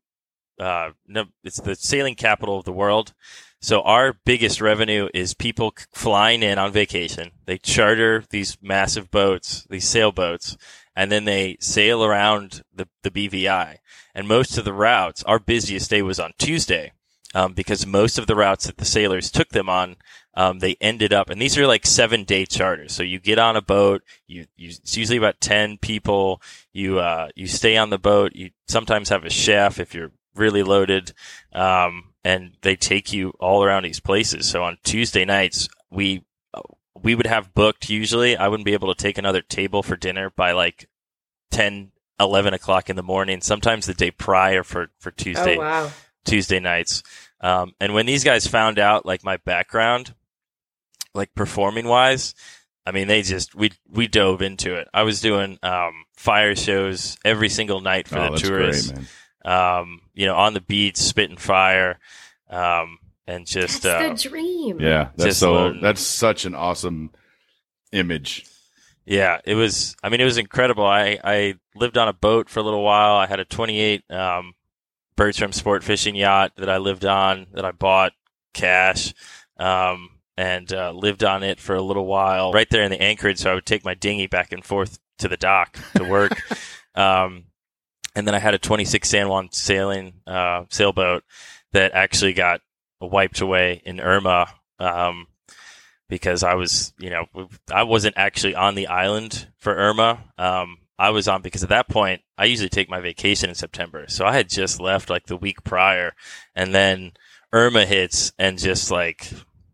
uh, 0.59 0.91
no, 1.07 1.27
it's 1.43 1.61
the 1.61 1.75
sailing 1.75 2.15
capital 2.15 2.59
of 2.59 2.65
the 2.65 2.73
world. 2.73 3.13
So 3.61 3.81
our 3.81 4.15
biggest 4.27 4.61
revenue 4.61 5.09
is 5.15 5.33
people 5.33 5.73
flying 5.93 6.43
in 6.43 6.59
on 6.59 6.71
vacation. 6.71 7.31
They 7.47 7.57
charter 7.57 8.25
these 8.29 8.59
massive 8.61 9.11
boats, 9.11 9.67
these 9.71 9.89
sailboats, 9.89 10.57
and 10.95 11.11
then 11.11 11.25
they 11.25 11.57
sail 11.61 12.05
around 12.05 12.63
the, 12.75 12.89
the 13.03 13.11
BVI. 13.11 13.79
And 14.15 14.29
most 14.29 14.59
of 14.59 14.65
the 14.65 14.75
routes, 14.75 15.23
our 15.25 15.39
busiest 15.39 15.89
day 15.89 16.03
was 16.03 16.21
on 16.21 16.33
Tuesday, 16.39 16.93
um, 17.35 17.55
because 17.55 17.87
most 17.87 18.19
of 18.19 18.27
the 18.27 18.37
routes 18.37 18.67
that 18.67 18.77
the 18.77 18.85
sailors 18.85 19.31
took 19.31 19.49
them 19.49 19.69
on, 19.69 19.97
um, 20.37 20.59
they 20.59 20.77
ended 20.81 21.13
up, 21.13 21.31
and 21.31 21.41
these 21.41 21.57
are 21.57 21.67
like 21.67 21.87
seven 21.87 22.25
day 22.25 22.45
charters. 22.45 22.93
So 22.93 23.03
you 23.03 23.19
get 23.19 23.39
on 23.39 23.57
a 23.57 23.63
boat, 23.63 24.03
you, 24.27 24.47
you 24.57 24.69
it's 24.69 24.97
usually 24.97 25.19
about 25.19 25.41
10 25.41 25.79
people. 25.79 26.43
You, 26.73 26.99
uh, 26.99 27.29
you 27.35 27.47
stay 27.47 27.77
on 27.77 27.91
the 27.91 27.99
boat. 27.99 28.33
You 28.35 28.51
sometimes 28.69 29.09
have 29.09 29.25
a 29.25 29.31
chef 29.31 29.79
if 29.79 29.95
you're 29.95 30.13
really 30.35 30.63
loaded. 30.63 31.13
Um, 31.53 32.15
and 32.25 32.53
they 32.63 32.75
take 32.77 33.13
you 33.13 33.31
all 33.39 33.63
around 33.63 33.85
these 33.85 34.01
places. 34.01 34.49
So 34.49 34.63
on 34.63 34.79
Tuesday 34.83 35.25
nights, 35.25 35.69
we, 35.91 36.25
we 37.01 37.15
would 37.15 37.27
have 37.27 37.55
booked 37.55 37.91
usually. 37.91 38.37
I 38.37 38.49
wouldn't 38.49 38.65
be 38.65 38.73
able 38.73 38.93
to 38.93 39.01
take 39.01 39.19
another 39.19 39.43
table 39.43 39.83
for 39.83 39.97
dinner 39.97 40.31
by 40.31 40.53
like 40.53 40.89
10, 41.51 41.93
11 42.19 42.55
o'clock 42.55 42.89
in 42.89 42.97
the 42.97 43.03
morning, 43.03 43.41
sometimes 43.41 43.87
the 43.87 43.95
day 43.95 44.11
prior 44.11 44.63
for, 44.63 44.91
for 44.99 45.11
Tuesday, 45.11 45.57
oh 45.57 45.61
wow. 45.61 45.91
Tuesday 46.25 46.61
nights. 46.61 47.03
Um, 47.41 47.75
and 47.79 47.93
when 47.93 48.07
these 48.07 48.25
guys 48.25 48.47
found 48.47 48.79
out 48.79 49.05
like 49.05 49.23
my 49.23 49.37
background, 49.37 50.15
like 51.15 51.35
performing 51.35 51.87
wise, 51.87 52.35
I 52.87 52.93
mean, 52.93 53.09
they 53.09 53.23
just, 53.23 53.55
we, 53.55 53.73
we 53.91 54.09
dove 54.09 54.41
into 54.41 54.75
it. 54.75 54.89
I 54.95 55.03
was 55.03 55.21
doing, 55.21 55.59
um, 55.63 56.05
fire 56.17 56.55
shows 56.57 57.19
every 57.25 57.49
single 57.49 57.81
night 57.81 58.09
for 58.09 58.19
oh, 58.19 58.25
the 58.25 58.31
that's 58.31 58.43
tourists 58.43 58.91
great, 58.91 58.97
man. 59.01 59.09
Um, 59.45 60.01
you 60.15 60.27
know, 60.27 60.37
on 60.37 60.55
the 60.55 60.61
beach, 60.61 60.97
spitting 60.97 61.37
fire, 61.37 61.99
um, 62.51 62.99
and 63.27 63.47
just 63.47 63.83
That's 63.83 64.05
uh, 64.05 64.29
the 64.29 64.29
dream. 64.29 64.81
Yeah, 64.81 65.11
that's 65.17 65.39
so. 65.39 65.55
learn. 65.55 65.81
That's 65.81 66.01
such 66.01 66.45
an 66.45 66.55
awesome 66.55 67.11
image. 67.93 68.47
yeah, 69.05 69.41
it 69.45 69.55
was. 69.55 69.97
I 70.03 70.09
mean, 70.09 70.21
it 70.21 70.25
was 70.25 70.39
incredible. 70.39 70.85
I 70.85 71.19
I 71.23 71.55
lived 71.75 71.99
on 71.99 72.09
a 72.09 72.13
boat 72.13 72.49
for 72.49 72.61
a 72.61 72.63
little 72.63 72.83
while. 72.83 73.17
I 73.17 73.27
had 73.27 73.41
a 73.41 73.45
28 73.45 74.11
um, 74.11 74.55
Bertram 75.17 75.53
sport 75.53 75.85
fishing 75.85 76.15
yacht 76.15 76.53
that 76.57 76.71
I 76.71 76.79
lived 76.79 77.05
on 77.05 77.47
that 77.53 77.65
I 77.65 77.73
bought 77.73 78.13
cash. 78.53 79.15
Um, 79.57 80.11
and 80.37 80.73
uh, 80.73 80.91
lived 80.91 81.23
on 81.23 81.43
it 81.43 81.61
for 81.61 81.77
a 81.77 81.83
little 81.83 82.07
while 82.07 82.53
right 82.53 82.69
there 82.69 82.83
in 82.83 82.91
the 82.91 83.01
anchorage. 83.01 83.39
So 83.39 83.53
I 83.53 83.55
would 83.55 83.67
take 83.67 83.85
my 83.85 83.95
dinghy 83.95 84.27
back 84.27 84.53
and 84.53 84.65
forth 84.65 84.99
to 85.19 85.29
the 85.29 85.37
dock 85.37 85.79
to 85.95 86.05
work. 86.05 86.43
um, 86.95 87.45
and 88.15 88.27
then 88.27 88.35
I 88.35 88.39
had 88.39 88.55
a 88.55 88.59
26 88.59 89.09
San 89.09 89.29
Juan 89.29 89.49
sailing 89.53 90.15
uh, 90.27 90.65
sailboat 90.71 91.25
that 91.73 91.93
actually 91.93 92.33
got 92.33 92.61
wiped 93.01 93.41
away 93.41 93.83
in 93.85 94.01
Irma 94.01 94.47
um, 94.79 95.27
because 96.09 96.43
I 96.43 96.55
was, 96.55 96.93
you 96.99 97.11
know, 97.11 97.27
I 97.73 97.83
wasn't 97.83 98.15
actually 98.17 98.55
on 98.55 98.75
the 98.75 98.87
island 98.87 99.49
for 99.59 99.75
Irma. 99.75 100.23
Um, 100.39 100.79
I 100.99 101.11
was 101.11 101.27
on 101.27 101.43
because 101.43 101.63
at 101.65 101.71
that 101.71 101.89
point 101.89 102.23
I 102.39 102.45
usually 102.45 102.69
take 102.69 102.89
my 102.89 103.01
vacation 103.01 103.49
in 103.49 103.55
September, 103.57 104.05
so 104.09 104.25
I 104.25 104.33
had 104.33 104.49
just 104.49 104.81
left 104.81 105.11
like 105.11 105.27
the 105.27 105.37
week 105.37 105.65
prior, 105.65 106.13
and 106.55 106.73
then 106.75 107.13
Irma 107.53 107.85
hits 107.85 108.33
and 108.39 108.59
just 108.59 108.91
like, 108.93 109.29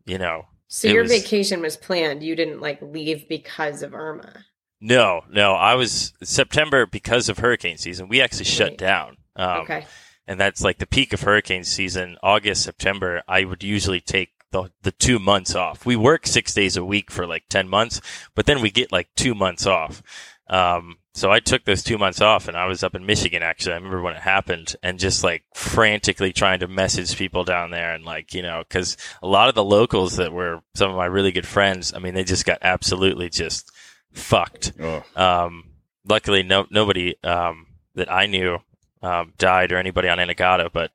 you 0.06 0.16
know, 0.18 0.46
So 0.68 0.88
your 0.88 1.02
was- 1.02 1.12
vacation 1.12 1.60
was 1.60 1.76
planned. 1.76 2.22
You 2.22 2.34
didn't 2.36 2.60
like 2.60 2.80
leave 2.80 3.28
because 3.28 3.82
of 3.82 3.94
Irma. 3.94 4.44
No, 4.80 5.22
no, 5.30 5.52
I 5.52 5.74
was 5.74 6.12
September 6.22 6.86
because 6.86 7.28
of 7.28 7.38
hurricane 7.38 7.76
season. 7.78 8.08
We 8.08 8.20
actually 8.20 8.44
shut 8.46 8.70
Right. 8.70 8.78
down. 8.78 9.16
Um, 9.36 9.60
okay. 9.60 9.86
and 10.26 10.38
that's 10.40 10.62
like 10.62 10.78
the 10.78 10.86
peak 10.86 11.12
of 11.12 11.22
hurricane 11.22 11.64
season, 11.64 12.16
August, 12.22 12.62
September, 12.62 13.22
I 13.28 13.44
would 13.44 13.62
usually 13.62 14.00
take 14.00 14.30
the, 14.52 14.70
the 14.82 14.92
two 14.92 15.18
months 15.18 15.54
off. 15.54 15.86
We 15.86 15.96
work 15.96 16.26
six 16.26 16.52
days 16.52 16.76
a 16.76 16.84
week 16.84 17.10
for 17.10 17.26
like 17.26 17.44
10 17.48 17.68
months, 17.68 18.00
but 18.34 18.46
then 18.46 18.60
we 18.60 18.70
get 18.70 18.90
like 18.92 19.08
two 19.16 19.34
months 19.34 19.66
off. 19.66 20.02
Um, 20.48 20.96
so 21.14 21.30
I 21.30 21.38
took 21.40 21.64
those 21.64 21.82
two 21.84 21.96
months 21.98 22.20
off 22.20 22.48
and 22.48 22.56
I 22.56 22.66
was 22.66 22.82
up 22.82 22.94
in 22.96 23.06
Michigan 23.06 23.42
actually. 23.42 23.72
I 23.74 23.76
remember 23.76 24.02
when 24.02 24.16
it 24.16 24.22
happened 24.22 24.74
and 24.82 24.98
just 24.98 25.22
like 25.22 25.44
frantically 25.54 26.32
trying 26.32 26.60
to 26.60 26.68
message 26.68 27.16
people 27.16 27.44
down 27.44 27.70
there 27.70 27.94
and 27.94 28.04
like, 28.04 28.34
you 28.34 28.42
know, 28.42 28.64
cause 28.68 28.96
a 29.22 29.26
lot 29.28 29.48
of 29.48 29.54
the 29.54 29.64
locals 29.64 30.16
that 30.16 30.32
were 30.32 30.60
some 30.74 30.90
of 30.90 30.96
my 30.96 31.06
really 31.06 31.32
good 31.32 31.46
friends, 31.46 31.94
I 31.94 31.98
mean, 32.00 32.14
they 32.14 32.24
just 32.24 32.44
got 32.46 32.58
absolutely 32.62 33.28
just 33.28 33.70
fucked. 34.12 34.72
Oh, 34.80 35.02
Um, 35.16 35.64
luckily, 36.08 36.42
no 36.42 36.66
nobody 36.70 37.14
um, 37.24 37.66
that 37.94 38.10
I 38.12 38.26
knew 38.26 38.58
um, 39.02 39.32
died 39.38 39.72
or 39.72 39.76
anybody 39.78 40.08
on 40.08 40.18
Anegada, 40.18 40.70
but 40.72 40.90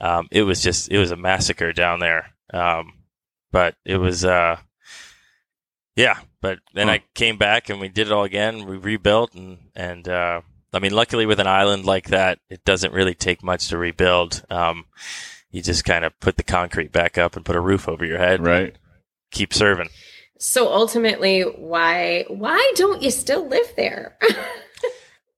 um, 0.00 0.28
it 0.30 0.42
was 0.42 0.62
just 0.62 0.90
it 0.90 0.98
was 0.98 1.10
a 1.10 1.16
massacre 1.16 1.72
down 1.72 2.00
there. 2.00 2.30
Um, 2.52 2.94
but 3.52 3.74
it 3.84 3.96
was 3.98 4.24
uh, 4.24 4.58
yeah. 5.96 6.18
But 6.40 6.60
then 6.74 6.86
Huh. 6.86 6.94
I 6.94 7.02
came 7.14 7.36
back 7.36 7.68
and 7.68 7.80
we 7.80 7.88
did 7.88 8.06
it 8.06 8.12
all 8.12 8.24
again. 8.24 8.64
We 8.66 8.76
rebuilt 8.76 9.34
and 9.34 9.58
and 9.74 10.08
uh, 10.08 10.42
I 10.72 10.78
mean, 10.78 10.92
luckily 10.92 11.26
with 11.26 11.40
an 11.40 11.46
island 11.46 11.84
like 11.84 12.08
that, 12.08 12.38
it 12.48 12.64
doesn't 12.64 12.92
really 12.92 13.14
take 13.14 13.42
much 13.42 13.68
to 13.68 13.78
rebuild. 13.78 14.44
Um, 14.50 14.84
you 15.50 15.62
just 15.62 15.84
kind 15.84 16.04
of 16.04 16.18
put 16.20 16.36
the 16.36 16.42
concrete 16.44 16.92
back 16.92 17.16
up 17.18 17.34
and 17.34 17.44
put 17.44 17.56
a 17.56 17.60
roof 17.60 17.88
over 17.88 18.04
your 18.04 18.18
head. 18.18 18.44
right. 18.44 18.76
Keep 19.30 19.52
serving. 19.52 19.88
So 20.38 20.72
ultimately, 20.72 21.42
why 21.42 22.24
why 22.28 22.72
don't 22.76 23.02
you 23.02 23.10
still 23.10 23.46
live 23.48 23.74
there? 23.76 24.16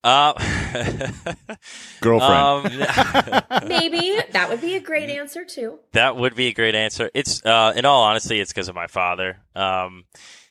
Uh, 0.02 0.32
Girlfriend. 2.00 2.82
um, 2.82 3.68
Maybe 3.68 4.18
that 4.32 4.46
would 4.48 4.60
be 4.60 4.76
a 4.76 4.80
great 4.80 5.10
answer 5.10 5.44
too. 5.44 5.78
That 5.92 6.16
would 6.16 6.34
be 6.34 6.46
a 6.46 6.54
great 6.54 6.74
answer. 6.74 7.10
It's 7.12 7.44
uh, 7.44 7.72
in 7.76 7.84
all 7.84 8.04
honesty, 8.04 8.40
it's 8.40 8.52
because 8.52 8.68
of 8.68 8.74
my 8.74 8.86
father. 8.86 9.42
Um, 9.54 10.04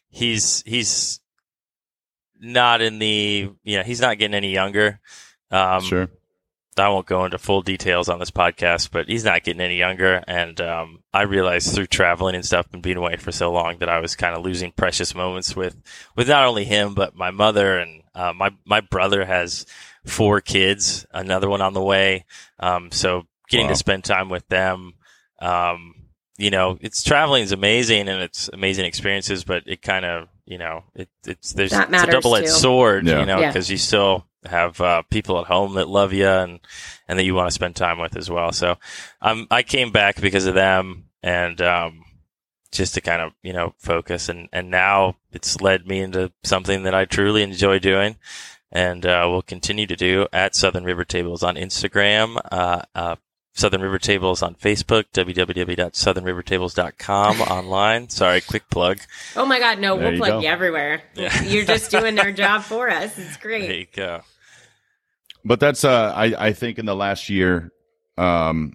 he's 0.09 0.61
he's 0.65 1.19
not 2.39 2.81
in 2.81 2.99
the 2.99 3.51
you 3.63 3.77
know 3.77 3.83
he's 3.83 4.01
not 4.01 4.17
getting 4.17 4.35
any 4.35 4.51
younger. 4.51 4.99
Um, 5.51 5.81
sure. 5.81 6.09
I 6.79 6.89
won't 6.89 7.05
go 7.07 7.25
into 7.25 7.37
full 7.37 7.61
details 7.61 8.09
on 8.09 8.19
this 8.19 8.31
podcast, 8.31 8.91
but 8.91 9.07
he's 9.07 9.23
not 9.25 9.43
getting 9.43 9.61
any 9.61 9.77
younger. 9.77 10.23
And 10.27 10.59
um, 10.61 11.03
I 11.13 11.23
realized 11.23 11.73
through 11.73 11.87
traveling 11.87 12.35
and 12.35 12.45
stuff 12.45 12.67
and 12.73 12.81
being 12.81 12.97
away 12.97 13.15
for 13.17 13.31
so 13.31 13.51
long 13.51 13.77
that 13.79 13.89
I 13.89 13.99
was 13.99 14.15
kind 14.15 14.35
of 14.35 14.43
losing 14.43 14.71
precious 14.71 15.13
moments 15.15 15.55
with 15.55 15.75
with 16.15 16.27
not 16.27 16.45
only 16.45 16.65
him 16.65 16.93
but 16.93 17.15
my 17.15 17.31
mother 17.31 17.77
and 17.79 18.01
uh, 18.15 18.33
my 18.33 18.51
my 18.65 18.81
brother 18.81 19.25
has 19.25 19.65
four 20.05 20.41
kids, 20.41 21.05
another 21.11 21.49
one 21.49 21.61
on 21.61 21.73
the 21.73 21.81
way. 21.83 22.25
Um, 22.59 22.91
so 22.91 23.25
getting 23.49 23.65
Wow. 23.67 23.71
to 23.73 23.77
spend 23.77 24.03
time 24.03 24.29
with 24.29 24.47
them, 24.47 24.93
um, 25.41 25.95
you 26.37 26.49
know, 26.51 26.77
it's 26.81 27.03
traveling 27.03 27.43
is 27.43 27.51
amazing 27.51 28.07
and 28.07 28.21
it's 28.21 28.49
amazing 28.53 28.85
experiences, 28.85 29.43
but 29.43 29.63
it 29.65 29.81
kind 29.81 30.05
of 30.05 30.27
you 30.45 30.57
know 30.57 30.83
it, 30.95 31.09
it's 31.27 31.53
there's 31.53 31.73
it's 31.73 32.03
a 32.03 32.07
double 32.07 32.35
edged 32.35 32.47
sword, 32.49 33.05
Yeah. 33.05 33.19
you 33.19 33.25
know, 33.25 33.39
Yeah. 33.39 33.47
because 33.49 33.69
you 33.69 33.77
still 33.77 34.25
have 34.45 34.79
uh, 34.79 35.01
people 35.09 35.39
at 35.39 35.47
home 35.47 35.75
that 35.75 35.87
love 35.87 36.13
you 36.13 36.27
and 36.27 36.59
and 37.07 37.19
that 37.19 37.25
you 37.25 37.35
want 37.35 37.47
to 37.47 37.53
spend 37.53 37.75
time 37.75 37.99
with 37.99 38.15
as 38.15 38.29
well. 38.29 38.51
So 38.51 38.77
um, 39.21 39.47
I 39.51 39.63
came 39.63 39.91
back 39.91 40.21
because 40.21 40.45
of 40.45 40.55
them 40.55 41.05
and 41.21 41.61
um, 41.61 42.05
just 42.71 42.93
to 42.93 43.01
kind 43.01 43.21
of 43.21 43.33
you 43.43 43.53
know 43.53 43.73
focus 43.77 44.29
and 44.29 44.47
and 44.53 44.69
now 44.69 45.15
it's 45.31 45.59
led 45.61 45.87
me 45.87 45.99
into 45.99 46.31
something 46.43 46.83
that 46.83 46.95
I 46.95 47.05
truly 47.05 47.43
enjoy 47.43 47.79
doing. 47.79 48.17
And 48.71 49.03
uh, 49.03 49.25
we'll 49.27 49.41
continue 49.41 49.87
to 49.87 49.95
do 49.95 50.27
at 50.31 50.55
Southern 50.55 50.83
River 50.83 51.03
Tables 51.03 51.41
on 51.41 51.55
Instagram, 51.55 52.37
uh, 52.51 52.83
uh, 52.93 53.15
Southern 53.53 53.81
River 53.81 53.99
Tables 53.99 54.41
on 54.41 54.55
Facebook, 54.55 55.05
www.southernrivertables.com 55.13 57.41
online. 57.41 58.09
Sorry, 58.09 58.41
quick 58.41 58.69
plug. 58.69 58.99
Oh 59.35 59.45
my 59.45 59.59
God, 59.59 59.79
no, 59.79 59.95
There 59.95 60.05
we'll 60.05 60.13
you 60.13 60.19
plug 60.19 60.31
go. 60.31 60.39
you 60.41 60.47
everywhere. 60.47 61.01
Yeah. 61.15 61.43
You're 61.43 61.65
just 61.65 61.91
doing 61.91 62.15
their 62.15 62.31
job 62.31 62.63
for 62.63 62.89
us. 62.89 63.17
It's 63.17 63.37
great. 63.37 63.59
There 63.59 63.67
great. 63.67 63.79
you 63.79 63.87
go. 63.95 64.21
But 65.43 65.59
that's 65.59 65.83
uh 65.83 66.13
I, 66.15 66.47
I 66.47 66.53
think 66.53 66.79
in 66.79 66.85
the 66.85 66.95
last 66.95 67.29
year, 67.29 67.71
um 68.17 68.73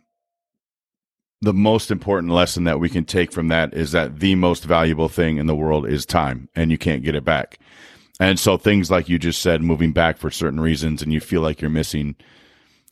the 1.41 1.53
most 1.53 1.91
important 1.91 2.33
lesson 2.33 2.65
that 2.65 2.81
we 2.81 2.89
can 2.89 3.05
take 3.05 3.31
from 3.31 3.49
that 3.49 3.75
is 3.75 3.93
that 3.93 4.19
the 4.21 4.35
most 4.35 4.65
valuable 4.65 5.11
thing 5.11 5.37
in 5.37 5.45
the 5.47 5.55
world 5.55 5.87
is 5.87 6.07
time 6.07 6.49
and 6.57 6.71
you 6.71 6.79
can't 6.79 7.03
get 7.03 7.15
it 7.15 7.25
back. 7.25 7.59
And 8.19 8.41
so 8.41 8.57
things 8.57 8.91
like 8.91 9.11
you 9.11 9.19
just 9.19 9.43
said, 9.43 9.61
moving 9.61 9.93
back 9.93 10.17
for 10.17 10.31
certain 10.31 10.59
reasons 10.61 11.03
and 11.03 11.13
you 11.13 11.21
feel 11.21 11.43
like 11.43 11.61
you're 11.61 11.69
missing, 11.69 12.15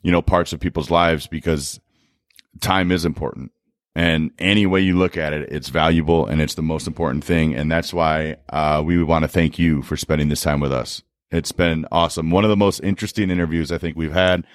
you 0.02 0.12
know, 0.12 0.22
parts 0.22 0.52
of 0.52 0.60
people's 0.60 0.90
lives 0.90 1.26
because 1.26 1.80
time 2.60 2.92
is 2.92 3.04
important. 3.04 3.52
And 3.94 4.30
any 4.38 4.64
way 4.64 4.80
you 4.80 4.96
look 4.96 5.16
at 5.16 5.32
it, 5.32 5.52
it's 5.52 5.68
valuable 5.68 6.26
and 6.26 6.40
it's 6.40 6.54
the 6.54 6.62
most 6.62 6.86
important 6.86 7.24
thing. 7.24 7.54
And 7.54 7.70
that's 7.70 7.92
why 7.92 8.36
uh, 8.48 8.82
we 8.84 9.02
want 9.02 9.24
to 9.24 9.28
thank 9.28 9.58
you 9.58 9.82
for 9.82 9.96
spending 9.96 10.28
this 10.28 10.42
time 10.42 10.60
with 10.60 10.72
us. 10.72 11.02
It's 11.30 11.52
been 11.52 11.86
awesome. 11.92 12.30
One 12.30 12.44
of 12.44 12.50
the 12.50 12.56
most 12.56 12.80
interesting 12.80 13.30
interviews 13.30 13.70
I 13.70 13.78
think 13.78 13.96
we've 13.96 14.12
had. 14.12 14.46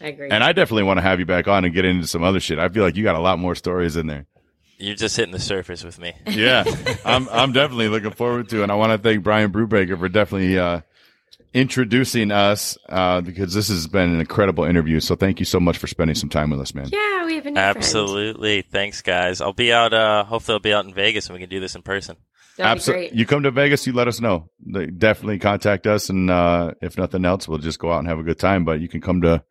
I 0.00 0.08
agree. 0.08 0.28
And 0.30 0.42
I 0.42 0.52
definitely 0.52 0.84
want 0.84 0.98
to 0.98 1.02
have 1.02 1.18
you 1.18 1.26
back 1.26 1.46
on 1.48 1.64
and 1.64 1.74
get 1.74 1.84
into 1.84 2.06
some 2.06 2.22
other 2.22 2.40
shit. 2.40 2.58
I 2.58 2.68
feel 2.68 2.82
like 2.82 2.96
you 2.96 3.02
got 3.02 3.16
a 3.16 3.20
lot 3.20 3.38
more 3.38 3.54
stories 3.54 3.96
in 3.96 4.06
there. 4.06 4.26
You're 4.78 4.94
just 4.94 5.16
hitting 5.16 5.32
the 5.32 5.38
surface 5.38 5.82
with 5.82 5.98
me. 5.98 6.12
Yeah, 6.26 6.64
I'm 7.06 7.26
I'm 7.30 7.52
definitely 7.52 7.88
looking 7.88 8.10
forward 8.10 8.50
to, 8.50 8.60
it. 8.60 8.62
and 8.64 8.72
I 8.72 8.74
want 8.74 8.92
to 8.92 8.98
thank 8.98 9.24
Brian 9.24 9.50
Brubaker 9.50 9.98
for 9.98 10.10
definitely 10.10 10.58
uh, 10.58 10.82
introducing 11.56 12.30
us 12.30 12.76
uh, 12.90 13.22
because 13.22 13.54
this 13.54 13.68
has 13.68 13.86
been 13.86 14.12
an 14.12 14.20
incredible 14.20 14.64
interview. 14.64 15.00
So 15.00 15.16
thank 15.16 15.40
you 15.40 15.46
so 15.46 15.58
much 15.58 15.78
for 15.78 15.86
spending 15.86 16.14
some 16.14 16.28
time 16.28 16.50
with 16.50 16.60
us, 16.60 16.74
man. 16.74 16.90
yeah, 16.92 17.24
we 17.24 17.36
have 17.36 17.46
a 17.46 17.50
new 17.50 17.58
Absolutely. 17.58 18.62
Thanks, 18.62 19.00
guys. 19.00 19.40
I'll 19.40 19.54
be 19.54 19.72
out. 19.72 19.94
Uh, 19.94 20.24
hopefully, 20.24 20.54
I'll 20.54 20.60
be 20.60 20.74
out 20.74 20.84
in 20.84 20.92
Vegas 20.92 21.26
and 21.26 21.34
we 21.34 21.40
can 21.40 21.48
do 21.48 21.58
this 21.58 21.74
in 21.74 21.82
person. 21.82 22.16
Friend. 22.16 22.20
That'd 22.58 22.68
be 22.68 22.78
Absolutely. 22.78 23.18
You 23.18 23.26
come 23.26 23.42
to 23.42 23.50
Vegas, 23.50 23.86
you 23.86 23.94
let 23.94 24.06
us 24.06 24.20
know. 24.20 24.50
They 24.66 24.86
definitely 24.86 25.38
contact 25.38 25.86
us, 25.86 26.08
and 26.08 26.30
uh, 26.30 26.72
if 26.80 26.96
nothing 26.96 27.24
else, 27.24 27.46
we'll 27.46 27.58
just 27.58 27.78
go 27.78 27.92
out 27.92 27.98
and 27.98 28.08
have 28.08 28.18
a 28.18 28.22
good 28.22 28.38
time. 28.38 28.64
But 28.64 28.80
you 28.80 28.88
can 28.88 29.00
come 29.00 29.20
to 29.22 29.42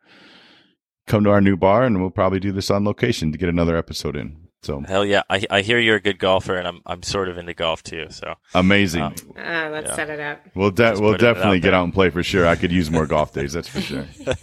come 1.06 1.22
to 1.24 1.30
our 1.30 1.40
new 1.40 1.56
bar, 1.56 1.84
and 1.84 2.00
we'll 2.00 2.10
probably 2.10 2.40
do 2.40 2.52
this 2.52 2.70
on 2.70 2.84
location 2.84 3.30
to 3.32 3.38
get 3.38 3.48
another 3.48 3.76
episode 3.76 4.16
in. 4.16 4.45
So 4.66 4.82
Hell 4.86 5.04
yeah! 5.04 5.22
I, 5.30 5.46
I 5.48 5.60
hear 5.62 5.78
you're 5.78 5.96
a 5.96 6.00
good 6.00 6.18
golfer, 6.18 6.56
and 6.56 6.66
I'm 6.66 6.80
I'm 6.84 7.02
sort 7.02 7.28
of 7.28 7.38
into 7.38 7.54
golf 7.54 7.82
too. 7.84 8.06
So 8.10 8.34
amazing. 8.54 9.02
Um, 9.02 9.14
Uh, 9.36 9.68
let's 9.70 9.88
Yeah. 9.88 9.94
set 9.94 10.10
it 10.10 10.18
up. 10.20 10.40
we'll 10.56 10.70
de- 10.72 11.00
we'll 11.00 11.16
definitely 11.16 11.58
out 11.58 11.62
get 11.62 11.74
out 11.74 11.84
and 11.84 11.94
play 11.94 12.10
for 12.10 12.22
sure. 12.22 12.46
I 12.46 12.56
could 12.56 12.72
use 12.72 12.90
more 12.90 13.06
golf 13.06 13.32
days, 13.32 13.52
that's 13.52 13.68
for 13.68 13.80
sure. 13.80 14.06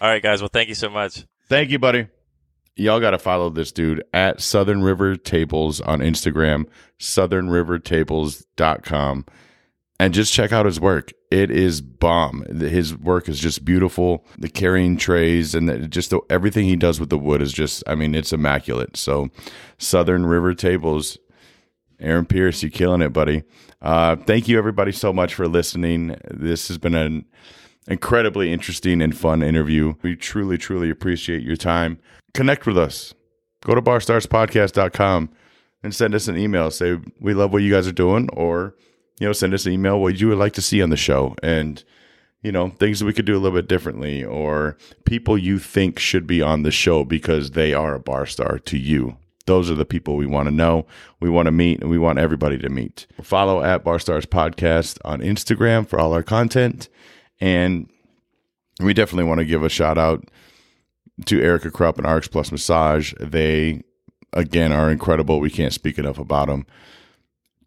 all 0.00 0.08
right, 0.08 0.22
guys. 0.22 0.42
Well, 0.42 0.50
thank 0.52 0.68
you 0.68 0.74
so 0.74 0.90
much. 0.90 1.24
Thank 1.48 1.70
you, 1.70 1.78
buddy. 1.78 2.06
Y'all 2.76 3.00
got 3.00 3.10
to 3.10 3.18
follow 3.18 3.50
this 3.50 3.72
dude 3.72 4.02
at 4.14 4.40
Southern 4.40 4.82
River 4.82 5.16
Tables 5.16 5.80
on 5.80 5.98
Instagram, 6.00 6.66
southernrivertables.com, 6.98 9.26
and 10.00 10.14
just 10.14 10.32
check 10.32 10.50
out 10.50 10.64
his 10.64 10.80
work. 10.80 11.12
It 11.30 11.50
is 11.50 11.82
bomb. 11.82 12.46
His 12.46 12.96
work 12.96 13.28
is 13.28 13.38
just 13.38 13.66
beautiful. 13.66 14.24
The 14.38 14.48
carrying 14.48 14.96
trays 14.96 15.54
and 15.54 15.68
the, 15.68 15.86
just 15.86 16.08
the, 16.08 16.22
everything 16.30 16.64
he 16.64 16.74
does 16.74 16.98
with 16.98 17.10
the 17.10 17.18
wood 17.18 17.42
is 17.42 17.52
just, 17.52 17.84
I 17.86 17.94
mean, 17.96 18.14
it's 18.14 18.32
immaculate. 18.32 18.96
So, 18.96 19.28
Southern 19.76 20.24
River 20.24 20.54
Tables, 20.54 21.18
Aaron 22.00 22.24
Pierce, 22.24 22.62
you're 22.62 22.70
killing 22.70 23.02
it, 23.02 23.10
buddy. 23.10 23.42
Uh, 23.82 24.16
thank 24.16 24.48
you, 24.48 24.56
everybody, 24.56 24.90
so 24.90 25.12
much 25.12 25.34
for 25.34 25.46
listening. 25.46 26.16
This 26.30 26.68
has 26.68 26.78
been 26.78 26.94
an 26.94 27.26
incredibly 27.86 28.54
interesting 28.54 29.02
and 29.02 29.14
fun 29.14 29.42
interview. 29.42 29.96
We 30.00 30.16
truly, 30.16 30.56
truly 30.56 30.88
appreciate 30.88 31.42
your 31.42 31.56
time. 31.56 31.98
Connect 32.32 32.64
with 32.64 32.78
us. 32.78 33.12
Go 33.66 33.74
to 33.74 33.82
barstarspodcast.com 33.82 35.28
and 35.82 35.94
send 35.94 36.14
us 36.14 36.26
an 36.26 36.38
email. 36.38 36.70
Say, 36.70 36.98
we 37.20 37.34
love 37.34 37.52
what 37.52 37.62
you 37.62 37.70
guys 37.70 37.86
are 37.86 37.92
doing, 37.92 38.30
or, 38.32 38.74
you 39.20 39.26
know, 39.26 39.32
send 39.32 39.54
us 39.54 39.66
an 39.66 39.72
email 39.72 40.00
what 40.00 40.18
you 40.18 40.28
would 40.28 40.38
like 40.38 40.54
to 40.54 40.62
see 40.62 40.82
on 40.82 40.90
the 40.90 40.96
show 40.96 41.36
and, 41.42 41.84
you 42.42 42.50
know, 42.50 42.70
things 42.70 42.98
that 42.98 43.04
we 43.04 43.12
could 43.12 43.26
do 43.26 43.36
a 43.36 43.38
little 43.38 43.56
bit 43.56 43.68
differently, 43.68 44.24
or 44.24 44.76
people 45.04 45.38
you 45.38 45.58
think 45.58 45.98
should 45.98 46.26
be 46.26 46.42
on 46.42 46.62
the 46.62 46.70
show 46.70 47.04
because 47.04 47.52
they 47.52 47.72
are 47.74 47.94
a 47.94 48.00
bar 48.00 48.26
star 48.26 48.58
to 48.58 48.78
you. 48.78 49.16
Those 49.46 49.70
are 49.70 49.74
the 49.74 49.84
people 49.84 50.16
we 50.16 50.26
want 50.26 50.48
to 50.48 50.54
know, 50.54 50.86
we 51.20 51.28
want 51.28 51.46
to 51.46 51.52
meet, 51.52 51.80
and 51.80 51.90
we 51.90 51.98
want 51.98 52.18
everybody 52.18 52.56
to 52.58 52.68
meet. 52.68 53.06
Follow 53.22 53.62
at 53.62 53.84
Bar 53.84 53.98
Stars 53.98 54.26
Podcast 54.26 54.98
on 55.04 55.20
Instagram 55.20 55.86
for 55.86 55.98
all 55.98 56.12
our 56.12 56.22
content. 56.22 56.88
And 57.40 57.90
we 58.80 58.94
definitely 58.94 59.24
want 59.24 59.40
to 59.40 59.44
give 59.44 59.62
a 59.62 59.68
shout 59.68 59.98
out 59.98 60.24
to 61.26 61.42
Erica 61.42 61.70
Krupp 61.70 61.98
and 61.98 62.10
RX 62.10 62.28
Plus 62.28 62.52
Massage. 62.52 63.12
They, 63.20 63.82
again, 64.32 64.72
are 64.72 64.90
incredible. 64.90 65.40
We 65.40 65.50
can't 65.50 65.74
speak 65.74 65.98
enough 65.98 66.18
about 66.18 66.48
them. 66.48 66.66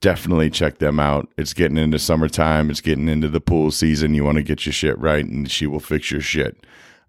Definitely 0.04 0.50
check 0.50 0.80
them 0.80 1.00
out. 1.00 1.30
It's 1.38 1.54
getting 1.54 1.78
into 1.78 1.98
summertime. 1.98 2.70
It's 2.70 2.82
getting 2.82 3.08
into 3.08 3.30
the 3.30 3.40
pool 3.40 3.72
season. 3.72 4.14
You 4.14 4.26
want 4.26 4.36
to 4.36 4.44
get 4.44 4.66
your 4.66 4.74
shit 4.74 5.00
right, 5.00 5.24
and 5.24 5.50
she 5.50 5.66
will 5.66 5.80
fix 5.80 6.12
your 6.12 6.20
shit. 6.20 6.58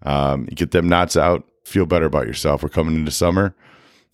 Um, 0.03 0.45
get 0.45 0.71
them 0.71 0.89
knots 0.89 1.17
out. 1.17 1.45
Feel 1.65 1.87
better 1.87 2.05
about 2.07 2.29
yourself. 2.29 2.63
We're 2.63 2.69
coming 2.69 2.95
into 2.95 3.11
summer 3.11 3.53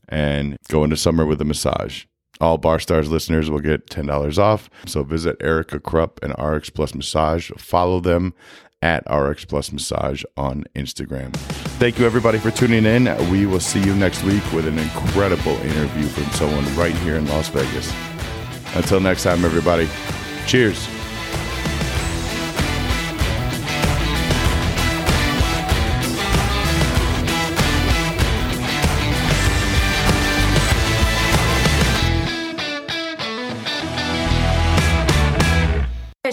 and 0.08 0.56
go 0.68 0.82
into 0.82 0.96
summer 0.96 1.26
with 1.26 1.42
a 1.42 1.44
massage. 1.44 2.06
All 2.40 2.56
Bar 2.56 2.80
Stars 2.80 3.10
listeners 3.10 3.50
will 3.50 3.60
get 3.60 3.90
$10 3.90 4.38
off. 4.38 4.70
So 4.86 5.02
visit 5.02 5.36
Erica 5.40 5.78
Krupp 5.78 6.18
and 6.22 6.34
RX 6.42 6.70
Plus 6.70 6.94
Massage. 6.94 7.50
Follow 7.58 8.00
them 8.00 8.32
at 8.80 9.04
RX 9.14 9.44
Plus 9.44 9.72
Massage 9.72 10.24
on 10.38 10.64
Instagram. 10.74 11.36
Thank 11.76 11.98
you, 11.98 12.06
everybody, 12.06 12.38
for 12.38 12.50
tuning 12.50 12.86
in. 12.86 13.04
We 13.30 13.44
will 13.44 13.60
see 13.60 13.82
you 13.84 13.94
next 13.94 14.22
week 14.22 14.42
with 14.54 14.66
an 14.66 14.78
incredible 14.78 15.56
interview 15.56 16.06
from 16.06 16.24
someone 16.32 16.64
right 16.76 16.96
here 16.96 17.16
in 17.16 17.28
Las 17.28 17.48
Vegas. 17.50 17.92
Until 18.74 19.00
next 19.00 19.24
time, 19.24 19.44
everybody, 19.44 19.88
cheers. 20.46 20.88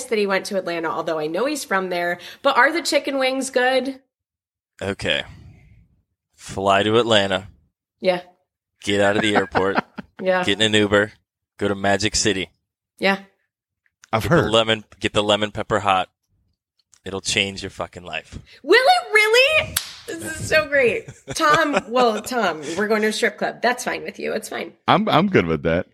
That 0.10 0.20
he 0.20 0.28
went 0.28 0.46
to 0.46 0.58
Atlanta, 0.58 0.88
although 0.88 1.20
I 1.20 1.28
know 1.28 1.48
he's 1.48 1.66
from 1.66 1.90
there. 1.90 2.20
But 2.42 2.56
are 2.56 2.72
the 2.72 2.82
chicken 2.82 3.18
wings 3.18 3.50
good? 3.50 4.00
Okay. 4.82 5.24
Fly 6.34 6.84
to 6.84 6.98
Atlanta. 6.98 7.50
Yeah, 8.00 8.22
Get 8.84 9.02
out 9.02 9.18
of 9.18 9.22
the 9.22 9.36
airport. 9.36 9.76
yeah, 10.22 10.46
get 10.46 10.62
in 10.62 10.74
an 10.74 10.80
Uber. 10.80 11.12
Go 11.58 11.68
to 11.68 11.76
Magic 11.76 12.16
City. 12.16 12.50
yeah. 13.00 13.20
I've 14.14 14.24
Get 14.24 14.30
the 14.30 14.36
heard. 14.44 14.52
lemon. 14.52 14.86
Get 15.02 15.12
the 15.14 15.22
lemon 15.24 15.52
pepper 15.52 15.80
hot. 15.80 16.10
It'll 17.04 17.20
change 17.22 17.62
your 17.62 17.70
fucking 17.70 18.04
life. 18.04 18.40
Will 18.64 18.74
it 18.82 19.14
really? 19.14 19.76
This 20.08 20.40
is 20.40 20.48
so 20.48 20.66
great, 20.68 21.10
Tom. 21.36 21.78
Well, 21.90 22.22
Tom, 22.22 22.62
we're 22.78 22.88
going 22.88 23.02
to 23.02 23.10
a 23.10 23.14
strip 23.14 23.38
club. 23.38 23.62
That's 23.62 23.84
fine 23.84 24.04
with 24.04 24.18
you. 24.18 24.32
It's 24.32 24.48
fine. 24.48 24.74
I'm 24.88 25.10
I'm 25.10 25.28
good 25.28 25.46
with 25.46 25.64
that. 25.64 25.88